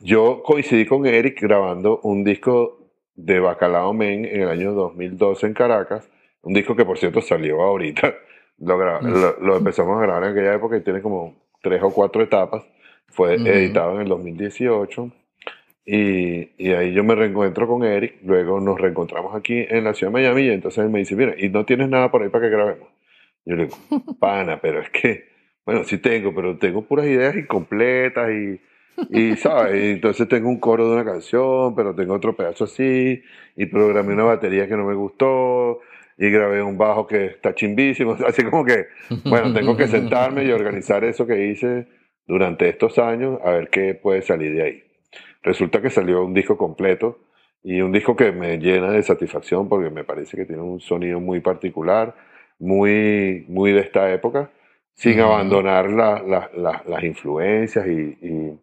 Yo 0.00 0.42
coincidí 0.44 0.86
con 0.86 1.06
Eric 1.06 1.40
grabando 1.40 2.00
un 2.02 2.22
disco 2.24 2.78
de 3.14 3.40
Bacalao 3.40 3.92
Men 3.94 4.24
en 4.26 4.42
el 4.42 4.48
año 4.48 4.72
2012 4.72 5.46
en 5.46 5.54
Caracas, 5.54 6.08
un 6.42 6.52
disco 6.54 6.76
que 6.76 6.84
por 6.84 6.98
cierto 6.98 7.20
salió 7.20 7.62
ahorita. 7.62 8.14
Lo, 8.58 8.78
lo- 9.02 9.38
lo 9.38 9.56
empezamos 9.58 9.98
a 9.98 10.02
grabar 10.02 10.24
en 10.24 10.30
aquella 10.30 10.54
época 10.54 10.78
y 10.78 10.80
tiene 10.80 11.02
como 11.02 11.34
tres 11.60 11.82
o 11.82 11.90
cuatro 11.92 12.22
etapas. 12.22 12.64
Fue 13.08 13.34
editado 13.46 13.94
en 13.96 14.00
el 14.00 14.08
2018. 14.08 15.10
Y, 15.84 16.50
y 16.56 16.72
ahí 16.72 16.92
yo 16.94 17.04
me 17.04 17.14
reencuentro 17.14 17.66
con 17.68 17.84
Eric, 17.84 18.16
luego 18.24 18.58
nos 18.60 18.80
reencontramos 18.80 19.34
aquí 19.36 19.64
en 19.68 19.84
la 19.84 19.92
ciudad 19.92 20.10
de 20.10 20.20
Miami 20.22 20.42
y 20.44 20.50
entonces 20.50 20.82
él 20.82 20.90
me 20.90 21.00
dice, 21.00 21.14
mira, 21.14 21.34
¿y 21.38 21.50
no 21.50 21.66
tienes 21.66 21.88
nada 21.90 22.10
por 22.10 22.22
ahí 22.22 22.30
para 22.30 22.44
que 22.44 22.50
grabemos? 22.50 22.88
Yo 23.44 23.56
le 23.56 23.66
digo, 23.66 23.76
pana, 24.18 24.58
pero 24.60 24.80
es 24.80 24.88
que, 24.88 25.28
bueno, 25.66 25.84
sí 25.84 25.98
tengo, 25.98 26.34
pero 26.34 26.56
tengo 26.56 26.80
puras 26.82 27.06
ideas 27.06 27.36
incompletas 27.36 28.30
y, 28.30 28.58
y 29.10 29.36
¿sabes? 29.36 29.74
Entonces 29.94 30.28
tengo 30.28 30.48
un 30.48 30.58
coro 30.58 30.88
de 30.88 30.94
una 30.94 31.04
canción, 31.04 31.74
pero 31.74 31.94
tengo 31.94 32.14
otro 32.14 32.34
pedazo 32.36 32.64
así, 32.64 33.22
y 33.56 33.66
programé 33.66 34.12
una 34.14 34.24
batería 34.24 34.66
que 34.66 34.76
no 34.76 34.84
me 34.84 34.94
gustó, 34.94 35.80
y 36.18 36.30
grabé 36.30 36.62
un 36.62 36.78
bajo 36.78 37.06
que 37.06 37.26
está 37.26 37.54
chimbísimo, 37.54 38.16
así 38.26 38.42
como 38.44 38.64
que, 38.64 38.86
bueno, 39.24 39.52
tengo 39.52 39.76
que 39.76 39.86
sentarme 39.86 40.44
y 40.44 40.50
organizar 40.50 41.04
eso 41.04 41.26
que 41.26 41.46
hice 41.48 41.86
durante 42.26 42.68
estos 42.68 42.98
años, 42.98 43.38
a 43.44 43.50
ver 43.50 43.68
qué 43.68 43.94
puede 43.94 44.22
salir 44.22 44.54
de 44.54 44.62
ahí. 44.62 44.82
Resulta 45.42 45.80
que 45.80 45.90
salió 45.90 46.24
un 46.24 46.34
disco 46.34 46.56
completo 46.56 47.18
y 47.62 47.80
un 47.80 47.92
disco 47.92 48.16
que 48.16 48.32
me 48.32 48.58
llena 48.58 48.90
de 48.90 49.02
satisfacción 49.02 49.68
porque 49.68 49.90
me 49.90 50.04
parece 50.04 50.36
que 50.36 50.44
tiene 50.44 50.62
un 50.62 50.80
sonido 50.80 51.20
muy 51.20 51.40
particular, 51.40 52.14
muy, 52.58 53.44
muy 53.48 53.72
de 53.72 53.80
esta 53.80 54.12
época, 54.12 54.50
sin 54.94 55.20
Ujú. 55.20 55.28
abandonar 55.30 55.90
la- 55.90 56.22
la- 56.22 56.50
la- 56.56 56.82
las 56.86 57.04
influencias 57.04 57.86
y, 57.86 57.90
y, 58.20 58.58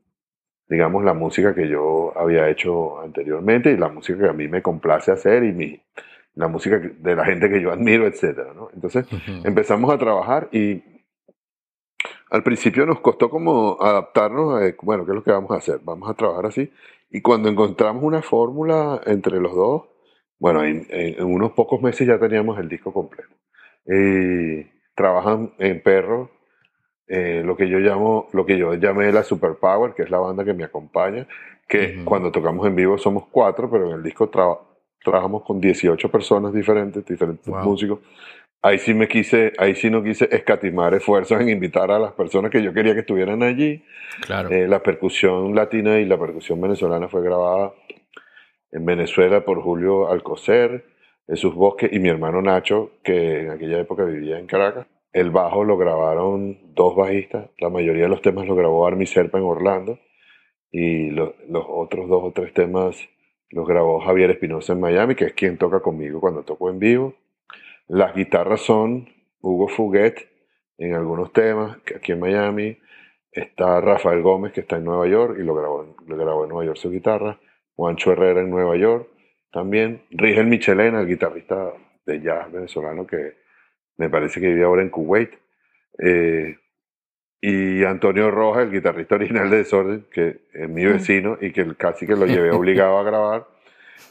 digamos, 0.69 1.03
la 1.03 1.13
música 1.13 1.53
que 1.53 1.67
yo 1.67 2.13
había 2.17 2.49
hecho 2.49 2.99
anteriormente 3.01 3.71
y 3.71 3.77
la 3.77 3.89
música 3.89 4.19
que 4.19 4.29
a 4.29 4.33
mí 4.33 4.47
me 4.47 4.61
complace 4.61 5.11
hacer 5.11 5.43
y 5.43 5.51
mi, 5.51 5.81
la 6.35 6.47
música 6.47 6.79
de 6.79 7.15
la 7.15 7.25
gente 7.25 7.49
que 7.49 7.61
yo 7.61 7.71
admiro, 7.71 8.07
etcétera, 8.07 8.53
¿no? 8.55 8.69
Entonces 8.73 9.05
Ujú. 9.11 9.41
empezamos 9.43 9.93
a 9.93 9.97
trabajar 9.97 10.49
y 10.51 10.83
al 12.29 12.43
principio 12.43 12.85
nos 12.85 12.99
costó 12.99 13.29
como 13.29 13.77
adaptarnos 13.79 14.61
a, 14.61 14.73
bueno, 14.81 15.05
¿qué 15.05 15.11
es 15.11 15.15
lo 15.15 15.23
que 15.23 15.31
vamos 15.31 15.51
a 15.51 15.55
hacer? 15.57 15.79
Vamos 15.83 16.09
a 16.09 16.13
trabajar 16.15 16.47
así. 16.47 16.71
Y 17.11 17.21
cuando 17.21 17.49
encontramos 17.49 18.03
una 18.03 18.21
fórmula 18.21 19.01
entre 19.05 19.39
los 19.39 19.53
dos, 19.55 19.83
bueno, 20.39 20.63
en, 20.63 20.85
en- 20.89 21.19
en 21.19 21.25
unos 21.25 21.51
pocos 21.51 21.81
meses 21.81 22.07
ya 22.07 22.17
teníamos 22.19 22.57
el 22.59 22.67
disco 22.67 22.91
completo. 22.91 23.29
Y 23.85 24.63
trabajan 24.95 25.53
en 25.59 25.81
Perro, 25.83 26.31
eh, 27.07 27.41
lo 27.45 27.55
que 27.57 27.67
yo 27.67 27.79
llamo, 27.79 28.27
lo 28.33 28.45
que 28.45 28.57
yo 28.57 28.73
llamé 28.75 29.11
la 29.11 29.23
Superpower, 29.23 29.93
que 29.93 30.03
es 30.03 30.09
la 30.09 30.19
banda 30.19 30.43
que 30.45 30.53
me 30.53 30.63
acompaña, 30.63 31.27
que 31.67 32.03
cuando 32.03 32.31
tocamos 32.31 32.65
en 32.67 32.75
vivo 32.75 32.97
somos 32.97 33.25
cuatro, 33.31 33.69
pero 33.69 33.87
en 33.89 33.95
el 33.97 34.03
disco 34.03 34.29
tra- 34.31 34.59
trabajamos 35.03 35.43
con 35.43 35.59
18 35.59 36.09
personas 36.09 36.53
diferentes, 36.53 37.05
diferentes 37.05 37.47
Wow. 37.47 37.63
músicos. 37.63 37.99
Ahí 38.61 38.79
sí 38.79 38.93
me 38.93 39.09
quise, 39.09 39.51
ahí 39.57 39.75
sí 39.75 39.89
no 39.89 40.01
quise 40.01 40.29
escatimar 40.33 40.93
esfuerzos 40.93 41.41
en 41.41 41.49
invitar 41.49 41.91
a 41.91 41.99
las 41.99 42.13
personas 42.13 42.49
que 42.49 42.63
yo 42.63 42.73
quería 42.73 42.93
que 42.93 43.01
estuvieran 43.01 43.43
allí. 43.43 43.83
Claro. 44.21 44.49
Eh, 44.49 44.67
la 44.69 44.81
percusión 44.81 45.53
latina 45.53 45.99
y 45.99 46.05
la 46.05 46.17
percusión 46.17 46.61
venezolana 46.61 47.09
fue 47.09 47.21
grabada 47.21 47.73
en 48.71 48.85
Venezuela 48.85 49.43
por 49.43 49.61
Julio 49.61 50.09
Alcocer, 50.09 50.85
Jesús 51.27 51.53
Bosque 51.53 51.89
y 51.91 51.99
mi 51.99 52.07
hermano 52.09 52.41
Nacho, 52.41 52.91
que 53.03 53.41
en 53.41 53.51
aquella 53.51 53.79
época 53.79 54.05
vivía 54.05 54.39
en 54.39 54.47
Caracas. 54.47 54.87
El 55.13 55.29
bajo 55.31 55.63
lo 55.63 55.77
grabaron 55.77 56.73
dos 56.73 56.95
bajistas, 56.95 57.49
la 57.59 57.69
mayoría 57.69 58.03
de 58.03 58.09
los 58.09 58.21
temas 58.21 58.47
lo 58.47 58.55
grabó 58.55 58.85
Armi 58.87 59.05
Serpa 59.05 59.37
en 59.37 59.43
Orlando 59.45 59.99
y 60.71 61.11
lo- 61.11 61.35
los 61.47 61.65
otros 61.67 62.09
dos 62.09 62.23
o 62.23 62.31
tres 62.31 62.53
temas 62.53 62.97
los 63.49 63.67
grabó 63.67 63.99
Javier 64.01 64.31
Espinosa 64.31 64.73
en 64.73 64.79
Miami, 64.79 65.13
que 65.13 65.25
es 65.25 65.33
quien 65.33 65.57
toca 65.57 65.79
conmigo 65.79 66.19
cuando 66.19 66.41
toco 66.43 66.71
en 66.71 66.79
vivo. 66.79 67.13
Las 67.87 68.15
guitarras 68.15 68.61
son 68.61 69.07
Hugo 69.41 69.67
Fuguet 69.67 70.27
en 70.79 70.95
algunos 70.95 71.31
temas, 71.31 71.77
aquí 71.95 72.13
en 72.13 72.19
Miami. 72.19 72.77
Está 73.31 73.79
Rafael 73.81 74.23
Gómez, 74.23 74.53
que 74.53 74.61
está 74.61 74.77
en 74.77 74.85
Nueva 74.85 75.07
York, 75.07 75.37
y 75.39 75.43
lo 75.43 75.53
grabó, 75.53 75.95
lo 76.07 76.17
grabó 76.17 76.43
en 76.43 76.49
Nueva 76.49 76.65
York 76.65 76.77
su 76.77 76.89
guitarra. 76.89 77.39
Juancho 77.75 78.11
Herrera 78.11 78.41
en 78.41 78.49
Nueva 78.49 78.75
York 78.77 79.07
también. 79.51 80.01
Rigel 80.09 80.47
Michelena, 80.47 81.01
el 81.01 81.07
guitarrista 81.07 81.73
de 82.05 82.21
jazz 82.21 82.51
venezolano 82.51 83.05
que 83.05 83.42
me 83.97 84.09
parece 84.09 84.39
que 84.39 84.47
vive 84.47 84.63
ahora 84.63 84.81
en 84.81 84.89
Kuwait. 84.89 85.31
Eh, 85.99 86.57
y 87.41 87.83
Antonio 87.83 88.31
Rojas, 88.31 88.63
el 88.63 88.71
guitarrista 88.71 89.15
original 89.15 89.49
de 89.49 89.57
Desorden, 89.57 90.05
que 90.11 90.41
es 90.53 90.69
mi 90.69 90.85
vecino 90.85 91.37
y 91.41 91.51
que 91.51 91.75
casi 91.75 92.07
que 92.07 92.15
lo 92.15 92.25
llevé 92.25 92.51
obligado 92.51 92.97
a 92.97 93.03
grabar. 93.03 93.47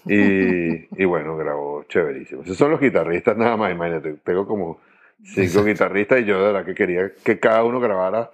Y, 0.05 1.03
y 1.03 1.05
bueno, 1.05 1.37
grabó 1.37 1.85
chéverísimo. 1.85 2.43
Esos 2.43 2.57
son 2.57 2.73
los 2.73 2.81
guitarristas 2.81 3.37
nada 3.37 3.57
más, 3.57 3.73
imagínate. 3.73 4.15
Tengo 4.25 4.47
como 4.47 4.81
cinco 5.23 5.65
guitarristas 5.65 6.21
y 6.21 6.25
yo 6.25 6.39
de 6.39 6.53
verdad 6.53 6.65
que 6.65 6.75
quería 6.75 7.13
que 7.25 7.39
cada 7.39 7.65
uno 7.65 7.81
grabara 7.81 8.31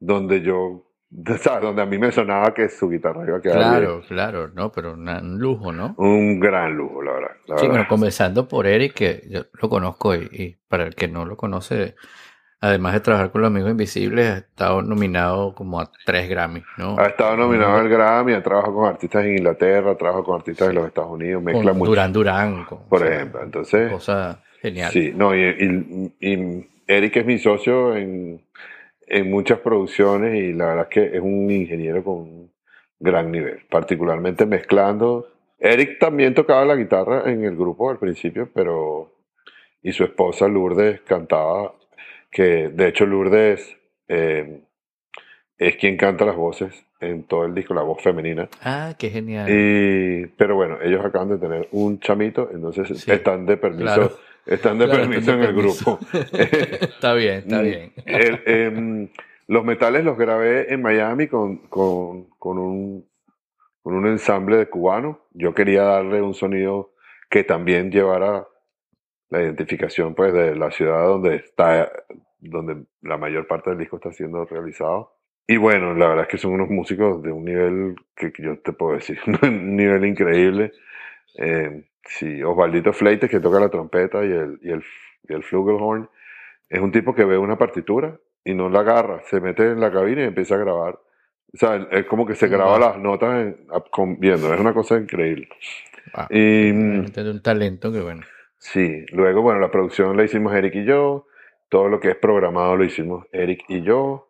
donde 0.00 0.40
yo, 0.40 0.84
¿sabes? 1.40 1.62
Donde 1.62 1.82
a 1.82 1.86
mí 1.86 1.98
me 1.98 2.10
sonaba 2.12 2.54
que 2.54 2.68
su 2.68 2.88
guitarra 2.88 3.24
iba 3.26 3.36
a 3.38 3.40
quedar 3.42 3.58
bien. 3.58 3.70
Claro, 3.70 4.02
claro, 4.08 4.48
no, 4.54 4.72
pero 4.72 4.94
una- 4.94 5.20
un 5.20 5.38
lujo, 5.38 5.72
¿no? 5.72 5.94
Un 5.98 6.40
gran 6.40 6.74
lujo, 6.76 7.02
la 7.02 7.12
verdad. 7.12 7.28
la 7.30 7.36
Sí, 7.46 7.52
verdad. 7.52 7.68
bueno, 7.68 7.86
conversando 7.88 8.48
por 8.48 8.66
Eric, 8.66 8.94
que 8.94 9.22
yo 9.28 9.42
lo 9.60 9.68
conozco 9.68 10.14
y, 10.14 10.28
y 10.32 10.56
para 10.68 10.84
el 10.84 10.94
que 10.94 11.08
no 11.08 11.24
lo 11.26 11.36
conoce, 11.36 11.94
además 12.60 12.94
de 12.94 13.00
trabajar 13.00 13.30
con 13.32 13.42
los 13.42 13.48
amigos 13.48 13.70
invisibles, 13.72 14.30
ha 14.30 14.38
estado 14.38 14.80
nominado 14.82 15.54
como 15.54 15.80
a 15.80 15.90
tres 16.06 16.28
Grammys, 16.30 16.64
¿no? 16.78 16.96
Ha 16.98 17.06
estado 17.08 17.36
nominado 17.36 17.76
al 17.76 17.88
Grammy, 17.88 18.32
ha 18.34 18.42
trabajado 18.42 18.74
con 18.74 18.88
artistas 18.88 19.24
en 19.24 19.32
Inglaterra, 19.38 19.96
trabaja 19.96 20.22
con 20.22 20.36
artistas 20.36 20.68
en 20.70 20.76
los 20.76 20.86
Estados 20.86 21.10
Unidos, 21.10 21.42
mezcla 21.42 21.70
con 21.72 21.78
mucho. 21.78 21.90
Durán 21.90 22.12
Durán, 22.12 22.64
con- 22.64 22.88
por 22.88 23.02
o 23.02 23.06
sea, 23.06 23.16
ejemplo. 23.16 23.42
Entonces, 23.42 23.92
cosa 23.92 24.42
genial. 24.62 24.90
sí, 24.92 25.12
no, 25.14 25.34
y, 25.34 25.40
y- 25.42 26.14
y 26.32 26.68
Eric 26.86 27.16
es 27.16 27.26
mi 27.26 27.38
socio 27.38 27.96
en, 27.96 28.40
en 29.06 29.30
muchas 29.30 29.60
producciones 29.60 30.34
y 30.34 30.52
la 30.52 30.66
verdad 30.66 30.88
es 30.90 30.94
que 30.94 31.16
es 31.16 31.22
un 31.22 31.50
ingeniero 31.50 32.02
con 32.02 32.14
un 32.14 32.52
gran 32.98 33.30
nivel, 33.30 33.60
particularmente 33.68 34.46
mezclando. 34.46 35.28
Eric 35.58 35.98
también 35.98 36.34
tocaba 36.34 36.64
la 36.64 36.76
guitarra 36.76 37.30
en 37.30 37.44
el 37.44 37.56
grupo 37.56 37.90
al 37.90 37.98
principio, 37.98 38.48
pero 38.52 39.12
y 39.82 39.92
su 39.92 40.04
esposa 40.04 40.48
Lourdes 40.48 41.00
cantaba, 41.02 41.74
que 42.30 42.68
de 42.68 42.88
hecho 42.88 43.04
Lourdes 43.04 43.76
eh, 44.08 44.60
es 45.58 45.76
quien 45.76 45.96
canta 45.96 46.24
las 46.24 46.36
voces 46.36 46.84
en 47.00 47.24
todo 47.24 47.44
el 47.44 47.54
disco, 47.54 47.74
la 47.74 47.82
voz 47.82 48.00
femenina. 48.00 48.48
Ah, 48.62 48.94
qué 48.96 49.10
genial. 49.10 49.48
Y, 49.50 50.26
pero 50.36 50.54
bueno, 50.54 50.78
ellos 50.82 51.04
acaban 51.04 51.30
de 51.30 51.38
tener 51.38 51.68
un 51.72 51.98
chamito, 51.98 52.48
entonces 52.52 53.00
Sí, 53.00 53.10
están 53.10 53.44
de 53.44 53.56
permiso, 53.56 53.94
claro. 53.94 54.12
Están 54.46 54.78
de 54.78 54.86
Claro, 54.86 55.00
permiso 55.02 55.20
están 55.20 55.34
en 55.36 55.40
de 55.42 55.46
el 55.48 55.54
permiso. 55.54 55.98
grupo. 55.98 56.06
está 56.82 57.14
bien, 57.14 57.34
está 57.38 57.60
Mm, 57.60 57.64
bien. 57.64 57.92
el- 58.06 58.42
em, 58.46 59.08
los 59.48 59.64
metales 59.64 60.04
los 60.04 60.16
grabé 60.16 60.72
en 60.72 60.82
Miami 60.82 61.26
con, 61.28 61.58
con, 61.68 62.24
con 62.38 62.58
un, 62.58 63.06
con 63.82 63.94
un 63.94 64.06
ensamble 64.06 64.56
de 64.56 64.66
cubanos. 64.66 65.16
Yo 65.32 65.54
quería 65.54 65.82
darle 65.82 66.22
un 66.22 66.34
sonido 66.34 66.92
que 67.28 67.44
también 67.44 67.90
llevara 67.90 68.46
la 69.30 69.42
identificación 69.42 70.14
pues, 70.14 70.32
de 70.32 70.54
la 70.54 70.70
ciudad 70.70 71.04
donde 71.06 71.36
está, 71.36 71.90
donde 72.38 72.84
la 73.02 73.16
mayor 73.16 73.46
parte 73.46 73.70
del 73.70 73.78
disco 73.78 73.96
está 73.96 74.12
siendo 74.12 74.44
realizado. 74.44 75.16
Y 75.46 75.56
bueno, 75.56 75.94
la 75.94 76.08
verdad 76.08 76.24
es 76.24 76.28
que 76.30 76.38
son 76.38 76.52
unos 76.52 76.68
músicos 76.70 77.22
de 77.22 77.32
un 77.32 77.44
nivel 77.44 77.96
que, 78.14 78.32
que 78.32 78.42
yo 78.42 78.58
te 78.60 78.72
puedo 78.72 78.94
decir, 78.94 79.18
un 79.42 79.76
nivel 79.76 80.04
increíble. 80.06 80.72
Eh, 81.36 81.84
sí, 82.04 82.42
Osvaldito 82.42 82.92
Fleites, 82.92 83.30
que 83.30 83.40
toca 83.40 83.60
la 83.60 83.68
trompeta 83.68 84.24
y 84.24 84.30
el, 84.32 84.58
y 84.62 84.70
el, 84.70 84.82
y 85.28 85.32
el 85.32 85.42
flugelhorn, 85.42 86.08
es 86.68 86.80
un 86.80 86.92
tipo 86.92 87.14
que 87.14 87.24
ve 87.24 87.36
una 87.38 87.56
partitura 87.58 88.16
y 88.44 88.54
no 88.54 88.68
la 88.68 88.80
agarra, 88.80 89.22
se 89.24 89.40
mete 89.40 89.62
en 89.70 89.80
la 89.80 89.92
cabina 89.92 90.22
y 90.22 90.26
empieza 90.26 90.54
a 90.54 90.58
grabar. 90.58 90.98
O 91.54 91.56
sea, 91.58 91.86
es 91.90 92.06
como 92.06 92.24
que 92.26 92.34
se 92.34 92.48
graba 92.48 92.72
Wow. 92.78 92.80
las 92.80 92.98
notas 92.98 93.34
en- 93.42 93.56
a- 93.70 93.80
con- 93.90 94.18
viendo, 94.18 94.52
es 94.52 94.58
una 94.60 94.72
cosa 94.72 94.96
increíble. 94.96 95.48
Wow. 96.14 96.24
Y, 96.30 96.72
mm, 96.72 96.90
Realmente 96.90 97.24
de 97.24 97.30
un 97.30 97.42
talento 97.42 97.92
que 97.92 98.00
bueno. 98.00 98.22
Sí, 98.58 99.04
luego, 99.12 99.42
bueno, 99.42 99.60
la 99.60 99.70
producción 99.70 100.16
la 100.16 100.24
hicimos 100.24 100.54
Eric 100.54 100.74
y 100.76 100.84
yo, 100.84 101.26
todo 101.68 101.88
lo 101.88 102.00
que 102.00 102.10
es 102.10 102.16
programado 102.16 102.76
lo 102.76 102.84
hicimos 102.84 103.26
Eric 103.32 103.64
y 103.68 103.82
yo. 103.82 104.28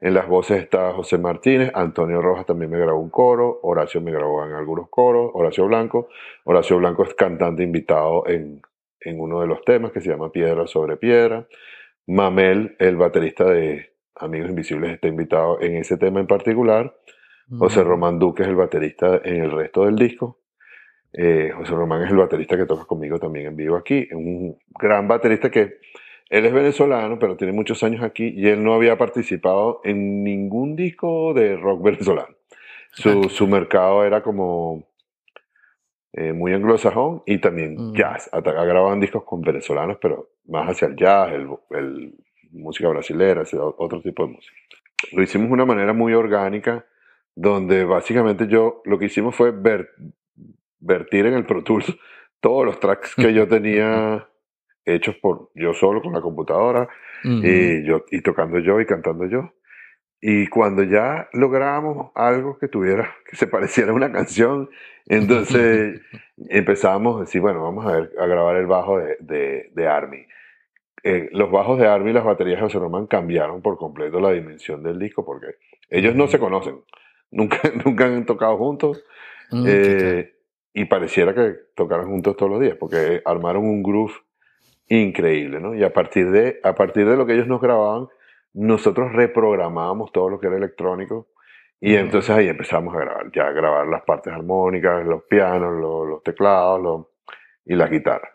En 0.00 0.14
las 0.14 0.28
voces 0.28 0.62
está 0.62 0.92
José 0.92 1.18
Martínez, 1.18 1.72
Antonio 1.74 2.22
Rojas 2.22 2.46
también 2.46 2.70
me 2.70 2.78
grabó 2.78 3.00
un 3.00 3.10
coro, 3.10 3.58
Horacio 3.62 4.00
me 4.00 4.12
grabó 4.12 4.44
en 4.44 4.52
algunos 4.52 4.88
coros, 4.88 5.30
Horacio 5.34 5.66
Blanco. 5.66 6.08
Horacio 6.44 6.78
Blanco 6.78 7.02
es 7.02 7.14
cantante 7.14 7.64
invitado 7.64 8.26
en, 8.28 8.62
en 9.00 9.20
uno 9.20 9.40
de 9.40 9.48
los 9.48 9.62
temas 9.64 9.90
que 9.90 10.00
se 10.00 10.10
llama 10.10 10.30
Piedra 10.30 10.66
sobre 10.68 10.96
Piedra. 10.96 11.48
Mamel, 12.06 12.76
el 12.78 12.96
baterista 12.96 13.44
de 13.44 13.92
Amigos 14.14 14.50
Invisibles, 14.50 14.92
está 14.92 15.08
invitado 15.08 15.60
en 15.60 15.76
ese 15.76 15.96
tema 15.96 16.20
en 16.20 16.26
particular. 16.26 16.94
José. 17.50 17.82
Román 17.82 18.18
Duque 18.18 18.42
es 18.42 18.48
el 18.48 18.56
baterista 18.56 19.20
en 19.24 19.42
el 19.42 19.50
resto 19.50 19.84
del 19.84 19.96
disco. 19.96 20.38
Eh, 21.12 21.50
José 21.56 21.72
Román 21.72 22.02
es 22.02 22.10
el 22.10 22.18
baterista 22.18 22.56
que 22.56 22.66
toca 22.66 22.84
conmigo 22.84 23.18
también 23.18 23.46
en 23.46 23.56
vivo 23.56 23.76
aquí. 23.76 24.06
Un 24.12 24.58
gran 24.78 25.08
baterista 25.08 25.50
que 25.50 25.78
él 26.30 26.44
es 26.46 26.52
venezolano, 26.52 27.18
pero 27.18 27.36
tiene 27.36 27.52
muchos 27.52 27.82
años 27.82 28.02
aquí 28.02 28.28
y 28.36 28.48
él 28.48 28.62
no 28.62 28.74
había 28.74 28.98
participado 28.98 29.80
en 29.84 30.22
ningún 30.24 30.76
disco 30.76 31.32
de 31.34 31.56
rock 31.56 31.82
venezolano. 31.84 32.34
Su, 32.92 33.24
su 33.28 33.46
mercado 33.46 34.04
era 34.04 34.22
como 34.22 34.84
eh, 36.12 36.32
muy 36.32 36.52
anglosajón 36.52 37.22
y 37.26 37.38
también 37.38 37.76
Mm. 37.76 37.94
jazz. 37.94 38.28
Ha, 38.32 38.38
ha 38.38 38.40
grabado 38.64 38.92
en 38.92 39.00
discos 39.00 39.24
con 39.24 39.40
venezolanos, 39.42 39.98
pero 40.00 40.30
más 40.46 40.68
hacia 40.68 40.88
el 40.88 40.96
jazz, 40.96 41.32
el, 41.32 41.48
el- 41.70 42.14
música 42.50 42.88
brasilera, 42.88 43.42
ese 43.42 43.58
otro 43.58 44.00
tipo 44.00 44.26
de 44.26 44.32
música. 44.32 44.56
Lo 45.12 45.22
hicimos 45.22 45.48
de 45.48 45.52
una 45.54 45.66
manera 45.66 45.92
muy 45.92 46.14
orgánica, 46.14 46.86
donde 47.34 47.84
básicamente 47.84 48.46
yo 48.48 48.80
lo 48.86 48.98
que 48.98 49.04
hicimos 49.04 49.36
fue 49.36 49.50
ver, 49.50 49.90
vertir 50.80 51.26
en 51.26 51.34
el 51.34 51.44
Pro 51.44 51.62
Tools 51.62 51.94
todos 52.40 52.64
los 52.64 52.80
tracks 52.80 53.14
que 53.14 53.34
yo 53.34 53.46
tenía 53.46 54.26
hechos 54.94 55.16
por 55.16 55.50
yo 55.54 55.74
solo 55.74 56.02
con 56.02 56.12
la 56.12 56.20
computadora 56.20 56.88
Ujú. 57.24 57.46
y 57.46 57.84
yo 57.84 58.04
y 58.10 58.20
tocando 58.22 58.58
yo 58.58 58.80
y 58.80 58.86
cantando 58.86 59.26
yo. 59.26 59.52
Y 60.20 60.48
cuando 60.48 60.82
ya 60.82 61.28
lográbamos 61.32 62.10
algo 62.14 62.58
que 62.58 62.66
tuviera, 62.68 63.08
que 63.28 63.36
se 63.36 63.46
pareciera 63.46 63.92
a 63.92 63.94
una 63.94 64.10
canción, 64.10 64.68
entonces 65.06 66.00
empezamos 66.48 67.16
a 67.16 67.20
decir, 67.20 67.40
bueno, 67.40 67.62
vamos 67.62 67.86
a 67.86 67.92
ver, 67.92 68.12
a 68.18 68.26
grabar 68.26 68.56
el 68.56 68.66
bajo 68.66 68.98
de, 68.98 69.16
de, 69.20 69.70
de 69.74 69.86
Army. 69.86 70.26
Eh, 71.04 71.28
los 71.32 71.50
bajos 71.50 71.78
de 71.78 71.86
Army 71.86 72.10
y 72.10 72.14
las 72.14 72.24
baterías 72.24 72.58
de 72.58 72.62
José 72.64 72.78
Román 72.80 73.06
cambiaron 73.06 73.62
por 73.62 73.78
completo 73.78 74.18
la 74.20 74.32
dimensión 74.32 74.82
del 74.82 74.98
disco 74.98 75.24
porque 75.24 75.54
ellos 75.88 76.16
no 76.16 76.26
se 76.26 76.40
conocen, 76.40 76.80
nunca, 77.30 77.58
nunca 77.84 78.06
han 78.06 78.26
tocado 78.26 78.56
juntos 78.56 79.04
Mm, 79.50 79.64
eh, 79.66 80.34
y 80.74 80.84
pareciera 80.84 81.34
que 81.34 81.54
tocaran 81.74 82.06
juntos 82.06 82.36
todos 82.36 82.52
los 82.52 82.60
días, 82.60 82.76
porque 82.78 83.22
armaron 83.24 83.64
un 83.64 83.82
groove 83.82 84.12
increíble, 84.88 85.60
¿no? 85.60 85.74
Y 85.74 85.84
a 85.84 85.92
partir 85.92 86.30
de, 86.30 86.60
a 86.62 86.74
partir 86.74 87.08
de 87.08 87.16
lo 87.16 87.26
que 87.26 87.34
ellos 87.34 87.46
nos 87.46 87.60
grababan, 87.60 88.08
nosotros 88.54 89.12
reprogramábamos 89.12 90.10
todo 90.12 90.30
lo 90.30 90.40
que 90.40 90.46
era 90.46 90.56
electrónico 90.56 91.28
y 91.80 91.94
entonces 91.94 92.30
ahí 92.30 92.48
empezamos 92.48 92.94
a 92.96 92.98
grabar, 93.00 93.30
ya 93.32 93.46
a 93.46 93.52
grabar 93.52 93.86
las 93.86 94.02
partes 94.02 94.32
armónicas, 94.32 95.04
los 95.06 95.22
pianos, 95.28 95.80
los, 95.80 96.08
los 96.08 96.22
teclados 96.22 96.80
los- 96.82 97.06
y 97.64 97.74
la 97.76 97.86
guitarra. 97.86 98.30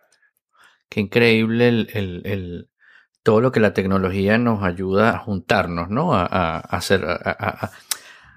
Qué 0.89 1.01
increíble 1.01 1.68
el, 1.68 1.89
el- 1.93 2.22
el- 2.26 2.70
todo 3.24 3.41
lo 3.41 3.51
que 3.51 3.60
la 3.60 3.74
tecnología 3.74 4.38
nos 4.38 4.64
ayuda 4.64 5.10
a 5.16 5.18
juntarnos, 5.20 5.89
¿no? 5.89 6.14
A, 6.14 6.22
a- 6.26 6.58
a 6.58 6.78
hacer, 6.78 7.04
a, 7.06 7.72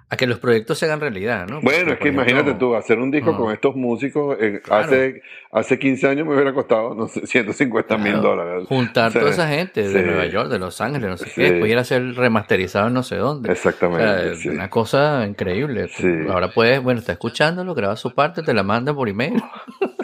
a- 0.08 0.16
que 0.16 0.26
los 0.26 0.38
proyectos 0.38 0.78
se 0.78 0.86
hagan 0.86 1.00
realidad, 1.00 1.46
¿no? 1.48 1.60
Bueno, 1.60 1.78
Porque, 1.80 1.92
es 1.94 1.98
que 2.00 2.08
imagínate 2.08 2.54
tú, 2.54 2.74
hacer 2.76 2.98
un 2.98 3.10
disco 3.10 3.32
ah. 3.34 3.36
con 3.36 3.52
estos 3.52 3.74
músicos, 3.74 4.36
eh, 4.40 4.60
Claro. 4.62 4.84
hace, 4.86 5.22
hace 5.50 5.78
15 5.78 6.06
años 6.08 6.26
me 6.26 6.34
hubiera 6.34 6.52
costado, 6.54 6.94
no 6.94 7.08
sé, 7.08 7.26
150 7.26 7.96
mil 7.98 8.12
Claro, 8.12 8.28
dólares. 8.28 8.68
Juntar 8.68 9.08
O 9.08 9.10
sea, 9.10 9.20
toda 9.20 9.32
esa 9.32 9.48
gente 9.48 9.88
de. 9.88 10.02
Nueva 10.02 10.26
York, 10.26 10.48
de 10.48 10.58
Los 10.58 10.80
Ángeles, 10.80 11.08
no 11.10 11.16
sé 11.16 11.24
Sí. 11.26 11.32
qué, 11.34 11.50
después 11.52 11.70
ir 11.72 11.78
a 11.78 11.84
ser 11.84 12.14
remasterizado 12.14 12.88
en 12.88 12.94
no 12.94 13.02
sé 13.02 13.16
dónde. 13.16 13.50
O 13.50 13.54
sea, 13.56 13.70
Exactamente, 13.70 14.32
es 14.32 14.40
sí. 14.40 14.48
una 14.48 14.70
cosa 14.70 15.26
increíble. 15.26 15.88
Ahora 16.30 16.52
puedes, 16.52 16.82
bueno, 16.82 17.00
está 17.00 17.12
escuchándolo, 17.12 17.74
graba 17.74 17.96
su 17.96 18.14
parte, 18.14 18.42
te 18.42 18.54
la 18.54 18.62
manda 18.62 18.94
por 18.94 19.08
email, 19.08 19.42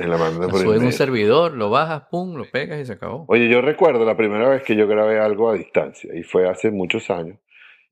En 0.00 0.10
la 0.10 0.16
banda 0.16 0.46
la 0.46 0.48
por 0.52 0.60
en 0.62 0.68
un 0.68 0.74
email. 0.76 0.92
servidor, 0.92 1.52
lo 1.52 1.70
bajas, 1.70 2.02
pum, 2.10 2.34
lo 2.36 2.44
pegas 2.50 2.80
y 2.80 2.84
se 2.86 2.94
acabó. 2.94 3.24
Oye, 3.28 3.48
yo 3.48 3.60
recuerdo 3.60 4.04
la 4.04 4.16
primera 4.16 4.48
vez 4.48 4.62
que 4.64 4.74
yo 4.74 4.88
grabé 4.88 5.20
algo 5.20 5.48
a 5.50 5.54
distancia 5.54 6.12
y 6.14 6.24
fue 6.24 6.48
hace 6.48 6.70
muchos 6.72 7.08
años. 7.10 7.38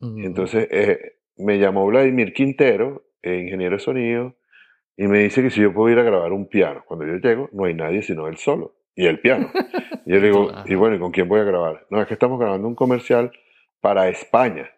Entonces 0.01 0.67
eh, 0.71 1.17
me 1.41 1.59
llamó 1.59 1.87
Vladimir 1.87 2.33
Quintero, 2.33 3.05
eh, 3.23 3.37
ingeniero 3.37 3.77
de 3.77 3.81
sonido, 3.83 4.35
y 4.97 5.07
me 5.07 5.21
dice 5.21 5.43
que 5.43 5.51
si 5.51 5.61
yo 5.63 5.73
puedo 5.73 5.91
ir 5.93 5.99
a 5.99 6.03
grabar 6.03 6.33
un 6.33 6.47
piano. 6.49 6.85
Cuando 6.87 7.07
yo 7.07 7.15
llego, 7.15 7.49
no 7.53 7.65
hay 7.65 7.75
nadie 7.75 8.03
sino 8.03 8.27
él 8.29 8.37
solo 8.37 8.75
y 8.95 9.07
el 9.07 9.21
piano. 9.21 9.51
Y 10.07 10.13
yo 10.13 10.19
le 10.21 10.27
digo, 10.29 10.51
y 10.67 10.75
bueno, 10.75 10.97
¿y 10.97 10.99
con 10.99 11.11
quién 11.13 11.29
voy 11.29 11.41
a 11.41 11.45
grabar? 11.45 11.87
No, 11.91 12.01
es 12.01 12.09
que 12.09 12.15
estamos 12.15 12.39
grabando 12.41 12.67
un 12.67 12.75
comercial 12.75 13.31
para 13.81 14.09
España 14.09 14.71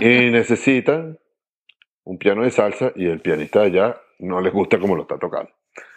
y 0.00 0.30
necesitan 0.30 1.18
un 2.04 2.18
piano 2.18 2.42
de 2.42 2.50
salsa 2.50 2.92
y 2.96 3.06
el 3.06 3.20
pianista 3.20 3.60
de 3.60 3.66
allá 3.66 3.96
no 4.20 4.40
les 4.40 4.52
gusta 4.52 4.78
cómo 4.78 4.94
lo 4.96 5.02
está 5.02 5.18
tocando. 5.18 5.50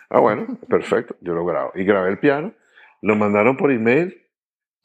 Ah, 0.09 0.19
bueno, 0.19 0.57
perfecto, 0.67 1.15
yo 1.21 1.33
lo 1.33 1.45
grabo. 1.45 1.71
Y 1.75 1.83
grabé 1.83 2.09
el 2.09 2.19
piano, 2.19 2.53
lo 3.01 3.15
mandaron 3.15 3.57
por 3.57 3.71
email 3.71 4.21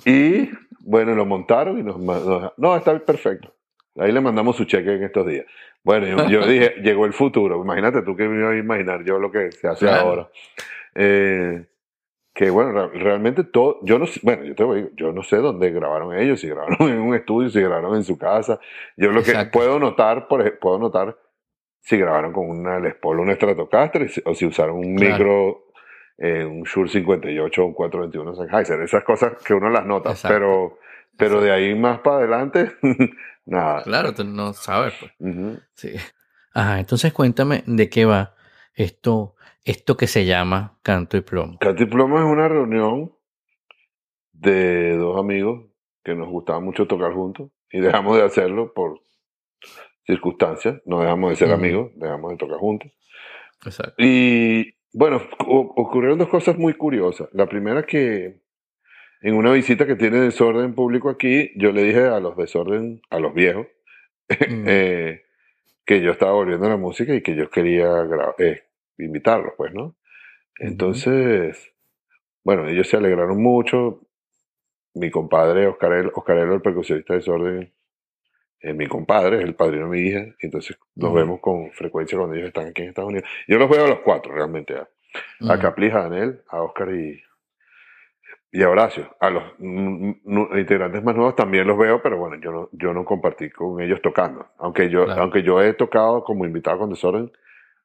y, 0.05 0.49
bueno, 0.81 1.15
lo 1.15 1.25
montaron 1.27 1.79
y 1.79 1.83
nos, 1.83 1.99
nos- 1.99 2.53
no, 2.57 2.77
está 2.77 2.99
perfecto. 2.99 3.55
Ahí 3.97 4.13
le 4.13 4.21
mandamos 4.21 4.57
su 4.57 4.65
cheque 4.65 4.95
en 4.95 5.03
estos 5.05 5.27
días. 5.27 5.47
Bueno, 5.83 6.07
yo, 6.07 6.29
yo 6.29 6.47
dije, 6.47 6.75
llegó 6.83 7.07
el 7.07 7.13
futuro. 7.13 7.63
Imagínate 7.63 8.03
tú 8.03 8.15
que 8.17 8.29
me 8.29 8.39
iba 8.39 8.51
a 8.51 8.57
imaginar 8.57 9.05
yo 9.05 9.19
lo 9.19 9.31
que 9.33 9.51
se 9.53 9.69
hace 9.69 9.87
Claro. 9.87 10.01
ahora. 10.01 10.29
Eh, 10.95 11.67
que 12.33 12.51
bueno, 12.51 12.73
re- 12.89 12.99
realmente 13.01 13.43
todo, 13.45 13.81
yo 13.83 13.99
no 13.99 14.07
sé, 14.07 14.21
bueno, 14.23 14.45
yo 14.45 14.55
te 14.55 14.63
voy, 14.65 14.91
yo 14.95 15.13
no 15.13 15.23
sé 15.23 15.37
dónde 15.39 15.71
grabaron 15.71 16.17
ellos, 16.17 16.41
si 16.41 16.49
grabaron 16.49 16.77
en 16.89 17.01
un 17.01 17.15
estudio, 17.15 17.51
si 17.51 17.61
grabaron 17.61 17.97
en 17.97 18.05
su 18.05 18.17
casa. 18.19 18.61
Yo 18.97 19.11
lo 19.11 19.23
que 19.23 19.35
puedo 19.53 19.79
notar, 19.79 20.29
por 20.29 20.41
ej- 20.43 20.59
puedo 20.61 20.79
notar 20.79 21.17
si 21.81 21.97
grabaron 21.99 22.33
con 22.33 22.49
una 22.49 22.79
Les 22.79 22.95
Paul 22.95 23.21
una 23.21 23.35
Stratocaster 23.35 24.09
o 24.25 24.35
si 24.35 24.47
usaron 24.47 24.77
un 24.77 24.97
Claro. 24.97 25.13
micro, 25.17 25.65
eh, 26.19 26.45
un 26.45 26.63
Shure 26.65 26.91
58 26.91 27.63
o 27.63 27.67
un 27.67 27.75
421 27.75 28.35
Sennheiser, 28.37 28.81
esas 28.83 29.03
cosas 29.03 29.33
que 29.43 29.55
uno 29.55 29.71
las 29.71 29.87
nota, 29.87 30.11
Exacto. 30.11 30.35
pero, 30.35 30.79
pero 31.21 31.41
de 31.41 31.53
ahí 31.53 31.75
más 31.75 32.01
para 32.01 32.17
adelante, 32.17 32.73
nada. 33.47 33.83
Claro, 33.85 34.15
tú 34.15 34.25
no 34.25 34.53
sabes, 34.53 34.95
pues. 34.99 35.13
Sí. 35.75 35.91
Ajá, 36.53 36.81
entonces 36.81 37.13
cuéntame 37.13 37.63
de 37.67 37.89
qué 37.89 38.05
va 38.05 38.35
esto, 38.75 39.37
esto 39.65 39.97
que 39.97 40.07
se 40.07 40.25
llama 40.25 40.79
canto 40.83 41.17
y 41.17 41.21
plomo. 41.21 41.59
Canto 41.59 41.83
y 41.83 41.87
Plomo 41.87 42.19
es 42.19 42.25
una 42.25 42.49
reunión 42.49 43.13
de 44.33 44.97
dos 44.97 45.19
amigos 45.19 45.67
que 46.03 46.15
nos 46.15 46.29
gustaba 46.29 46.61
mucho 46.61 46.87
tocar 46.87 47.13
juntos 47.13 47.51
y 47.71 47.81
dejamos 47.81 48.17
de 48.17 48.25
hacerlo 48.25 48.73
por 48.73 49.01
circunstancias, 50.07 50.81
no 50.87 51.01
dejamos 51.01 51.31
de 51.31 51.37
ser 51.37 51.53
amigos, 51.53 51.93
dejamos 51.95 52.33
de 52.33 52.37
tocar 52.39 52.59
juntos. 52.59 52.91
Exacto. 53.65 53.95
Y 53.99 54.75
bueno, 54.93 55.23
ocurrieron 55.39 56.19
dos 56.19 56.29
cosas 56.29 56.59
muy 56.59 56.75
curiosas. 56.75 57.29
La 57.33 57.47
primera 57.47 57.85
que 57.85 58.41
en 59.23 59.35
una 59.35 59.53
visita 59.53 59.87
que 59.87 59.97
tiene 59.97 60.21
desorden 60.21 60.75
público 60.75 61.11
aquí, 61.11 61.53
yo 61.57 61.73
le 61.73 61.83
dije 61.85 62.07
a 62.07 62.21
los 62.21 62.37
desorden, 62.37 63.01
a 63.11 63.19
los 63.21 63.35
viejos, 63.35 63.67
Mm. 64.49 64.65
eh, 64.69 65.23
que 65.85 66.01
yo 66.03 66.13
estaba 66.13 66.33
volviendo 66.33 66.67
a 66.67 66.71
la 66.71 66.77
música 66.77 67.15
y 67.15 67.23
que 67.23 67.35
yo 67.35 67.51
quería 67.51 67.89
eh, 68.39 68.63
invitarlos, 68.99 69.55
pues, 69.57 69.75
¿no? 69.75 69.97
Entonces, 70.59 71.73
bueno, 72.45 72.69
ellos 72.69 72.89
se 72.89 72.97
alegraron 72.97 73.43
mucho. 73.43 74.03
Mi 74.95 75.11
compadre 75.11 75.67
Oscarelo, 75.69 76.11
Oscarelo 76.15 76.55
el 76.55 76.63
percusionista 76.63 77.15
de 77.15 77.19
desorden, 77.21 77.73
eh, 78.61 78.75
mi 78.75 78.87
compadre 78.89 79.39
es 79.39 79.45
el 79.45 79.55
padrino 79.55 79.91
de 79.91 79.91
mi 79.99 80.09
hija, 80.09 80.27
entonces 80.41 80.77
nos 80.97 81.15
vemos 81.15 81.41
con 81.41 81.71
frecuencia 81.73 82.19
cuando 82.19 82.37
ellos 82.37 82.49
están 82.49 82.67
aquí 82.69 82.83
en 82.83 82.89
Estados 82.91 83.11
Unidos. 83.11 83.29
Yo 83.49 83.59
los 83.59 83.71
veo 83.71 83.85
a 83.85 83.89
los 83.89 84.01
cuatro 84.01 84.35
realmente, 84.35 84.75
a, 84.77 84.89
a 85.49 85.57
Mm. 85.57 85.61
Caplis, 85.61 85.95
a 85.95 86.09
Daniel, 86.09 86.43
a 86.49 86.63
Oscar 86.63 86.95
y, 86.95 87.21
y 88.53 88.63
a 88.63 88.69
Horacio. 88.69 89.15
A 89.21 89.31
los 89.31 89.43
integrantes 89.61 91.03
más 91.05 91.15
nuevos 91.15 91.37
también 91.37 91.67
los 91.67 91.79
veo, 91.79 92.03
pero 92.03 92.19
bueno, 92.19 92.37
yo 92.43 92.51
no, 92.53 92.69
yo 92.73 92.93
no 92.93 93.05
compartí 93.05 93.51
con 93.51 93.81
ellos 93.81 94.01
tocando. 94.03 94.47
Aunque 94.59 94.89
yo, 94.91 95.05
Claro. 95.05 95.23
aunque 95.23 95.43
yo 95.43 95.63
he 95.63 95.73
tocado 95.75 96.25
como 96.25 96.45
invitado 96.45 96.79
con 96.79 96.91
Desorden 96.91 97.31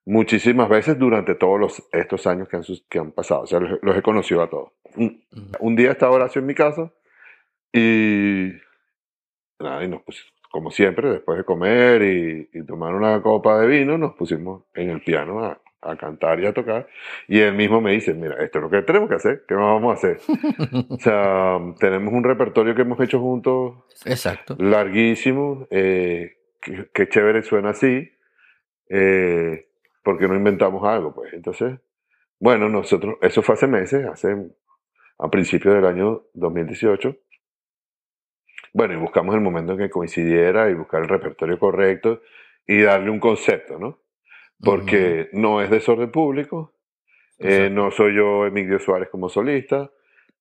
muchísimas 0.06 0.70
veces 0.70 0.98
durante 1.00 1.36
todos 1.36 1.60
los, 1.60 1.88
estos 1.92 2.28
años 2.28 2.48
que 2.48 2.58
han, 2.58 2.64
que 2.90 3.00
han 3.00 3.12
pasado. 3.12 3.42
O 3.42 3.48
sea, 3.48 3.60
los, 3.60 3.80
los 3.82 3.96
he 3.98 4.02
conocido 4.02 4.42
a 4.42 4.50
todos. 4.50 4.72
Un, 4.96 5.24
Mm. 5.32 5.52
un 5.60 5.76
día 5.76 5.92
estaba 5.92 6.14
Horacio 6.16 6.40
en 6.40 6.46
mi 6.48 6.54
casa 6.56 6.92
y 7.74 8.52
nada, 9.60 9.84
y 9.84 9.88
nos 9.88 10.02
pusimos, 10.04 10.34
como 10.52 10.72
siempre, 10.72 11.10
después 11.10 11.38
de 11.38 11.44
comer 11.44 12.02
y, 12.02 12.50
y 12.54 12.66
tomar 12.66 12.94
una 12.96 13.22
copa 13.22 13.60
de 13.60 13.68
vino, 13.68 13.98
nos 13.98 14.14
pusimos 14.16 14.64
en 14.74 14.90
el 14.92 15.02
piano 15.02 15.44
a, 15.44 15.60
a 15.86 15.96
cantar 15.96 16.40
y 16.40 16.46
a 16.46 16.54
tocar. 16.54 16.88
Y 17.28 17.40
él 17.40 17.54
mismo 17.54 17.82
me 17.82 17.92
dice, 17.92 18.14
mira, 18.14 18.36
esto 18.44 18.60
es 18.60 18.64
lo 18.64 18.70
que 18.70 18.82
tenemos 18.82 19.10
que 19.10 19.16
hacer, 19.16 19.44
¿qué 19.48 19.56
más 19.56 19.66
vamos 19.66 19.92
a 19.92 19.98
hacer? 19.98 20.20
o 20.90 20.98
sea, 21.00 21.60
tenemos 21.80 22.14
un 22.14 22.24
repertorio 22.24 22.76
que 22.76 22.82
hemos 22.82 23.00
hecho 23.00 23.20
juntos 23.20 23.76
Exacto. 24.06 24.56
larguísimo, 24.60 25.68
eh, 25.70 26.38
que, 26.62 26.90
que 26.94 27.10
chévere 27.10 27.44
suena 27.44 27.70
así, 27.70 28.12
eh, 28.90 29.68
porque 30.04 30.28
no 30.28 30.36
inventamos 30.36 30.84
algo, 30.84 31.14
pues. 31.14 31.34
Entonces, 31.34 31.80
bueno, 32.40 32.70
nosotros, 32.70 33.16
eso 33.22 33.42
fue 33.42 33.56
hace 33.56 33.68
meses, 33.68 34.06
hace, 34.06 34.36
a 35.18 35.30
principios 35.30 35.76
del 35.76 35.86
año 35.86 36.24
2018. 36.34 37.16
Bueno, 38.74 38.94
y 38.94 38.98
buscamos 38.98 39.34
el 39.36 39.42
momento 39.42 39.74
en 39.74 39.80
que 39.80 39.90
coincidiera 39.90 40.70
y 40.70 40.74
buscar 40.74 41.02
el 41.02 41.08
repertorio 41.08 41.58
correcto 41.58 42.22
y 42.68 42.82
darle 42.82 43.10
un 43.10 43.20
concepto, 43.20 43.80
¿no? 43.80 44.00
Porque 44.64 45.30
no 45.34 45.62
es 45.62 45.70
desorden 45.70 46.12
público, 46.12 46.74
eh, 47.40 47.70
no 47.72 47.92
soy 47.92 48.16
yo 48.16 48.46
Emilio 48.46 48.80
Suárez 48.80 49.10
como 49.10 49.30
solista, 49.30 49.92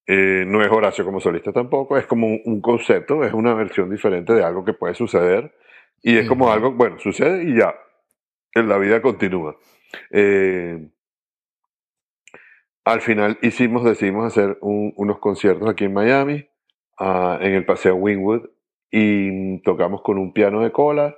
eh, 0.06 0.44
no 0.46 0.62
es 0.62 0.70
Horacio 0.70 1.04
como 1.04 1.20
solista 1.20 1.52
tampoco, 1.52 1.96
es 1.96 2.06
como 2.06 2.26
un, 2.26 2.40
un 2.44 2.60
concepto, 2.60 3.24
es 3.24 3.32
una 3.32 3.54
versión 3.54 3.90
diferente 3.90 4.32
de 4.32 4.44
algo 4.44 4.64
que 4.64 4.74
puede 4.74 4.94
suceder 4.94 5.52
y 6.02 6.16
es 6.18 6.26
como 6.26 6.44
Ujú. 6.44 6.52
algo, 6.54 6.72
bueno, 6.72 6.98
sucede 6.98 7.44
y 7.44 7.56
ya, 7.56 7.74
en 8.54 8.68
la 8.68 8.78
vida 8.78 9.02
continúa. 9.02 9.56
Eh, 10.10 10.88
al 12.84 13.00
final 13.00 13.38
hicimos, 13.42 13.84
decidimos 13.84 14.26
hacer 14.26 14.58
un- 14.60 14.92
unos 14.96 15.18
conciertos 15.18 15.68
aquí 15.68 15.84
en 15.84 15.94
Miami, 15.94 16.46
ah, 16.98 17.38
en 17.40 17.54
el 17.54 17.64
Paseo 17.64 17.94
Wingwood, 17.96 18.48
y 18.90 19.60
tocamos 19.62 20.02
con 20.02 20.18
un 20.18 20.32
piano 20.32 20.60
de 20.60 20.70
cola, 20.70 21.16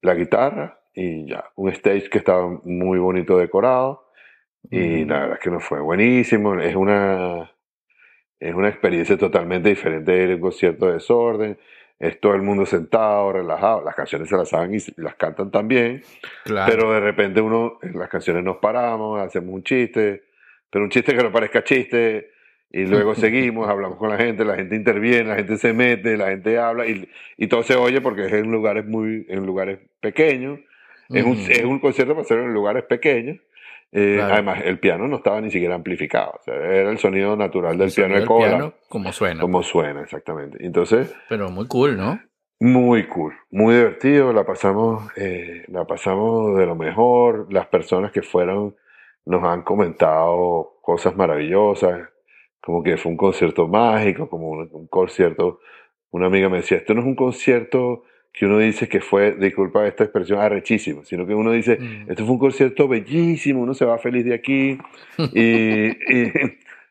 la 0.00 0.14
guitarra 0.14 0.80
y 0.96 1.28
ya, 1.28 1.44
un 1.56 1.68
stage 1.68 2.08
que 2.08 2.18
estaba 2.18 2.48
muy 2.64 2.98
bonito 2.98 3.38
decorado. 3.38 4.08
Y 4.70 5.02
Ujú. 5.02 5.10
la 5.10 5.20
verdad 5.20 5.36
es 5.36 5.44
que 5.44 5.50
nos 5.50 5.62
fue 5.62 5.78
buenísimo. 5.78 6.58
Es 6.58 6.74
una, 6.74 7.52
es 8.40 8.54
una 8.54 8.68
experiencia 8.70 9.16
totalmente 9.18 9.68
diferente 9.68 10.10
de 10.10 10.24
ir 10.24 10.30
a 10.32 10.34
un 10.36 10.40
concierto 10.40 10.86
de 10.86 10.94
desorden. 10.94 11.58
Es 11.98 12.18
todo 12.18 12.34
el 12.34 12.42
mundo 12.42 12.64
sentado, 12.64 13.30
relajado. 13.30 13.84
Las 13.84 13.94
canciones 13.94 14.28
se 14.28 14.36
las 14.36 14.48
saben 14.48 14.74
y 14.74 14.78
las 14.96 15.14
cantan 15.16 15.50
también. 15.50 16.02
Claro. 16.44 16.72
Pero 16.72 16.92
de 16.94 17.00
repente 17.00 17.42
uno, 17.42 17.78
en 17.82 17.98
las 17.98 18.08
canciones 18.08 18.42
nos 18.42 18.56
paramos, 18.56 19.20
hacemos 19.20 19.54
un 19.54 19.62
chiste, 19.62 20.24
pero 20.70 20.82
un 20.84 20.90
chiste 20.90 21.14
que 21.14 21.22
no 21.22 21.30
parezca 21.30 21.62
chiste. 21.62 22.30
Y 22.70 22.86
luego 22.86 23.14
seguimos, 23.14 23.68
hablamos 23.68 23.98
con 23.98 24.08
la 24.08 24.16
gente, 24.16 24.46
la 24.46 24.56
gente 24.56 24.74
interviene, 24.76 25.24
la 25.24 25.36
gente 25.36 25.58
se 25.58 25.74
mete, 25.74 26.16
la 26.16 26.28
gente 26.28 26.58
habla 26.58 26.86
y, 26.86 27.06
y 27.36 27.48
todo 27.48 27.62
se 27.62 27.76
oye 27.76 28.00
porque 28.00 28.24
es 28.26 28.32
en 28.32 28.50
lugares 28.50 28.86
muy, 28.86 29.26
en 29.28 29.44
lugares 29.44 29.78
pequeños. 30.00 30.58
Es 31.10 31.24
un, 31.24 31.36
es 31.36 31.64
un 31.64 31.78
concierto 31.78 32.14
para 32.14 32.22
hacerlo 32.24 32.44
en 32.44 32.54
lugares 32.54 32.84
pequeños. 32.84 33.38
Eh, 33.92 34.14
Claro. 34.16 34.34
Además, 34.34 34.62
el 34.64 34.78
piano 34.80 35.06
no 35.06 35.16
estaba 35.16 35.40
ni 35.40 35.50
siquiera 35.50 35.74
amplificado. 35.74 36.32
O 36.40 36.42
sea, 36.42 36.54
era 36.54 36.90
el 36.90 36.98
sonido 36.98 37.36
natural 37.36 37.78
del 37.78 37.88
El 37.88 37.94
piano 37.94 38.14
de 38.16 38.26
cola. 38.26 38.48
piano, 38.48 38.74
como 38.88 39.12
suena. 39.12 39.40
Como 39.40 39.62
suena, 39.62 40.02
exactamente. 40.02 40.58
Entonces, 40.64 41.14
Pero 41.28 41.48
muy 41.50 41.66
cool, 41.68 41.96
¿no? 41.96 42.20
muy 42.58 43.06
cool, 43.06 43.34
muy 43.50 43.74
divertido. 43.74 44.32
La 44.32 44.44
pasamos, 44.44 45.04
eh, 45.16 45.64
la 45.68 45.84
pasamos 45.86 46.56
de 46.58 46.66
lo 46.66 46.74
mejor. 46.74 47.46
Las 47.52 47.66
personas 47.66 48.10
que 48.12 48.22
fueron 48.22 48.74
nos 49.24 49.44
han 49.44 49.62
comentado 49.62 50.78
cosas 50.82 51.16
maravillosas. 51.16 52.08
Como 52.60 52.82
que 52.82 52.96
fue 52.96 53.12
un 53.12 53.16
concierto 53.18 53.68
mágico, 53.68 54.28
como 54.28 54.48
un, 54.48 54.68
un 54.72 54.86
concierto. 54.88 55.60
Una 56.10 56.26
amiga 56.26 56.48
me 56.48 56.58
decía, 56.58 56.78
esto 56.78 56.94
no 56.94 57.00
es 57.00 57.06
un 57.06 57.14
concierto 57.14 58.02
que 58.36 58.44
uno 58.44 58.58
dice 58.58 58.86
que 58.86 59.00
fue, 59.00 59.32
disculpa 59.32 59.86
esta 59.86 60.04
expresión, 60.04 60.38
arrechísimo, 60.40 61.04
sino 61.04 61.26
que 61.26 61.34
uno 61.34 61.50
dice, 61.52 61.78
Mm. 61.80 62.10
esto 62.10 62.24
fue 62.24 62.34
un 62.34 62.38
concierto 62.38 62.86
bellísimo, 62.86 63.62
uno 63.62 63.72
se 63.72 63.86
va 63.86 63.96
feliz 63.98 64.24
de 64.26 64.34
aquí. 64.34 64.78
Y, 65.32 65.86
y- 66.14 66.32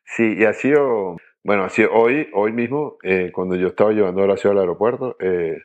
sí, 0.06 0.36
y 0.40 0.44
ha 0.44 0.54
sido, 0.54 1.18
bueno, 1.44 1.64
así 1.66 1.84
hoy, 1.90 2.28
hoy 2.34 2.52
mismo, 2.52 2.98
eh, 3.04 3.30
cuando 3.32 3.56
yo 3.56 3.68
estaba 3.68 3.92
llevando 3.92 4.22
a 4.22 4.24
Horacio 4.24 4.50
al 4.50 4.58
aeropuerto, 4.58 5.16
eh, 5.20 5.58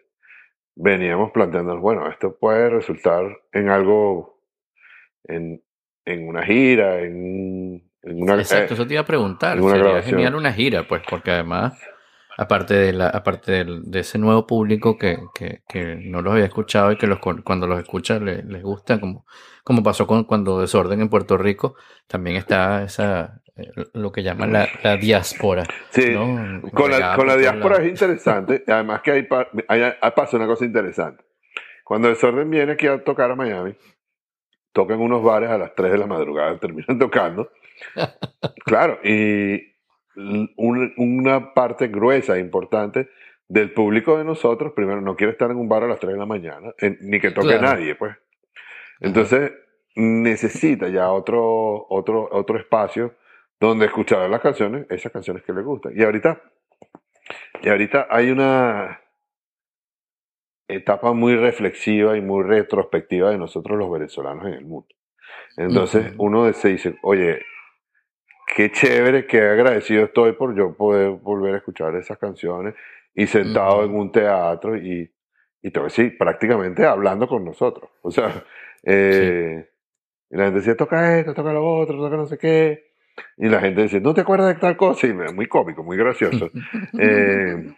veníamos 0.77 1.31
planteándonos, 1.33 1.81
bueno, 1.81 2.09
esto 2.11 2.37
puede 2.39 2.69
resultar 2.69 3.25
en 3.53 3.71
algo, 3.71 4.39
en, 5.25 5.63
en 6.05 6.29
una 6.29 6.43
gira, 6.45 7.01
en, 7.01 7.83
en 8.03 8.23
una... 8.23 8.35
Exacto, 8.35 8.73
eh, 8.73 8.75
eso 8.75 8.87
te 8.87 8.95
iba 8.95 9.03
a 9.03 9.07
preguntar. 9.07 9.59
Sería 9.59 9.77
grabación. 9.79 10.15
genial 10.17 10.35
una 10.35 10.53
gira, 10.53 10.87
pues, 10.87 11.03
porque 11.09 11.31
además, 11.31 11.79
aparte 12.41 12.75
de 12.75 12.93
la, 12.93 13.09
aparte 13.09 13.65
de 13.65 14.01
ese 14.01 14.19
nuevo 14.19 14.47
público 14.47 14.97
que, 14.99 15.19
que, 15.35 15.63
que 15.69 15.97
no 15.97 16.23
los 16.23 16.33
había 16.33 16.47
escuchado 16.47 16.91
y 16.93 16.97
que 16.97 17.07
los, 17.07 17.19
cuando 17.21 17.67
los 17.67 17.79
escucha 17.81 18.19
le- 18.19 18.43
les 18.43 18.63
gusta, 18.63 18.99
como, 18.99 19.27
como 19.63 19.83
pasó 19.83 20.07
con 20.07 20.25
cuando 20.25 20.61
Desorden 20.61 21.01
en 21.01 21.09
Puerto 21.09 21.37
Rico, 21.37 21.77
también 22.07 22.37
está 22.37 22.83
esa 22.83 23.43
eh, 23.57 23.71
lo 23.95 24.11
que 24.11 24.23
llaman 24.23 24.53
la, 24.53 24.69
la 24.83 24.97
diáspora. 24.97 25.65
Sí, 25.91 26.11
¿no? 26.15 26.63
con 26.73 26.91
la, 26.91 27.15
con 27.15 27.27
la 27.27 27.37
diáspora 27.37 27.77
es 27.83 27.89
interesante, 27.89 28.65
además 28.67 29.03
que 29.03 29.11
hay- 29.13 29.29
hay- 29.69 30.11
pasa 30.17 30.37
una 30.37 30.47
cosa 30.47 30.65
interesante. 30.65 31.23
Cuando 31.85 32.09
Desorden 32.09 32.49
viene 32.49 32.73
aquí 32.73 32.87
a 32.87 33.03
tocar 33.05 33.31
a 33.31 33.37
Miami, 33.37 33.75
tocan 34.73 35.01
unos 35.01 35.23
bares 35.23 35.51
a 35.51 35.59
las 35.59 35.75
3 35.75 35.93
de 35.93 35.99
la 35.99 36.07
madrugada, 36.07 36.59
terminan 36.61 36.99
tocando. 36.99 37.51
Claro, 38.65 38.99
y 39.05 39.61
un- 40.17 40.93
una 40.97 41.55
parte 41.55 41.89
gruesa 41.89 42.37
e 42.37 42.41
importante 42.41 43.09
del 43.49 43.73
público 43.73 44.17
de 44.19 44.25
nosotros, 44.25 44.73
primero, 44.75 45.01
no 45.01 45.17
quiere 45.17 45.33
estar 45.33 45.51
en 45.51 45.57
un 45.57 45.69
bar 45.69 45.83
a 45.85 45.89
las 45.89 45.99
3 45.99 46.13
de 46.15 46.19
la 46.19 46.27
mañana, 46.27 46.73
en- 46.79 46.99
ni 47.01 47.19
que 47.21 47.31
toque 47.31 47.49
Claro. 47.59 47.63
nadie, 47.63 47.95
pues. 47.95 48.17
Entonces, 49.01 49.53
necesita 49.97 50.89
ya 50.89 51.11
otro, 51.11 51.87
otro, 51.89 52.29
otro 52.31 52.59
espacio 52.59 53.15
donde 53.59 53.87
escuchar 53.87 54.29
las 54.31 54.41
canciones, 54.41 54.87
esas 54.89 55.11
canciones 55.13 55.43
que 55.43 55.53
le 55.53 55.63
gustan. 55.63 55.93
Y 55.97 56.03
ahorita, 56.03 56.41
y 57.63 57.69
ahorita 57.69 58.07
hay 58.11 58.31
una 58.31 59.01
etapa 60.69 61.13
muy 61.13 61.35
reflexiva 61.37 62.17
y 62.17 62.21
muy 62.21 62.45
retrospectiva 62.45 63.31
de 63.31 63.39
nosotros 63.39 63.77
los 63.77 63.91
venezolanos 63.91 64.47
en 64.47 64.55
el 64.55 64.65
mundo. 64.65 64.89
Entonces, 65.57 66.15
uno 66.19 66.53
se 66.53 66.69
dice, 66.69 66.97
oye, 67.03 67.43
qué 68.55 68.71
chévere, 68.73 69.27
qué 69.27 69.41
agradecido 69.41 70.05
estoy 70.05 70.33
por 70.33 70.55
yo 70.55 70.75
poder 70.77 71.11
volver 71.11 71.55
a 71.55 71.59
escuchar 71.59 71.95
esas 71.97 72.19
canciones 72.19 72.75
y 73.15 73.27
sentado 73.27 73.85
en 73.85 73.95
un 73.95 74.11
teatro 74.13 74.77
y, 74.77 75.11
y 75.63 75.71
todo 75.71 75.87
así, 75.87 76.11
prácticamente 76.11 76.85
hablando 76.87 77.27
con 77.27 77.45
nosotros. 77.45 77.91
O 78.03 78.11
sea, 78.11 78.45
eh, 78.85 79.69
y 80.31 80.37
la 80.37 80.45
gente 80.45 80.59
decía, 80.61 80.77
toca 80.77 81.19
esto, 81.19 81.35
toca 81.35 81.53
lo 81.53 81.65
otro, 81.79 81.97
toca 81.99 82.17
no 82.17 82.27
sé 82.27 82.39
qué. 82.39 82.91
Y 83.37 83.49
la 83.49 83.61
gente 83.61 83.83
decía, 83.83 84.01
¿no 84.01 84.15
te 84.15 84.21
acuerdas 84.23 84.55
de 84.55 84.61
tal 84.61 84.77
cosa? 84.77 85.07
Y 85.07 85.13
muy 85.13 85.47
cómico, 85.47 85.83
muy 85.83 85.97
gracioso. 85.97 86.51
Eh, 86.99 87.75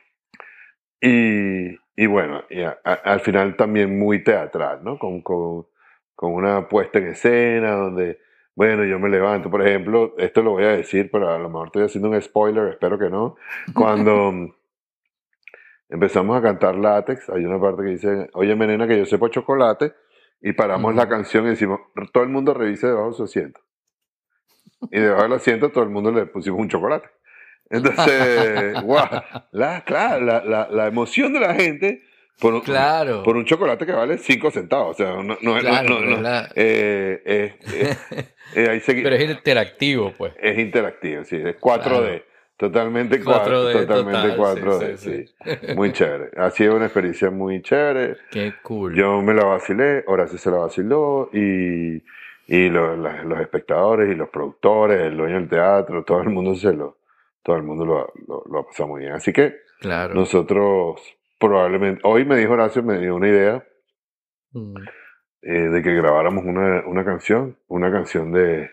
y, 1.01 1.77
y 1.97 2.07
bueno, 2.07 2.45
y 2.51 2.63
a- 2.63 2.79
a- 2.85 2.93
al 2.93 3.21
final 3.21 3.57
también 3.57 3.99
muy 3.99 4.23
teatral, 4.23 4.85
¿no? 4.85 4.99
Con, 4.99 5.23
con, 5.23 5.67
con 6.15 6.33
una 6.33 6.69
puesta 6.69 6.99
en 6.99 7.09
escena 7.09 7.73
donde, 7.73 8.19
bueno, 8.55 8.85
yo 8.85 8.99
me 8.99 9.09
levanto, 9.09 9.51
por 9.51 9.67
ejemplo, 9.67 10.15
esto 10.19 10.43
lo 10.43 10.53
voy 10.53 10.65
a 10.65 10.77
decir, 10.77 11.11
pero 11.11 11.31
a 11.31 11.39
lo 11.39 11.49
mejor 11.49 11.69
estoy 11.69 11.85
haciendo 11.85 12.11
un 12.11 12.21
spoiler, 12.21 12.69
espero 12.69 12.99
que 12.99 13.09
no. 13.09 13.37
Cuando 13.75 14.33
empezamos 15.89 16.37
a 16.37 16.43
cantar 16.43 16.77
látex, 16.77 17.31
hay 17.31 17.45
una 17.45 17.61
parte 17.61 17.83
que 17.83 17.89
dice, 17.91 18.31
oye, 18.35 18.55
nena, 18.55 18.87
que 18.87 18.99
yo 18.99 19.07
sepo 19.07 19.29
chocolate, 19.29 19.95
y 20.41 20.53
paramos 20.53 20.95
la 20.95 21.09
canción 21.09 21.47
y 21.47 21.51
decimos, 21.51 21.81
todo 22.13 22.25
el 22.25 22.29
mundo 22.29 22.53
revise 22.53 22.89
debajo 22.89 23.11
de 23.11 23.17
su 23.17 23.25
asiento. 23.25 23.61
Y 24.91 24.99
debajo 24.99 25.23
del 25.23 25.33
asiento 25.35 25.71
todo 25.71 25.85
el 25.85 25.91
mundo 25.91 26.11
le 26.11 26.27
pusimos 26.27 26.61
un 26.61 26.69
chocolate. 26.69 27.09
Entonces, 27.71 28.83
guau, 28.83 29.09
la, 29.53 29.83
claro, 29.85 30.25
la, 30.25 30.45
la, 30.45 30.69
la 30.69 30.87
emoción 30.89 31.33
de 31.33 31.41
la 31.41 31.55
gente 31.55 32.03
por 32.41 32.55
un, 32.55 32.61
Claro. 32.61 33.23
por 33.23 33.37
un 33.37 33.45
chocolate 33.45 33.87
que 33.87 33.93
vale 33.93 34.19
5 34.19 34.51
centavos. 34.51 34.91
O 35.01 35.03
sea, 35.03 35.13
no, 35.23 35.37
no, 35.41 35.59
Claro, 35.59 35.89
no, 35.89 35.97
pero 35.99 36.11
no- 36.11 36.17
es 36.17 36.23
la- 36.23 36.49
eh, 36.57 37.23
eh, 37.25 37.55
eh, 37.73 37.97
eh, 38.57 38.69
ahí 38.71 38.81
se- 38.81 38.95
Pero 38.95 39.15
es 39.17 39.31
interactivo, 39.31 40.13
pues. 40.17 40.33
es 40.41 40.59
interactivo, 40.59 41.25
sí, 41.25 41.37
es 41.37 41.57
4D. 41.61 42.07
Claro. 42.19 42.33
Totalmente 42.57 43.21
4D, 43.21 43.25
4D, 43.25 43.87
totalmente 43.87 44.37
total, 44.37 44.39
4D, 44.63 44.97
sí, 44.97 45.11
sí, 45.11 45.27
sí, 45.45 45.57
sí. 45.67 45.75
Muy 45.75 45.93
chévere. 45.93 46.31
Ha 46.37 46.51
sido 46.51 46.77
una 46.77 46.85
experiencia 46.85 47.29
muy 47.31 47.61
chévere. 47.61 48.19
Qué 48.31 48.53
cool. 48.63 48.95
Yo 48.95 49.21
me 49.21 49.35
la 49.35 49.45
vacilé, 49.45 50.05
Horacio 50.07 50.39
se 50.39 50.49
la 50.51 50.59
vaciló 50.59 51.29
y, 51.33 51.97
y 52.47 52.69
lo- 52.69 52.97
la- 52.97 53.25
los 53.25 53.41
espectadores 53.41 54.09
y 54.13 54.15
los 54.15 54.29
productores, 54.29 55.01
el 55.01 55.17
dueño 55.17 55.37
del 55.37 55.49
teatro, 55.49 56.05
todo 56.05 56.21
el 56.23 56.29
mundo 56.29 56.55
se 56.55 56.73
lo, 56.73 56.99
todo 57.43 57.57
el 57.57 57.63
mundo 57.65 57.85
lo, 57.85 58.13
lo, 58.29 58.45
lo 58.49 58.59
ha 58.61 58.67
pasado 58.67 58.91
muy 58.91 59.01
bien. 59.01 59.13
Así 59.13 59.33
que 59.33 59.57
claro. 59.81 60.15
nosotros 60.15 61.01
probablemente, 61.49 62.01
hoy 62.05 62.25
me 62.25 62.37
dijo 62.37 62.53
Horacio, 62.53 62.83
me 62.83 62.99
dio 62.99 63.15
una 63.17 63.29
idea 63.29 63.65
Mm. 64.55 64.75
eh, 65.43 65.51
de 65.71 65.83
que 65.83 65.95
grabáramos 65.95 66.45
una, 66.45 66.87
una 66.87 67.05
canción, 67.05 67.59
una 67.69 67.91
canción 67.91 68.31
de, 68.33 68.71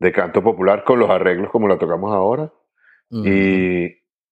de 0.00 0.12
canto 0.12 0.42
popular 0.42 0.82
con 0.84 0.98
los 0.98 1.08
arreglos 1.08 1.50
como 1.50 1.68
la 1.68 1.78
tocamos 1.78 2.12
ahora. 2.12 2.52
Mm. 3.10 3.22
Y, 3.26 3.84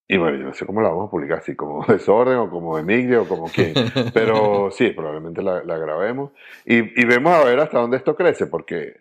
y 0.09 0.16
bueno, 0.18 0.38
yo 0.38 0.45
no 0.47 0.53
sé 0.55 0.66
cómo 0.66 0.80
la 0.82 0.88
vamos 0.88 1.07
a 1.07 1.11
publicar, 1.11 1.41
si 1.43 1.55
como 1.55 1.84
Desorden 1.88 2.36
o 2.38 2.51
como 2.51 2.78
Emilio 2.78 3.22
o 3.22 3.28
como 3.28 3.47
quién. 3.49 3.74
Pero 4.12 4.70
sí, 4.72 4.91
probablemente 4.91 5.41
la, 5.41 5.62
la 5.62 5.78
grabemos. 5.78 6.32
Y, 6.64 6.78
y 7.01 7.05
vemos 7.07 7.32
a 7.32 7.45
ver 7.45 7.61
hasta 7.61 7.78
dónde 7.78 7.97
esto 7.99 8.16
crece, 8.16 8.47
porque 8.49 8.97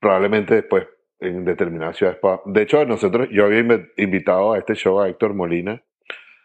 probablemente 0.00 0.54
después 0.54 0.86
en 1.18 1.44
determinadas 1.44 1.98
ciudades. 1.98 2.18
De 2.46 2.62
hecho, 2.62 2.82
nosotros, 2.86 3.28
yo 3.30 3.44
había 3.44 3.60
inv- 3.60 3.90
invitado 3.98 4.54
a 4.54 4.58
este 4.58 4.74
show 4.74 4.98
a 5.00 5.08
Héctor 5.10 5.34
Molina 5.34 5.82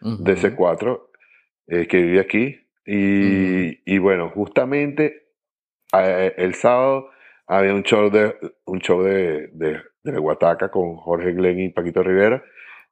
Ujú. 0.01 0.21
de 0.23 0.35
C4, 0.35 1.04
eh, 1.67 1.87
que 1.87 1.97
vive 2.01 2.19
aquí. 2.19 2.59
Y, 2.85 3.81
y 3.91 3.97
bueno, 3.97 4.29
justamente 4.29 5.29
eh, 5.93 6.33
el 6.37 6.53
sábado 6.55 7.09
había 7.47 7.73
un 7.73 7.83
show 7.83 8.09
de 8.09 8.35
un 8.65 8.79
show 8.79 9.01
de, 9.03 9.47
de, 9.53 9.81
de 10.03 10.19
Guataca 10.19 10.69
con 10.69 10.95
Jorge 10.97 11.31
Glenn 11.33 11.59
y 11.59 11.69
Paquito 11.69 12.03
Rivera. 12.03 12.43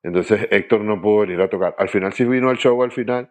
Entonces 0.02 0.48
Héctor 0.52 0.82
no 0.82 1.02
pudo 1.02 1.20
venir 1.22 1.42
a 1.42 1.50
tocar. 1.50 1.76
Al 1.78 1.90
final 1.90 2.12
sí 2.14 2.26
vino 2.26 2.50
al 2.50 2.58
show 2.58 2.82
al 2.84 2.92
final, 2.92 3.30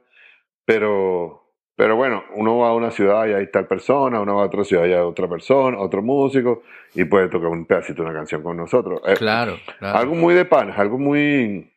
pero, 0.65 1.53
pero 1.77 1.97
bueno, 1.97 2.25
uno 2.35 2.59
va 2.59 2.69
a 2.69 2.75
una 2.75 2.91
ciudad 2.91 3.27
y 3.27 3.33
hay 3.35 3.51
tal 3.51 3.67
persona, 3.67 4.21
uno 4.21 4.37
va 4.37 4.43
a 4.45 4.47
otra 4.47 4.65
ciudad 4.65 4.87
y 4.87 4.93
hay 4.93 5.01
otra 5.01 5.29
persona, 5.29 5.79
otro 5.79 6.01
músico, 6.03 6.63
y 6.95 7.05
puede 7.05 7.29
tocar 7.29 7.49
un 7.49 7.67
pedacito, 7.67 8.03
una 8.03 8.15
canción 8.15 8.43
con 8.43 8.57
nosotros. 8.57 9.03
Eh, 9.07 9.15
Claro, 9.17 9.57
claro. 9.79 9.99
algo 9.99 10.15
muy 10.15 10.35
de 10.35 10.45
pan, 10.47 10.71
algo 10.75 10.99
muy, 10.99 11.71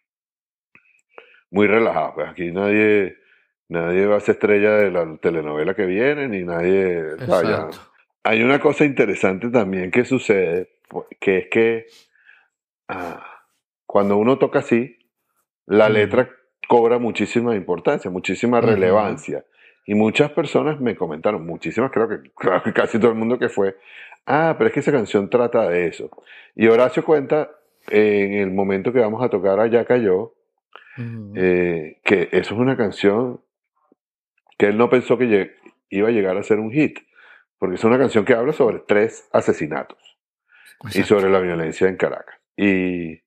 muy 1.51 1.67
relajado. 1.67 2.13
Pues 2.15 2.29
aquí 2.29 2.51
nadie, 2.51 3.17
nadie 3.69 4.05
va 4.05 4.17
a 4.17 4.19
ser 4.19 4.35
estrella 4.35 4.75
de 4.75 4.91
la 4.91 5.17
telenovela 5.17 5.73
que 5.73 5.85
viene, 5.85 6.27
ni 6.27 6.43
nadie. 6.43 7.03
Hay 8.23 8.43
una 8.43 8.59
cosa 8.59 8.85
interesante 8.85 9.49
también 9.49 9.91
que 9.91 10.05
sucede, 10.05 10.79
que 11.19 11.37
es 11.37 11.47
que 11.47 11.85
ah, 12.87 13.23
cuando 13.85 14.17
uno 14.17 14.37
toca 14.37 14.59
así, 14.59 14.97
la 15.65 15.89
letra 15.89 16.29
cobra 16.67 16.97
muchísima 16.97 17.55
importancia, 17.55 18.09
muchísima 18.09 18.61
relevancia. 18.61 19.45
Y 19.87 19.93
muchas 19.93 20.31
personas 20.31 20.81
me 20.81 20.95
comentaron, 20.95 21.45
muchísimas, 21.45 21.91
creo 21.91 22.09
que, 22.09 22.31
creo 22.35 22.63
que 22.63 22.73
casi 22.73 22.97
todo 22.97 23.11
el 23.11 23.17
mundo 23.17 23.37
que 23.37 23.49
fue, 23.49 23.77
ah, 24.25 24.55
pero 24.57 24.67
es 24.67 24.73
que 24.73 24.79
esa 24.79 24.91
canción 24.91 25.29
trata 25.29 25.69
de 25.69 25.87
eso. 25.87 26.09
Y 26.55 26.65
Horacio 26.67 27.05
cuenta 27.05 27.51
en 27.87 28.33
el 28.33 28.51
momento 28.51 28.91
que 28.91 28.99
vamos 28.99 29.23
a 29.23 29.29
tocar 29.29 29.59
Allá 29.59 29.85
Cayó, 29.85 30.33
eh, 31.35 31.99
que 32.03 32.29
eso 32.31 32.55
es 32.55 32.59
una 32.59 32.75
canción 32.75 33.41
que 34.57 34.67
él 34.67 34.77
no 34.77 34.89
pensó 34.89 35.17
que 35.17 35.55
iba 35.89 36.07
a 36.07 36.11
llegar 36.11 36.37
a 36.37 36.43
ser 36.43 36.59
un 36.59 36.71
hit, 36.71 36.99
porque 37.57 37.75
es 37.75 37.83
una 37.83 37.97
canción 37.97 38.25
que 38.25 38.33
habla 38.33 38.53
sobre 38.53 38.79
tres 38.79 39.27
asesinatos 39.31 39.97
y 40.93 41.03
sobre 41.03 41.29
la 41.29 41.39
violencia 41.39 41.87
en 41.87 41.97
Caracas. 41.97 42.35
Y, 42.57 43.21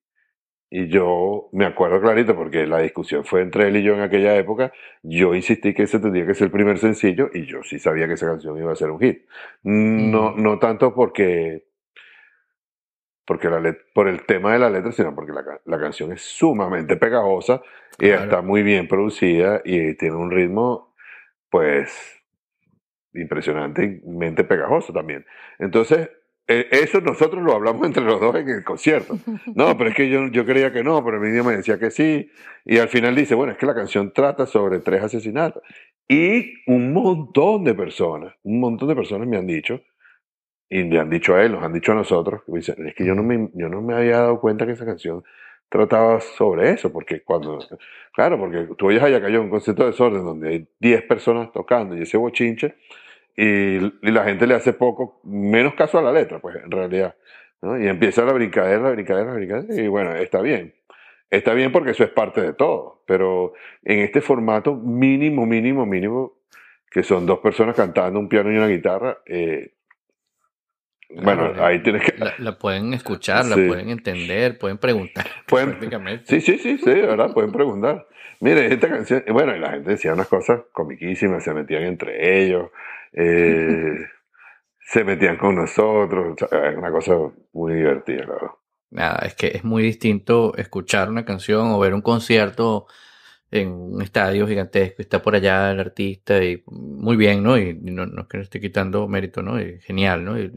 y 0.71 0.87
yo 0.87 1.49
me 1.51 1.65
acuerdo 1.65 1.99
clarito, 2.01 2.35
porque 2.35 2.67
la 2.67 2.79
discusión 2.79 3.25
fue 3.25 3.41
entre 3.41 3.67
él 3.67 3.77
y 3.77 3.83
yo 3.83 3.93
en 3.95 4.01
aquella 4.01 4.35
época, 4.35 4.71
yo 5.03 5.33
insistí 5.35 5.73
que 5.73 5.83
ese 5.83 5.99
tendría 5.99 6.25
que 6.27 6.35
ser 6.35 6.45
el 6.45 6.51
primer 6.51 6.77
sencillo 6.77 7.29
y 7.33 7.45
yo 7.45 7.63
sí 7.63 7.79
sabía 7.79 8.07
que 8.07 8.13
esa 8.13 8.27
canción 8.27 8.57
iba 8.57 8.71
a 8.71 8.75
ser 8.75 8.91
un 8.91 8.99
hit. 8.99 9.25
No, 9.63 10.31
Mm. 10.31 10.43
no 10.43 10.59
tanto 10.59 10.93
porque, 10.93 11.65
porque 13.25 13.49
la 13.49 13.75
por 13.93 14.07
el 14.07 14.25
tema 14.25 14.53
de 14.53 14.59
la 14.59 14.69
letra, 14.69 14.91
sino 14.91 15.13
porque 15.13 15.31
la, 15.33 15.43
la 15.65 15.79
canción 15.79 16.11
es 16.11 16.21
sumamente 16.21 16.97
pegajosa 16.97 17.61
y 17.99 18.07
Claro. 18.07 18.23
está 18.23 18.41
muy 18.41 18.63
bien 18.63 18.87
producida 18.87 19.61
y 19.65 19.95
tiene 19.95 20.15
un 20.15 20.31
ritmo, 20.31 20.88
pues, 21.49 22.21
impresionantemente 23.13 24.43
pegajoso 24.43 24.93
también. 24.93 25.25
Entonces, 25.57 26.09
eh, 26.47 26.67
eso 26.71 26.99
nosotros 26.99 27.43
lo 27.43 27.53
hablamos 27.53 27.85
entre 27.85 28.03
los 28.03 28.19
dos 28.19 28.35
en 28.35 28.49
el 28.49 28.63
concierto. 28.63 29.17
No, 29.55 29.75
pero 29.77 29.91
es 29.91 29.95
que 29.95 30.09
yo, 30.09 30.27
yo 30.27 30.45
creía 30.45 30.73
que 30.73 30.83
no, 30.83 31.03
pero 31.05 31.17
el 31.17 31.29
vídeo 31.29 31.43
me 31.43 31.55
decía 31.55 31.77
que 31.77 31.91
sí. 31.91 32.29
Y 32.65 32.79
al 32.79 32.89
final 32.89 33.15
dice, 33.15 33.35
bueno, 33.35 33.53
es 33.53 33.57
que 33.57 33.65
la 33.65 33.75
canción 33.75 34.11
trata 34.13 34.45
sobre 34.45 34.79
tres 34.79 35.03
asesinatos. 35.03 35.61
Y 36.07 36.53
un 36.65 36.91
montón 36.91 37.63
de 37.63 37.75
personas, 37.75 38.33
un 38.43 38.59
montón 38.59 38.87
de 38.89 38.95
personas 38.95 39.27
me 39.27 39.37
han 39.37 39.45
dicho, 39.45 39.81
y 40.67 40.83
le 40.83 40.99
han 40.99 41.09
dicho 41.09 41.35
a 41.35 41.43
él, 41.43 41.51
nos 41.51 41.63
han 41.63 41.73
dicho 41.73 41.91
a 41.91 41.95
nosotros, 41.95 42.41
que 42.45 42.51
dicen, 42.51 42.87
es 42.87 42.95
que 42.95 43.05
yo 43.05 43.15
no 43.15 43.23
me, 43.23 43.49
yo 43.53 43.69
no 43.69 43.81
me 43.81 43.95
había 43.95 44.17
dado 44.17 44.39
cuenta 44.39 44.65
que 44.65 44.73
esa 44.73 44.85
canción 44.85 45.23
trataba 45.69 46.19
sobre 46.19 46.71
eso, 46.71 46.91
porque 46.91 47.21
cuando, 47.21 47.59
claro, 48.13 48.37
porque 48.37 48.67
tú 48.77 48.87
oyes 48.87 49.01
allá 49.01 49.21
cayó 49.21 49.41
un 49.41 49.49
concierto 49.49 49.83
de 49.83 49.91
desorden 49.91 50.23
donde 50.23 50.49
hay 50.49 50.67
10 50.79 51.03
personas 51.03 51.51
tocando 51.51 51.95
y 51.95 52.01
ese 52.01 52.17
bochinche, 52.17 52.75
y, 53.35 53.77
y 53.77 54.11
la 54.11 54.25
gente 54.25 54.47
le 54.47 54.55
hace 54.55 54.73
poco, 54.73 55.21
menos 55.23 55.75
caso 55.75 55.99
a 55.99 56.01
la 56.01 56.11
letra, 56.11 56.39
pues 56.39 56.57
en 56.57 56.71
realidad, 56.71 57.15
¿no? 57.61 57.79
Y 57.79 57.87
empieza 57.87 58.25
la 58.25 58.33
brincadera, 58.33 58.81
la 58.81 58.91
brincadera, 58.91 59.31
la 59.31 59.37
brincadera, 59.37 59.81
y 59.81 59.87
bueno, 59.87 60.15
está 60.15 60.41
bien. 60.41 60.73
Está 61.29 61.53
bien 61.53 61.71
porque 61.71 61.91
eso 61.91 62.03
es 62.03 62.09
parte 62.09 62.41
de 62.41 62.53
todo, 62.53 63.03
pero 63.05 63.53
en 63.83 63.99
este 63.99 64.19
formato 64.21 64.75
mínimo, 64.75 65.45
mínimo, 65.45 65.85
mínimo, 65.85 66.33
que 66.89 67.03
son 67.03 67.27
dos 67.27 67.39
personas 67.39 67.75
cantando 67.75 68.19
un 68.19 68.27
piano 68.27 68.51
y 68.51 68.57
una 68.57 68.67
guitarra, 68.67 69.19
eh, 69.27 69.73
bueno, 71.09 71.49
Claro, 71.53 71.65
ahí 71.65 71.81
tienes 71.81 72.03
que... 72.03 72.17
La, 72.17 72.33
la 72.37 72.57
pueden 72.57 72.93
escuchar, 72.93 73.45
la 73.45 73.55
pueden 73.55 73.89
entender, 73.89 74.57
pueden 74.57 74.77
preguntar. 74.77 75.25
Pueden- 75.47 75.69
prácticamente. 75.71 76.25
Sí, 76.27 76.41
sí, 76.41 76.57
sí, 76.59 76.77
sí, 76.77 76.89
de 76.89 77.01
verdad, 77.01 77.33
pueden 77.33 77.51
preguntar. 77.51 78.07
Mire, 78.41 78.67
esta 78.73 78.87
canción, 78.87 79.23
bueno, 79.31 79.55
y 79.55 79.59
la 79.59 79.71
gente 79.71 79.89
decía 79.91 80.13
unas 80.13 80.27
cosas 80.27 80.61
comiquísimas, 80.71 81.43
se 81.43 81.53
metían 81.53 81.83
entre 81.83 82.43
ellos, 82.45 82.69
eh, 83.13 83.95
se 84.79 85.03
metían 85.03 85.37
con 85.37 85.55
nosotros, 85.55 86.35
es 86.41 86.77
una 86.77 86.91
cosa 86.91 87.15
muy 87.53 87.73
divertida, 87.73 88.21
la 88.25 88.33
verdad. 88.33 88.51
Nada, 88.91 89.19
es 89.25 89.35
que 89.35 89.47
es 89.47 89.63
muy 89.63 89.83
distinto 89.83 90.55
escuchar 90.57 91.09
una 91.09 91.25
canción 91.25 91.67
o 91.71 91.79
ver 91.79 91.93
un 91.93 92.01
concierto 92.01 92.87
en 93.51 93.69
un 93.71 94.01
estadio 94.01 94.47
gigantesco 94.47 94.95
y 94.99 95.01
está 95.03 95.21
por 95.21 95.35
allá 95.35 95.71
el 95.71 95.79
artista 95.79 96.43
y 96.43 96.63
muy 96.67 97.15
bien, 97.17 97.43
¿no? 97.43 97.57
Y 97.57 97.73
no, 97.75 98.05
no 98.05 98.21
es 98.23 98.27
que 98.27 98.37
le 98.37 98.43
esté 98.43 98.59
quitando 98.61 99.07
mérito, 99.07 99.41
¿no? 99.41 99.59
Y 99.61 99.79
genial, 99.81 100.23
¿no? 100.23 100.39
Y, 100.39 100.51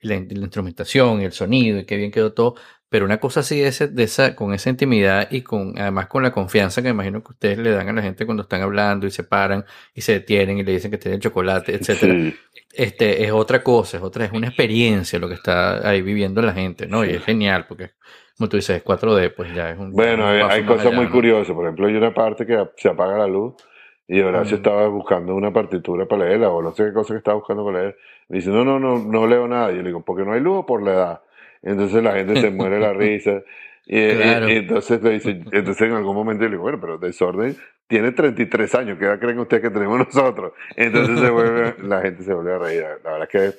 y 0.00 0.08
la, 0.08 0.16
y 0.16 0.26
la 0.34 0.40
instrumentación 0.44 1.20
y 1.22 1.24
el 1.24 1.32
sonido 1.32 1.78
y 1.78 1.86
qué 1.86 1.96
bien 1.96 2.10
quedó 2.10 2.32
todo. 2.32 2.54
Pero 2.88 3.06
una 3.06 3.18
cosa 3.18 3.40
así 3.40 3.58
de, 3.60 3.68
ese, 3.68 3.88
de 3.88 4.04
esa, 4.04 4.36
con 4.36 4.54
esa 4.54 4.70
intimidad 4.70 5.28
y 5.30 5.42
con 5.42 5.76
además 5.78 6.06
con 6.06 6.22
la 6.22 6.30
confianza 6.32 6.80
que 6.82 6.88
me 6.88 6.90
imagino 6.94 7.22
que 7.24 7.32
ustedes 7.32 7.58
le 7.58 7.70
dan 7.70 7.88
a 7.88 7.92
la 7.92 8.02
gente 8.02 8.24
cuando 8.26 8.42
están 8.44 8.62
hablando 8.62 9.06
y 9.06 9.10
se 9.10 9.24
paran 9.24 9.64
y 9.94 10.02
se 10.02 10.12
detienen 10.12 10.58
y 10.58 10.64
le 10.64 10.72
dicen 10.72 10.90
que 10.90 10.98
tienen 10.98 11.20
chocolate, 11.20 11.74
etcétera 11.74 12.20
Sí, 12.20 12.40
este 12.72 13.24
es 13.24 13.32
otra 13.32 13.62
cosa, 13.62 13.96
es 13.98 14.02
otra, 14.02 14.24
es 14.24 14.32
una 14.32 14.48
experiencia 14.48 15.18
lo 15.18 15.28
que 15.28 15.34
está 15.34 15.88
ahí 15.88 16.02
viviendo 16.02 16.42
la 16.42 16.52
gente, 16.54 16.86
¿no? 16.86 17.04
Y 17.04 17.10
Sí. 17.10 17.14
es 17.14 17.24
genial, 17.24 17.66
porque 17.68 17.92
como 18.36 18.48
tú 18.48 18.56
dices, 18.56 18.76
es 18.78 18.84
4D, 18.84 19.34
pues 19.34 19.54
ya 19.54 19.70
es 19.70 19.78
un. 19.78 19.92
Bueno, 19.92 20.24
un 20.24 20.30
hay, 20.50 20.64
cosas 20.64 20.86
allá, 20.86 20.96
muy 20.96 21.06
¿no? 21.06 21.12
curiosas. 21.12 21.54
Por 21.54 21.64
ejemplo, 21.64 21.86
hay 21.86 21.94
una 21.96 22.12
parte 22.14 22.44
que 22.46 22.68
se 22.76 22.88
apaga 22.88 23.18
la 23.18 23.26
luz 23.26 23.54
y 24.08 24.20
Horacio 24.20 24.56
Mm. 24.56 24.60
estaba 24.60 24.88
buscando 24.88 25.34
una 25.34 25.52
partitura 25.52 26.06
para 26.06 26.24
leerla 26.26 26.50
o 26.50 26.60
no 26.62 26.72
sé 26.72 26.84
qué 26.86 26.92
cosa 26.92 27.14
que 27.14 27.18
estaba 27.18 27.36
buscando 27.36 27.64
para 27.64 27.80
leer. 27.80 27.96
Me 28.28 28.36
dice, 28.38 28.50
no, 28.50 28.64
no, 28.64 28.78
no, 28.78 28.98
no 28.98 29.26
leo 29.26 29.46
nada. 29.48 29.70
Y 29.72 29.76
yo 29.76 29.82
le 29.82 29.88
digo, 29.88 30.04
¿porque 30.04 30.24
no 30.24 30.32
hay 30.32 30.40
luz 30.40 30.58
o 30.58 30.66
por 30.66 30.82
la 30.82 30.92
edad? 30.92 31.22
Entonces 31.62 32.02
la 32.02 32.12
gente 32.12 32.40
se 32.40 32.50
muere 32.50 32.78
la 32.80 32.92
risa. 32.92 33.42
Y, 33.86 33.98
y- 33.98 34.16
Claro. 34.16 34.48
y 34.48 34.52
entonces 34.56 35.02
le 35.02 35.10
dice, 35.10 35.40
entonces 35.52 35.82
en 35.88 35.92
algún 35.94 36.14
momento 36.16 36.42
yo 36.42 36.48
le 36.48 36.54
digo, 36.54 36.62
bueno, 36.62 36.78
pero 36.80 36.98
Desorden 36.98 37.56
tiene 37.86 38.12
33 38.12 38.74
años, 38.74 38.98
¿qué 38.98 39.04
edad 39.04 39.18
creen 39.20 39.38
ustedes 39.38 39.62
que 39.62 39.70
tenemos 39.70 39.98
nosotros? 39.98 40.52
Entonces 40.74 41.20
se 41.20 41.30
vuelve, 41.30 41.74
la 41.82 42.00
gente 42.02 42.22
se 42.24 42.32
vuelve 42.34 42.54
a 42.54 42.58
reír. 42.58 42.82
La 43.04 43.12
verdad 43.12 43.28
es 43.30 43.52
que 43.52 43.58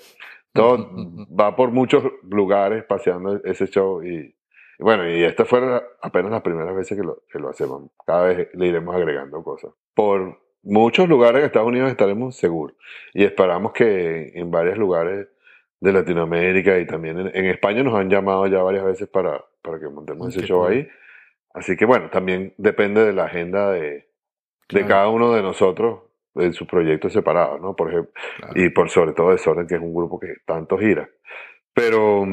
todo 0.51 0.89
va 1.39 1.55
por 1.55 1.71
muchos 1.71 2.03
lugares 2.29 2.83
paseando 2.83 3.39
ese 3.43 3.67
show 3.67 4.03
y, 4.03 4.34
y 4.79 4.83
bueno, 4.83 5.09
y 5.09 5.23
esta 5.23 5.45
fue 5.45 5.61
la- 5.61 5.83
apenas 6.01 6.31
las 6.31 6.41
primeras 6.41 6.75
veces 6.75 6.97
que 6.97 7.03
lo, 7.03 7.23
que 7.31 7.39
lo 7.39 7.49
hacemos. 7.49 7.89
Cada 8.05 8.25
vez 8.25 8.49
le 8.53 8.67
iremos 8.67 8.95
agregando 8.95 9.43
cosas. 9.43 9.71
Por 9.93 10.39
muchos 10.63 11.07
lugares 11.07 11.39
en 11.39 11.45
Estados 11.45 11.67
Unidos 11.67 11.89
estaremos 11.91 12.35
seguros 12.35 12.75
y 13.13 13.23
esperamos 13.23 13.71
que 13.73 14.31
en 14.35 14.49
varios 14.51 14.77
lugares 14.77 15.27
de 15.79 15.93
Latinoamérica 15.93 16.79
y 16.79 16.87
también 16.87 17.19
en, 17.19 17.31
en 17.35 17.45
España 17.45 17.83
nos 17.83 17.93
han 17.99 18.09
llamado 18.09 18.47
ya 18.47 18.61
varias 18.63 18.85
veces 18.85 19.07
para, 19.07 19.43
para 19.61 19.79
que 19.79 19.87
montemos 19.87 20.35
ese 20.35 20.45
show 20.45 20.61
cool. 20.63 20.71
ahí. 20.71 20.87
Así 21.53 21.77
que 21.77 21.85
bueno, 21.85 22.09
también 22.09 22.53
depende 22.57 23.05
de 23.05 23.13
la 23.13 23.25
agenda 23.25 23.71
de, 23.71 23.81
de 23.89 24.05
Claro. 24.67 24.87
cada 24.87 25.09
uno 25.09 25.33
de 25.33 25.41
nosotros 25.41 25.99
en 26.33 26.51
sus 26.53 26.67
proyectos 26.67 27.13
separados, 27.13 27.61
¿no? 27.61 27.75
Por 27.75 27.89
ejemplo, 27.91 28.11
Claro. 28.37 28.53
y 28.55 28.69
por 28.71 28.89
sobre 28.89 29.13
todo 29.13 29.29
Desorden, 29.31 29.67
que 29.67 29.75
es 29.75 29.81
un 29.81 29.93
grupo 29.93 30.19
que 30.19 30.33
tanto 30.45 30.77
gira. 30.77 31.07
Pero 31.75 32.25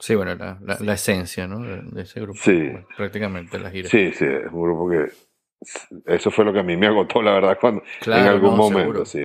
Sí, 0.00 0.14
bueno, 0.16 0.34
la, 0.34 0.58
la, 0.60 0.76
la 0.80 0.92
esencia, 0.94 1.46
¿no? 1.46 1.60
De, 1.60 2.02
ese 2.02 2.20
grupo. 2.20 2.38
Sí. 2.42 2.70
prácticamente 2.96 3.58
la 3.58 3.70
gira. 3.70 3.88
sí, 3.88 4.10
sí, 4.12 4.24
es 4.24 4.52
un 4.52 4.62
grupo 4.62 4.90
que 4.90 5.06
eso 6.06 6.30
fue 6.30 6.44
lo 6.44 6.52
que 6.52 6.60
a 6.60 6.62
mí 6.64 6.76
me 6.76 6.86
agotó, 6.88 7.22
la 7.22 7.32
verdad, 7.32 7.56
cuando 7.60 7.82
Claro, 8.00 8.22
en 8.22 8.28
algún 8.28 8.50
no, 8.50 8.56
momento, 8.56 8.80
seguro. 8.80 9.04
sí. 9.06 9.22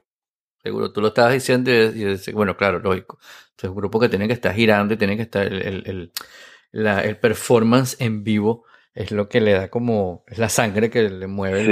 Seguro, 0.63 0.93
tú 0.93 1.01
lo 1.01 1.07
estabas 1.09 1.33
diciendo 1.33 1.71
y, 1.71 2.15
y 2.25 2.31
bueno, 2.31 2.55
claro, 2.55 2.79
lógico. 2.79 3.19
Es 3.57 3.63
un 3.69 3.75
grupo 3.75 3.99
que 3.99 4.07
tiene 4.09 4.27
que 4.27 4.33
estar 4.33 4.53
girando 4.53 4.93
y 4.93 4.97
tiene 4.97 5.15
que 5.17 5.23
estar 5.23 5.45
el, 5.45 5.61
el, 5.61 5.83
el, 5.85 6.11
la- 6.71 7.01
el 7.03 7.17
performance 7.17 7.99
en 8.01 8.23
vivo 8.23 8.65
es 8.93 9.11
lo 9.11 9.27
que 9.29 9.41
le 9.41 9.53
da 9.53 9.69
como, 9.69 10.23
es 10.27 10.37
la 10.37 10.49
sangre 10.49 10.89
que 10.89 11.03
le 11.09 11.27
mueve 11.27 11.61
el- 11.61 11.65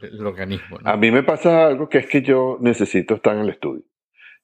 Sí. 0.00 0.06
el 0.06 0.26
organismo, 0.26 0.78
¿no? 0.80 0.90
A 0.90 0.96
mí 0.96 1.10
me 1.10 1.22
pasa 1.22 1.66
algo 1.66 1.88
que 1.88 1.98
es 1.98 2.06
que 2.06 2.22
yo 2.22 2.56
necesito 2.60 3.14
estar 3.14 3.34
en 3.36 3.42
el 3.42 3.50
estudio. 3.50 3.82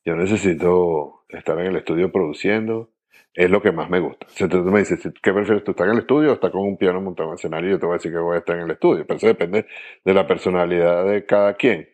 Yo 0.05 0.17
necesito 0.17 1.25
estar 1.29 1.59
en 1.61 1.67
el 1.67 1.77
estudio 1.77 2.11
produciendo. 2.13 2.91
Es 3.35 3.51
lo 3.51 3.63
que 3.63 3.71
más 3.73 3.89
me 3.89 4.01
gusta. 4.01 4.27
Si 4.31 4.49
tú 4.49 4.59
me 4.65 4.81
dices, 4.81 5.01
¿qué 5.23 5.33
prefieres 5.33 5.63
tú? 5.63 5.71
¿Estar 5.71 5.87
en 5.87 5.95
el 5.95 6.01
estudio 6.01 6.31
o 6.31 6.35
estar 6.35 6.51
con 6.51 6.63
un 6.63 6.77
piano 6.77 7.01
montado 7.01 7.29
en 7.29 7.33
el 7.33 7.39
escenario? 7.39 7.71
Yo 7.71 7.79
te 7.79 7.87
voy 7.87 7.95
a 7.95 7.99
decir 7.99 8.13
que 8.13 8.19
voy 8.19 8.37
a 8.37 8.39
estar 8.41 8.57
en 8.57 8.65
el 8.65 8.71
estudio. 8.73 9.07
Pero 9.07 9.19
eso 9.19 9.27
depende 9.29 9.67
de 10.05 10.15
la 10.15 10.27
personalidad 10.27 11.05
de 11.05 11.25
cada 11.27 11.55
quien. 11.55 11.89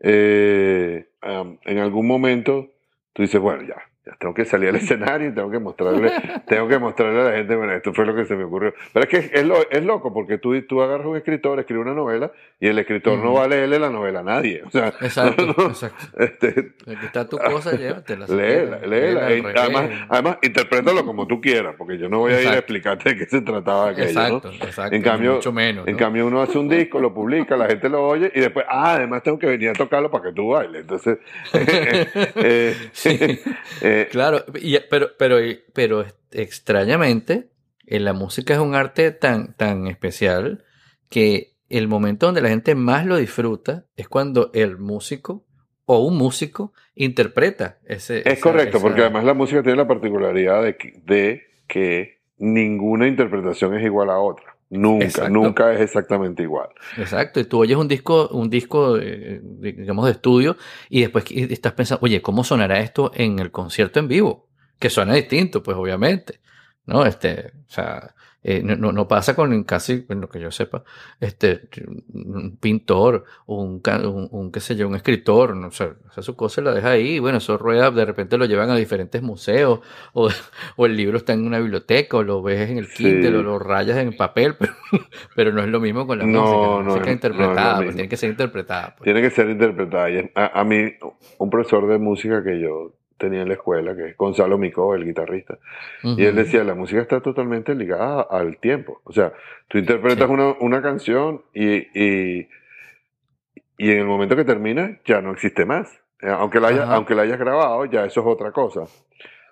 Eh, 0.00 1.10
am, 1.20 1.58
en 1.64 1.78
algún 1.78 2.06
momento 2.06 2.70
tú 3.12 3.22
dices, 3.22 3.40
bueno, 3.40 3.62
ya 3.68 3.91
tengo 4.18 4.34
que 4.34 4.44
salir 4.44 4.68
al 4.70 4.76
escenario 4.76 5.28
y 5.28 5.32
tengo 5.34 5.50
que 5.50 5.58
mostrarle, 5.60 6.10
tengo 6.46 6.66
que 6.66 6.78
mostrarle 6.78 7.20
a 7.20 7.24
la 7.24 7.32
gente, 7.36 7.54
bueno, 7.54 7.72
esto 7.72 7.92
fue 7.94 8.04
lo 8.04 8.14
que 8.16 8.24
se 8.24 8.34
me 8.34 8.44
ocurrió. 8.44 8.74
Pero 8.92 9.04
es 9.04 9.08
que 9.08 9.30
es, 9.38 9.44
lo- 9.46 9.70
es 9.70 9.84
loco 9.84 10.12
porque 10.12 10.38
tú, 10.38 10.60
tú 10.62 10.82
agarras 10.82 11.06
un 11.06 11.16
escritor, 11.16 11.60
escribe 11.60 11.82
una 11.82 11.94
novela 11.94 12.32
y 12.58 12.66
el 12.66 12.78
escritor 12.78 13.18
no 13.18 13.34
va 13.34 13.44
a 13.44 13.48
leerle 13.48 13.78
la 13.78 13.90
novela 13.90 14.20
a 14.20 14.22
nadie. 14.24 14.62
O 14.66 14.70
sea, 14.70 14.88
Exacto, 15.00 15.46
no, 15.56 15.66
exacto. 15.68 16.04
este, 16.18 16.48
Aquí 16.86 17.06
está 17.06 17.28
tu 17.28 17.38
cosa, 17.38 17.72
llévatela. 17.76 18.26
léela, 18.26 18.78
léela. 18.86 19.28
revés. 19.28 19.54
además, 19.56 19.90
además, 20.08 20.38
interprétalo 20.42 21.04
como 21.06 21.26
tú 21.28 21.40
quieras, 21.40 21.74
porque 21.78 21.96
yo 21.98 22.08
no 22.08 22.18
voy 22.18 22.32
a 22.32 22.42
ir 22.42 22.48
a 22.48 22.54
explicarte 22.58 23.10
de 23.10 23.16
qué 23.18 23.26
se 23.26 23.40
trataba 23.40 23.90
aquello. 23.90 24.08
Exacto, 24.08 24.48
¿no? 24.50 24.64
exacto. 24.64 24.96
En 24.96 25.02
cambio, 25.02 25.34
mucho 25.34 25.52
menos. 25.52 25.86
en 25.86 25.96
cambio, 25.96 26.26
uno 26.26 26.42
hace 26.42 26.58
un 26.58 26.68
disco, 26.68 26.98
lo 26.98 27.14
publica, 27.14 27.56
la 27.56 27.66
gente 27.68 27.88
lo 27.88 28.02
oye 28.06 28.32
y 28.34 28.40
después, 28.40 28.66
ah, 28.68 28.94
además 28.94 29.22
tengo 29.22 29.38
que 29.38 29.46
venir 29.46 29.68
a 29.70 29.72
tocarlo 29.74 30.10
para 30.10 30.24
que 30.24 30.32
tú 30.32 30.48
bailes. 30.48 30.80
Entonces, 30.82 31.18
eh, 31.54 32.06
eh, 32.34 32.76
Sí. 32.92 33.40
Eh, 33.92 34.08
Claro, 34.10 34.44
y- 34.60 34.78
pero, 34.90 35.10
pero, 35.18 35.36
pero 35.74 36.04
extrañamente, 36.30 37.50
eh, 37.86 38.00
la 38.00 38.12
música 38.12 38.54
es 38.54 38.60
un 38.60 38.74
arte 38.74 39.10
tan, 39.10 39.54
tan 39.56 39.86
especial 39.86 40.64
que 41.08 41.52
el 41.68 41.88
momento 41.88 42.26
donde 42.26 42.42
la 42.42 42.48
gente 42.48 42.74
más 42.74 43.06
lo 43.06 43.16
disfruta 43.16 43.86
es 43.96 44.08
cuando 44.08 44.50
el 44.54 44.78
músico 44.78 45.44
o 45.84 45.98
un 46.06 46.16
músico 46.16 46.72
interpreta 46.94 47.78
ese. 47.86 48.18
es 48.20 48.26
esa- 48.26 48.40
correcto, 48.40 48.76
esa- 48.78 48.86
porque 48.86 49.00
además 49.02 49.24
la 49.24 49.34
música 49.34 49.62
tiene 49.62 49.78
la 49.78 49.88
particularidad 49.88 50.62
de 50.62 50.76
que, 50.76 50.92
de 51.04 51.42
que 51.66 52.20
ninguna 52.38 53.06
interpretación 53.08 53.74
es 53.76 53.84
igual 53.84 54.10
a 54.10 54.18
otra. 54.18 54.56
Nunca, 54.74 55.04
Exacto. 55.04 55.28
nunca 55.30 55.72
es 55.74 55.80
exactamente 55.82 56.42
igual. 56.42 56.68
Exacto, 56.96 57.38
y 57.40 57.44
tú 57.44 57.58
oyes 57.60 57.76
un 57.76 57.88
disco, 57.88 58.28
un 58.28 58.48
disco, 58.48 58.96
eh, 58.96 59.38
de- 59.42 59.72
digamos, 59.72 60.06
de 60.06 60.12
estudio, 60.12 60.56
y 60.88 61.02
después 61.02 61.26
estás 61.30 61.74
pensando, 61.74 62.00
oye, 62.02 62.22
¿cómo 62.22 62.42
sonará 62.42 62.80
esto 62.80 63.10
en 63.14 63.38
el 63.38 63.50
concierto 63.50 64.00
en 64.00 64.08
vivo? 64.08 64.48
Que 64.78 64.88
suena 64.88 65.12
distinto, 65.14 65.62
pues 65.62 65.76
obviamente, 65.76 66.40
¿no? 66.86 67.04
Este, 67.06 67.52
o 67.66 67.70
sea, 67.70 68.14
eh, 68.44 68.60
no, 68.64 68.90
no- 68.90 69.06
pasa 69.06 69.36
con 69.36 69.62
casi, 69.62 70.04
en 70.08 70.20
lo 70.20 70.28
que 70.28 70.40
yo 70.40 70.50
sepa, 70.50 70.82
este, 71.20 71.68
un 72.12 72.56
pintor, 72.60 73.24
o 73.46 73.62
un, 73.62 73.80
un, 74.04 74.28
un, 74.32 74.50
qué 74.50 74.58
sé 74.58 74.74
yo, 74.74 74.88
un 74.88 74.96
escritor, 74.96 75.54
no 75.54 75.70
sé, 75.70 75.92
hace 76.08 76.22
su 76.22 76.34
cosa 76.34 76.60
la 76.60 76.74
deja 76.74 76.90
ahí, 76.90 77.20
bueno, 77.20 77.38
eso 77.38 77.56
rueda, 77.56 77.92
de 77.92 78.04
repente 78.04 78.36
lo 78.38 78.46
llevan 78.46 78.68
a 78.70 78.74
diferentes 78.74 79.22
museos, 79.22 79.78
o, 80.12 80.28
o 80.76 80.86
el 80.86 80.96
libro 80.96 81.18
está 81.18 81.34
en 81.34 81.46
una 81.46 81.60
biblioteca, 81.60 82.16
o 82.16 82.24
lo 82.24 82.42
ves 82.42 82.68
en 82.68 82.78
el 82.78 82.86
Sí. 82.86 83.04
Kindle, 83.04 83.36
o 83.36 83.42
lo 83.44 83.58
rayas 83.60 83.98
en 83.98 84.16
papel, 84.16 84.56
pero, 84.58 84.72
pero 85.36 85.52
no 85.52 85.62
es 85.62 85.68
lo 85.68 85.78
mismo 85.78 86.04
con 86.08 86.18
la 86.18 86.26
No, 86.26 86.40
música, 86.42 86.66
no 86.66 86.82
música 86.82 87.10
es- 87.10 87.14
interpretada, 87.14 87.76
pues 87.76 87.94
tiene 87.94 88.08
que 88.08 88.16
ser 88.16 88.30
interpretada. 88.30 88.96
pues. 88.96 89.04
Tiene 89.04 89.22
que 89.22 89.30
ser 89.30 89.48
interpretada. 89.50 90.08
A 90.52 90.64
mí, 90.64 90.78
un 91.38 91.48
profesor 91.50 91.86
de 91.86 91.98
música 91.98 92.42
que 92.42 92.60
yo 92.60 92.92
tenía 93.22 93.42
en 93.42 93.48
la 93.48 93.54
escuela, 93.54 93.94
que 93.96 94.08
es 94.10 94.16
Gonzalo 94.16 94.58
Micó, 94.58 94.94
el 94.94 95.04
guitarrista, 95.04 95.58
y 96.02 96.24
él 96.24 96.34
decía, 96.36 96.62
la 96.64 96.74
música 96.74 97.00
está 97.00 97.20
totalmente 97.20 97.74
ligada 97.74 98.22
al 98.28 98.58
tiempo. 98.58 99.00
O 99.04 99.12
sea, 99.12 99.32
tú 99.68 99.78
interpretas 99.78 100.26
Sí. 100.28 100.32
una, 100.34 100.54
una 100.60 100.82
canción 100.82 101.42
y, 101.54 101.76
y, 101.98 102.48
y 103.78 103.90
en 103.90 103.98
el 103.98 104.04
momento 104.06 104.36
que 104.36 104.44
termina 104.44 104.98
ya 105.04 105.20
no 105.22 105.30
existe 105.32 105.64
más. 105.64 105.88
Eh, 106.20 106.28
Aunque 106.28 106.60
la, 106.60 106.68
haya- 106.68 106.84
aunque 106.92 107.14
la 107.14 107.22
hayas 107.22 107.38
grabado, 107.38 107.84
ya 107.86 108.04
eso 108.04 108.20
es 108.20 108.26
otra 108.26 108.52
cosa. 108.52 108.82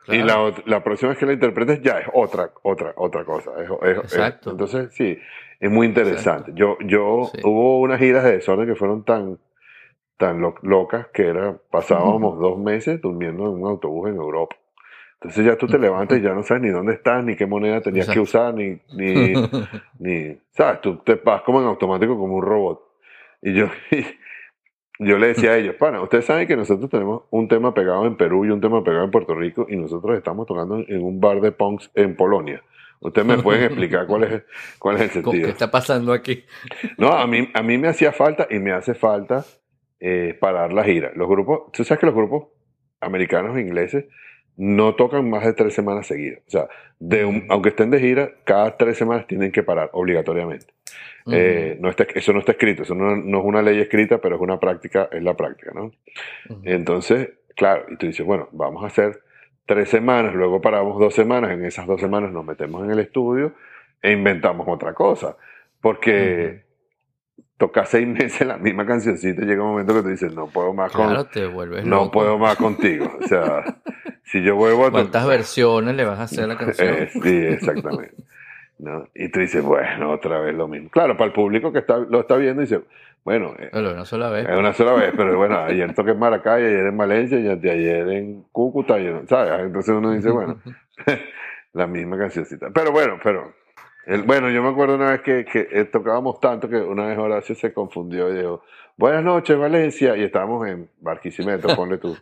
Y 0.09 0.19
la, 0.19 0.25
Claro. 0.35 0.55
la 0.67 0.83
próxima 0.85 1.11
vez 1.11 1.19
que 1.19 1.27
la 1.27 1.33
interpretes 1.33 1.81
ya 1.83 1.99
es 1.99 2.07
otra, 2.13 2.51
otra, 2.63 2.93
otra 2.97 3.25
cosa. 3.25 3.51
Es- 3.63 3.71
es- 3.71 3.99
es- 3.99 4.13
Exacto. 4.15 4.51
entonces, 4.51 4.93
sí, 4.95 5.17
es 5.61 5.71
muy 5.71 5.87
interesante. 5.87 6.53
Yo, 6.55 6.77
yo, 6.85 7.31
Sí. 7.33 7.41
hubo 7.45 7.81
unas 7.81 7.99
giras 8.01 8.25
de 8.25 8.33
desorden 8.33 8.67
que 8.67 8.75
fueron 8.75 9.05
tan, 9.05 9.39
tan 10.21 10.41
lo- 10.41 10.55
locas 10.63 11.09
que 11.09 11.27
era, 11.27 11.57
pasábamos 11.71 12.39
dos 12.39 12.59
meses 12.59 13.01
durmiendo 13.01 13.45
en 13.47 13.63
un 13.63 13.69
autobús 13.71 14.11
en 14.11 14.17
Europa. 14.17 14.55
Entonces 15.15 15.45
ya 15.45 15.57
tú 15.57 15.67
te 15.67 15.79
levantas 15.79 16.19
y 16.19 16.23
ya 16.23 16.33
no 16.35 16.43
sabes 16.43 16.63
ni 16.63 16.69
dónde 16.69 16.93
estás, 16.93 17.25
ni 17.25 17.37
qué 17.37 17.47
moneda 17.47 17.81
tenías 17.81 18.07
que 18.07 18.21
Exacto. 18.21 18.23
usar, 18.23 18.55
ni, 18.55 18.79
ni, 18.93 19.35
ni, 19.99 20.39
sabes, 20.53 20.81
tú 20.83 20.97
te 20.99 21.15
vas 21.17 21.43
como 21.43 21.61
en 21.61 21.67
automático 21.67 22.17
como 22.19 22.37
un 22.37 22.43
robot. 22.43 22.81
Y 23.43 23.55
yo, 23.55 23.67
yo 24.99 25.19
le 25.19 25.29
decía 25.29 25.53
a 25.53 25.57
ellos, 25.57 25.75
pana, 25.77 26.01
ustedes 26.03 26.27
saben 26.27 26.47
que 26.47 26.57
nosotros 26.57 26.91
tenemos 26.91 27.23
un 27.31 27.49
tema 27.49 27.73
pegado 27.75 28.07
en 28.07 28.17
Perú 28.17 28.45
y 28.45 28.51
un 28.51 28.61
tema 28.61 28.85
pegado 28.85 29.05
en 29.05 29.11
Puerto 29.11 29.35
Rico 29.35 29.67
y 29.69 29.77
nosotros 29.77 30.17
estamos 30.17 30.47
tocando 30.47 30.77
en 30.87 31.03
un 31.03 31.21
bar 31.21 31.41
de 31.41 31.53
punks 31.53 31.91
en 31.95 32.15
Polonia. 32.17 32.63
Ustedes 33.01 33.27
me 33.27 33.39
pueden 33.43 33.63
explicar 33.65 34.07
cuál 34.07 34.25
es, 34.25 34.43
cuál 34.79 34.97
es 34.97 35.03
el 35.03 35.11
¿Cómo- 35.23 35.33
sentido. 35.33 35.47
¿Qué 35.47 35.53
está 35.53 35.71
pasando 35.71 36.13
aquí? 36.13 36.45
No, 36.99 37.13
a 37.13 37.27
mí, 37.27 37.49
a 37.55 37.63
mí 37.63 37.79
me 37.79 37.89
hacía 37.89 38.13
falta 38.13 38.47
y 38.51 38.59
me 38.59 38.73
hace 38.73 38.93
falta 38.95 39.45
eh, 40.01 40.37
parar 40.41 40.73
la 40.73 40.83
gira. 40.85 41.13
Los 41.15 41.29
grupos, 41.29 41.71
tú 41.73 41.85
sabes 41.85 42.01
que 42.01 42.07
los 42.07 42.15
grupos 42.15 42.49
americanos 43.01 43.57
e 43.57 43.61
ingleses 43.61 44.05
no 44.57 44.95
tocan 44.95 45.29
más 45.31 45.45
de 45.45 45.53
tres 45.55 45.73
semanas 45.75 46.07
seguidas. 46.07 46.41
O 46.47 46.51
sea, 46.51 46.69
de 46.99 47.25
un- 47.25 47.47
aunque 47.49 47.71
estén 47.71 47.91
de 47.91 48.01
gira, 48.01 48.33
cada 48.45 48.77
tres 48.77 48.99
semanas 48.99 49.27
tienen 49.27 49.53
que 49.53 49.63
parar 49.63 49.91
obligatoriamente. 49.93 50.67
Eh, 51.33 51.77
no 51.81 51.89
está, 51.89 52.07
eso 52.15 52.33
no 52.33 52.41
está 52.41 52.53
escrito, 52.53 52.83
eso 52.83 52.95
no, 52.95 53.15
no 53.17 53.39
es 53.39 53.45
una 53.45 53.63
ley 53.63 53.79
escrita, 53.81 54.19
pero 54.19 54.37
es 54.37 54.41
una 54.43 54.59
práctica, 54.59 55.09
es 55.13 55.23
la 55.23 55.35
práctica, 55.35 55.71
¿no? 55.75 55.93
Entonces, 56.65 57.31
claro, 57.57 57.85
y 57.91 57.97
tú 57.97 58.07
dices, 58.07 58.25
bueno, 58.27 58.49
vamos 58.53 58.83
a 58.85 58.89
hacer 58.89 59.21
tres 59.67 59.89
semanas, 59.89 60.35
luego 60.35 60.61
paramos 60.61 60.99
dos 60.99 61.15
semanas, 61.15 61.53
en 61.53 61.65
esas 61.65 61.87
dos 61.87 62.01
semanas 62.01 62.33
nos 62.33 62.45
metemos 62.45 62.85
en 62.85 62.91
el 62.91 62.99
estudio 62.99 63.55
e 64.03 64.13
inventamos 64.13 64.67
otra 64.69 64.93
cosa. 64.95 65.37
Porque 65.81 66.65
tocar 67.61 67.87
seis 67.87 68.09
meses 68.19 68.45
la 68.47 68.57
misma 68.57 68.87
cancioncita 68.87 69.43
y 69.43 69.47
llega 69.47 69.63
un 69.63 69.71
momento 69.73 69.95
que 69.95 70.03
tú 70.03 70.09
dices, 70.09 70.35
no 70.35 70.47
puedo 70.49 70.73
más 70.73 70.91
con, 70.91 71.07
Claro, 71.07 71.27
te 71.27 71.47
vuelves 71.47 71.85
no 71.85 71.97
loco. 71.97 72.11
puedo 72.11 72.39
más 72.39 72.57
contigo. 72.57 73.13
O 73.23 73.29
sea, 73.29 73.63
si 74.25 74.43
yo 74.43 74.57
vuelvo 74.57 74.87
a 74.87 74.91
¿Cuántas 74.91 75.27
versiones 75.27 75.95
le 75.95 76.05
vas 76.05 76.19
a 76.19 76.23
hacer 76.25 76.45
a 76.45 76.47
la 76.49 76.57
canción? 76.57 76.95
Eh, 76.95 77.09
sí, 77.13 77.37
exactamente. 77.47 78.15
¿No? 78.79 79.07
Y 79.15 79.29
tú 79.29 79.41
dices, 79.41 79.63
bueno, 79.63 80.11
otra 80.11 80.41
vez 80.41 80.55
lo 80.55 80.67
mismo. 80.67 80.89
Claro, 80.89 81.15
para 81.15 81.27
el 81.27 81.35
público 81.35 81.71
que 81.71 81.81
está, 81.81 81.99
lo 81.99 82.21
está 82.21 82.37
viendo, 82.37 82.63
dice, 82.63 82.81
bueno, 83.25 83.55
eh, 83.59 83.69
Bueno, 83.71 83.93
una 83.93 84.07
sola 84.07 84.31
vez. 84.31 84.49
es 84.49 84.57
una 84.57 84.73
sola 84.73 84.95
vez, 84.95 85.13
pero 85.15 85.37
bueno, 85.37 85.59
ayer 85.59 85.95
toqué 85.95 86.13
en 86.13 86.19
Maracay, 86.19 86.65
ayer 86.65 86.87
en 86.87 86.97
Valencia 86.97 87.39
y 87.39 87.47
ayer 87.47 88.09
en 88.09 88.45
Cúcuta, 88.53 88.97
¿sabes? 89.29 89.67
Entonces 89.67 89.95
uno 89.95 90.13
dice, 90.13 90.31
bueno, 90.31 90.59
la 91.75 91.87
misma 91.87 92.17
cancioncita. 92.17 92.71
Pero 92.73 92.91
bueno, 92.91 93.19
pero, 93.23 93.53
el, 94.11 94.23
bueno, 94.23 94.51
yo 94.51 94.63
me 94.63 94.69
acuerdo 94.71 94.97
una 94.97 95.11
vez 95.11 95.21
que, 95.23 95.45
que 95.45 95.69
eh, 95.71 95.85
tocábamos 95.85 96.41
tanto 96.41 96.69
que 96.69 96.77
una 96.77 97.07
vez 97.07 97.19
Horacio 97.19 97.55
se 97.55 97.73
confundió 97.73 98.31
y 98.33 98.39
dijo, 98.39 98.63
buenas 98.97 99.23
noches 99.25 99.57
Valencia, 99.57 100.17
y 100.17 100.23
estábamos 100.23 100.67
en 100.69 100.91
Barquisimeto, 101.01 101.75
ponle 101.77 101.99
tú. 101.99 102.17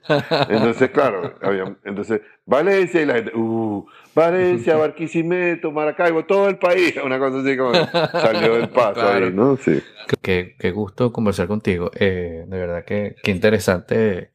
Entonces, 0.49 0.91
claro, 0.91 1.35
había, 1.43 1.77
entonces, 1.85 2.21
Valencia 2.47 3.01
y 3.03 3.07
la 3.07 3.15
gente, 3.15 3.33
uh, 3.35 3.87
Valencia, 4.15 4.77
Barquisimeto, 4.79 5.73
Maracaibo, 5.73 6.25
todo 6.25 6.49
el 6.49 6.59
país, 6.59 6.95
una 7.05 7.19
cosa 7.19 7.39
así 7.41 7.57
como 7.57 7.73
salió 7.75 8.55
del 8.55 8.69
paso 8.69 8.95
Claro. 9.01 9.27
ahí, 9.27 9.33
¿no? 9.33 9.57
Sí. 9.57 9.83
Qué, 10.23 10.57
qué 10.59 10.71
gusto 10.71 11.13
conversar 11.13 11.49
contigo. 11.49 11.91
Eh, 11.99 12.45
de 12.47 12.59
verdad 12.59 12.85
que 12.85 13.17
qué 13.23 13.31
interesante 13.31 14.31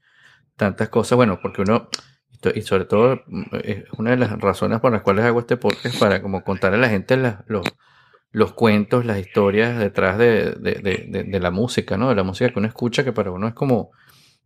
tantas 0.55 0.89
cosas. 0.89 1.15
Bueno, 1.15 1.39
porque 1.41 1.61
uno, 1.61 1.87
y 2.53 2.61
sobre 2.61 2.85
todo, 2.85 3.21
mm, 3.27 3.43
es 3.63 3.83
una 3.97 4.11
de 4.11 4.17
las 4.17 4.39
razones 4.39 4.79
por 4.79 4.91
las 4.91 5.01
cuales 5.01 5.25
hago 5.25 5.39
este 5.39 5.57
podcast, 5.57 5.99
para 5.99 6.21
como 6.21 6.43
contarle 6.43 6.77
a 6.77 6.81
la 6.81 6.89
gente 6.89 7.15
las- 7.17 7.37
los, 7.47 7.63
los 8.31 8.53
cuentos, 8.53 9.05
las 9.05 9.19
historias 9.19 9.77
detrás 9.77 10.17
de, 10.17 10.51
de, 10.53 11.23
de- 11.27 11.39
la 11.39 11.51
música, 11.51 11.97
¿no? 11.97 12.09
De 12.09 12.15
la 12.15 12.23
música 12.23 12.49
que 12.51 12.59
uno 12.59 12.67
escucha, 12.67 13.03
que 13.03 13.11
para 13.13 13.29
uno 13.31 13.47
es 13.47 13.53
como, 13.53 13.91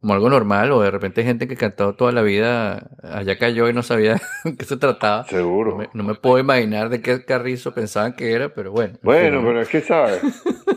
como 0.01 0.13
algo 0.13 0.29
normal, 0.29 0.71
o 0.73 0.81
de 0.81 0.91
repente 0.91 1.21
hay 1.21 1.27
gente 1.27 1.47
que 1.47 1.55
cantó 1.55 1.95
toda 1.95 2.11
la 2.11 2.21
vida, 2.21 2.89
allá 3.01 3.37
cayó 3.37 3.69
y 3.69 3.73
no 3.73 3.83
sabía 3.83 4.19
de 4.43 4.55
qué 4.57 4.65
se 4.65 4.77
trataba. 4.77 5.23
Seguro. 5.25 5.71
No 5.71 5.77
me, 5.77 5.89
no 5.93 6.03
me 6.03 6.15
puedo 6.15 6.37
imaginar 6.39 6.89
de 6.89 7.01
qué 7.01 7.23
carrizo 7.23 7.73
pensaban 7.73 8.13
que 8.13 8.31
era, 8.33 8.49
pero 8.53 8.71
bueno. 8.71 8.93
en 8.95 8.99
Bueno, 9.03 9.41
pero 9.43 9.61
es 9.61 9.69
que 9.69 9.81
sabes. 9.81 10.21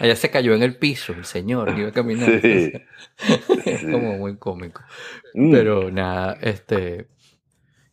Allá 0.00 0.16
se 0.16 0.30
cayó 0.30 0.54
en 0.54 0.62
el 0.62 0.76
piso 0.76 1.12
el 1.12 1.24
señor 1.24 1.74
que 1.74 1.80
iba 1.82 1.92
caminando. 1.92 2.40
Sí. 2.40 2.72
es 3.66 3.80
Sí. 3.80 3.90
como 3.90 4.16
muy 4.18 4.36
cómico. 4.36 4.82
Mm. 5.34 5.50
Pero 5.52 5.90
nada, 5.90 6.36
este. 6.40 7.06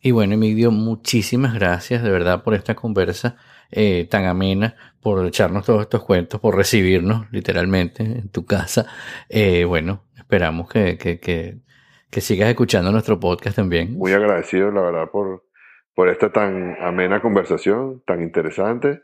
Y 0.02 0.12
bueno, 0.12 0.34
Emilio, 0.34 0.70
muchísimas 0.70 1.54
gracias 1.54 2.02
de 2.02 2.10
verdad 2.10 2.42
por 2.42 2.54
esta 2.54 2.74
conversa 2.74 3.36
eh, 3.70 4.06
tan 4.10 4.24
amena, 4.24 4.74
por 5.00 5.24
echarnos 5.26 5.66
todos 5.66 5.82
estos 5.82 6.02
cuentos, 6.04 6.40
por 6.40 6.56
recibirnos 6.56 7.30
literalmente 7.30 8.02
en 8.02 8.28
tu 8.30 8.46
casa. 8.46 8.86
Eh, 9.28 9.64
bueno, 9.64 10.04
esperamos 10.16 10.68
que, 10.70 10.96
que, 10.96 11.20
que, 11.20 11.58
que 12.10 12.20
sigas 12.20 12.48
escuchando 12.48 12.90
nuestro 12.90 13.20
podcast 13.20 13.56
también. 13.56 13.92
Muy 13.92 14.12
agradecido, 14.12 14.70
la 14.70 14.80
verdad, 14.80 15.10
por, 15.12 15.44
por 15.94 16.08
esta 16.08 16.32
tan 16.32 16.76
amena 16.80 17.20
conversación, 17.20 18.02
tan 18.06 18.22
interesante. 18.22 19.02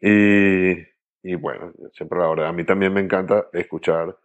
Y, 0.00 0.87
y 1.22 1.34
bueno, 1.34 1.72
siempre 1.92 2.18
la 2.18 2.28
verdad, 2.28 2.46
a 2.48 2.52
mí 2.52 2.64
también 2.64 2.92
me 2.92 3.00
encanta 3.00 3.48
escuchar 3.52 4.16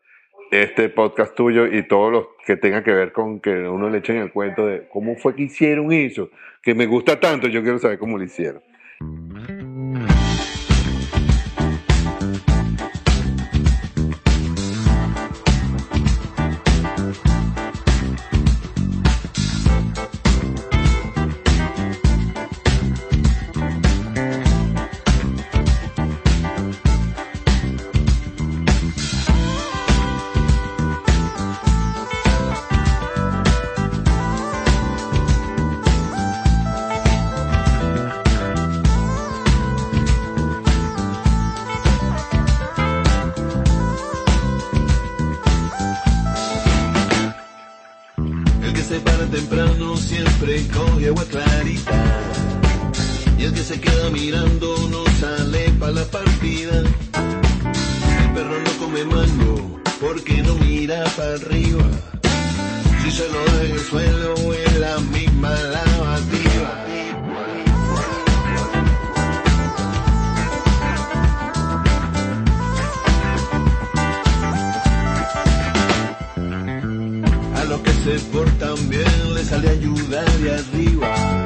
este 0.51 0.89
podcast 0.89 1.35
tuyo 1.35 1.65
y 1.65 1.87
todos 1.87 2.11
los 2.11 2.27
que 2.45 2.57
tengan 2.57 2.83
que 2.83 2.91
ver 2.91 3.11
con 3.11 3.39
que 3.39 3.67
uno 3.67 3.89
le 3.89 3.99
echen 3.99 4.17
el 4.17 4.31
cuento 4.31 4.67
de 4.67 4.87
cómo 4.87 5.15
fue 5.15 5.35
que 5.35 5.43
hicieron 5.43 5.91
eso, 5.91 6.29
que 6.61 6.75
me 6.75 6.85
gusta 6.85 7.19
tanto, 7.19 7.47
yo 7.47 7.63
quiero 7.63 7.79
saber 7.79 7.97
cómo 7.97 8.17
lo 8.17 8.23
hicieron. 8.23 8.61
El 48.63 48.73
que 48.73 48.81
se 48.81 48.99
para 49.01 49.25
temprano 49.25 49.97
siempre 49.97 50.65
coge 50.67 51.07
agua 51.07 51.25
clarita. 51.25 51.91
Y 53.37 53.43
el 53.43 53.53
que 53.53 53.63
se 53.63 53.79
queda 53.79 54.09
mirando 54.09 54.75
no 54.89 55.03
sale 55.19 55.69
pa' 55.79 55.91
la 55.91 56.05
partida. 56.05 56.79
El 56.79 58.33
perro 58.33 58.57
no 58.63 58.71
come 58.79 59.03
mango 59.05 59.79
porque 59.99 60.41
no 60.43 60.55
mira 60.55 61.03
para 61.17 61.33
arriba. 61.33 61.83
Si 63.03 63.11
se 63.11 63.27
lo 63.27 63.43
da 63.45 63.63
en 63.65 63.71
el 63.71 63.79
suelo 63.79 64.35
en 64.53 64.81
la 64.81 64.99
misma 64.99 65.49
lavativa. 65.49 66.92
Se 78.03 78.19
portan 78.33 78.89
bien 78.89 79.33
les 79.33 79.47
sale 79.47 79.69
ayuda 79.69 80.23
de 80.41 80.53
arriba. 80.55 81.43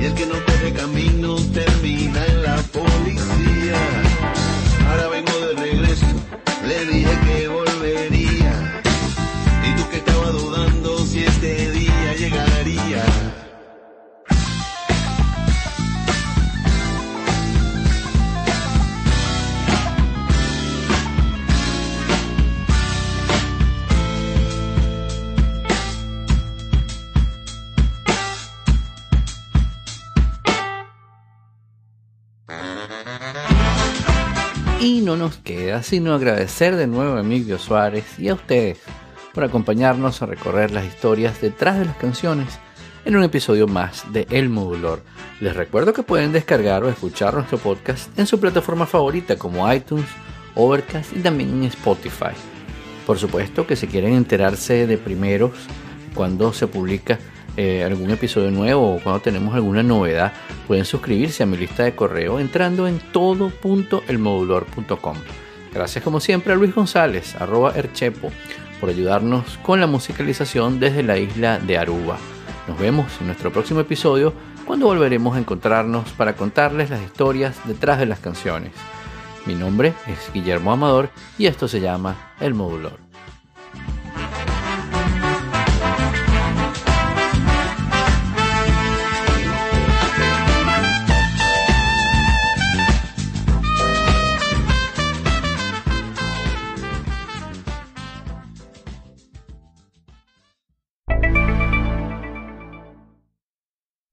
Y 0.00 0.04
el 0.06 0.14
que 0.14 0.26
no 0.26 0.34
coge 0.46 0.72
camino 0.72 1.36
termina 1.52 2.26
en 2.26 2.42
la 2.42 2.56
policía. 2.72 3.78
Ahora 4.88 5.08
vengo 5.08 5.38
de 5.40 5.54
regreso, 5.54 6.06
le 6.66 6.86
dije 6.86 7.18
que 7.26 7.48
volvería. 7.48 7.63
Nos 35.24 35.38
queda 35.38 35.82
sino 35.82 36.12
agradecer 36.12 36.76
de 36.76 36.86
nuevo 36.86 37.16
a 37.16 37.20
Emilio 37.20 37.58
Suárez 37.58 38.04
y 38.18 38.28
a 38.28 38.34
ustedes 38.34 38.78
por 39.32 39.42
acompañarnos 39.42 40.20
a 40.20 40.26
recorrer 40.26 40.70
las 40.70 40.84
historias 40.84 41.40
detrás 41.40 41.78
de 41.78 41.86
las 41.86 41.96
canciones 41.96 42.58
en 43.06 43.16
un 43.16 43.24
episodio 43.24 43.66
más 43.66 44.04
de 44.12 44.26
El 44.28 44.50
Modulor. 44.50 45.02
Les 45.40 45.56
recuerdo 45.56 45.94
que 45.94 46.02
pueden 46.02 46.32
descargar 46.32 46.84
o 46.84 46.90
escuchar 46.90 47.32
nuestro 47.32 47.56
podcast 47.56 48.18
en 48.18 48.26
su 48.26 48.38
plataforma 48.38 48.84
favorita 48.84 49.38
como 49.38 49.72
iTunes, 49.72 50.04
Overcast 50.56 51.16
y 51.16 51.20
también 51.20 51.54
en 51.54 51.64
Spotify. 51.64 52.34
Por 53.06 53.18
supuesto 53.18 53.66
que 53.66 53.76
si 53.76 53.86
quieren 53.86 54.12
enterarse 54.12 54.86
de 54.86 54.98
primeros 54.98 55.52
cuando 56.14 56.52
se 56.52 56.66
publica 56.66 57.18
eh, 57.56 57.84
algún 57.84 58.10
episodio 58.10 58.50
nuevo 58.50 58.96
o 58.96 59.00
cuando 59.00 59.20
tenemos 59.20 59.54
alguna 59.54 59.82
novedad, 59.82 60.32
pueden 60.66 60.84
suscribirse 60.84 61.42
a 61.42 61.46
mi 61.46 61.56
lista 61.56 61.84
de 61.84 61.94
correo 61.94 62.40
entrando 62.40 62.88
en 62.88 62.98
todo.elmodulor.com. 63.12 65.16
Gracias 65.72 66.04
como 66.04 66.20
siempre 66.20 66.52
a 66.52 66.56
Luis 66.56 66.74
González, 66.74 67.34
arroba 67.36 67.72
Erchepo, 67.74 68.30
por 68.80 68.90
ayudarnos 68.90 69.58
con 69.62 69.80
la 69.80 69.86
musicalización 69.86 70.80
desde 70.80 71.02
la 71.02 71.18
isla 71.18 71.58
de 71.58 71.78
Aruba. 71.78 72.18
Nos 72.68 72.78
vemos 72.78 73.06
en 73.20 73.26
nuestro 73.26 73.52
próximo 73.52 73.80
episodio 73.80 74.32
cuando 74.64 74.86
volveremos 74.86 75.36
a 75.36 75.38
encontrarnos 75.38 76.10
para 76.12 76.34
contarles 76.34 76.90
las 76.90 77.02
historias 77.02 77.56
detrás 77.66 77.98
de 77.98 78.06
las 78.06 78.20
canciones. 78.20 78.72
Mi 79.46 79.54
nombre 79.54 79.92
es 80.06 80.32
Guillermo 80.32 80.72
Amador 80.72 81.10
y 81.38 81.46
esto 81.46 81.68
se 81.68 81.80
llama 81.80 82.32
El 82.40 82.54
Modulor. 82.54 83.03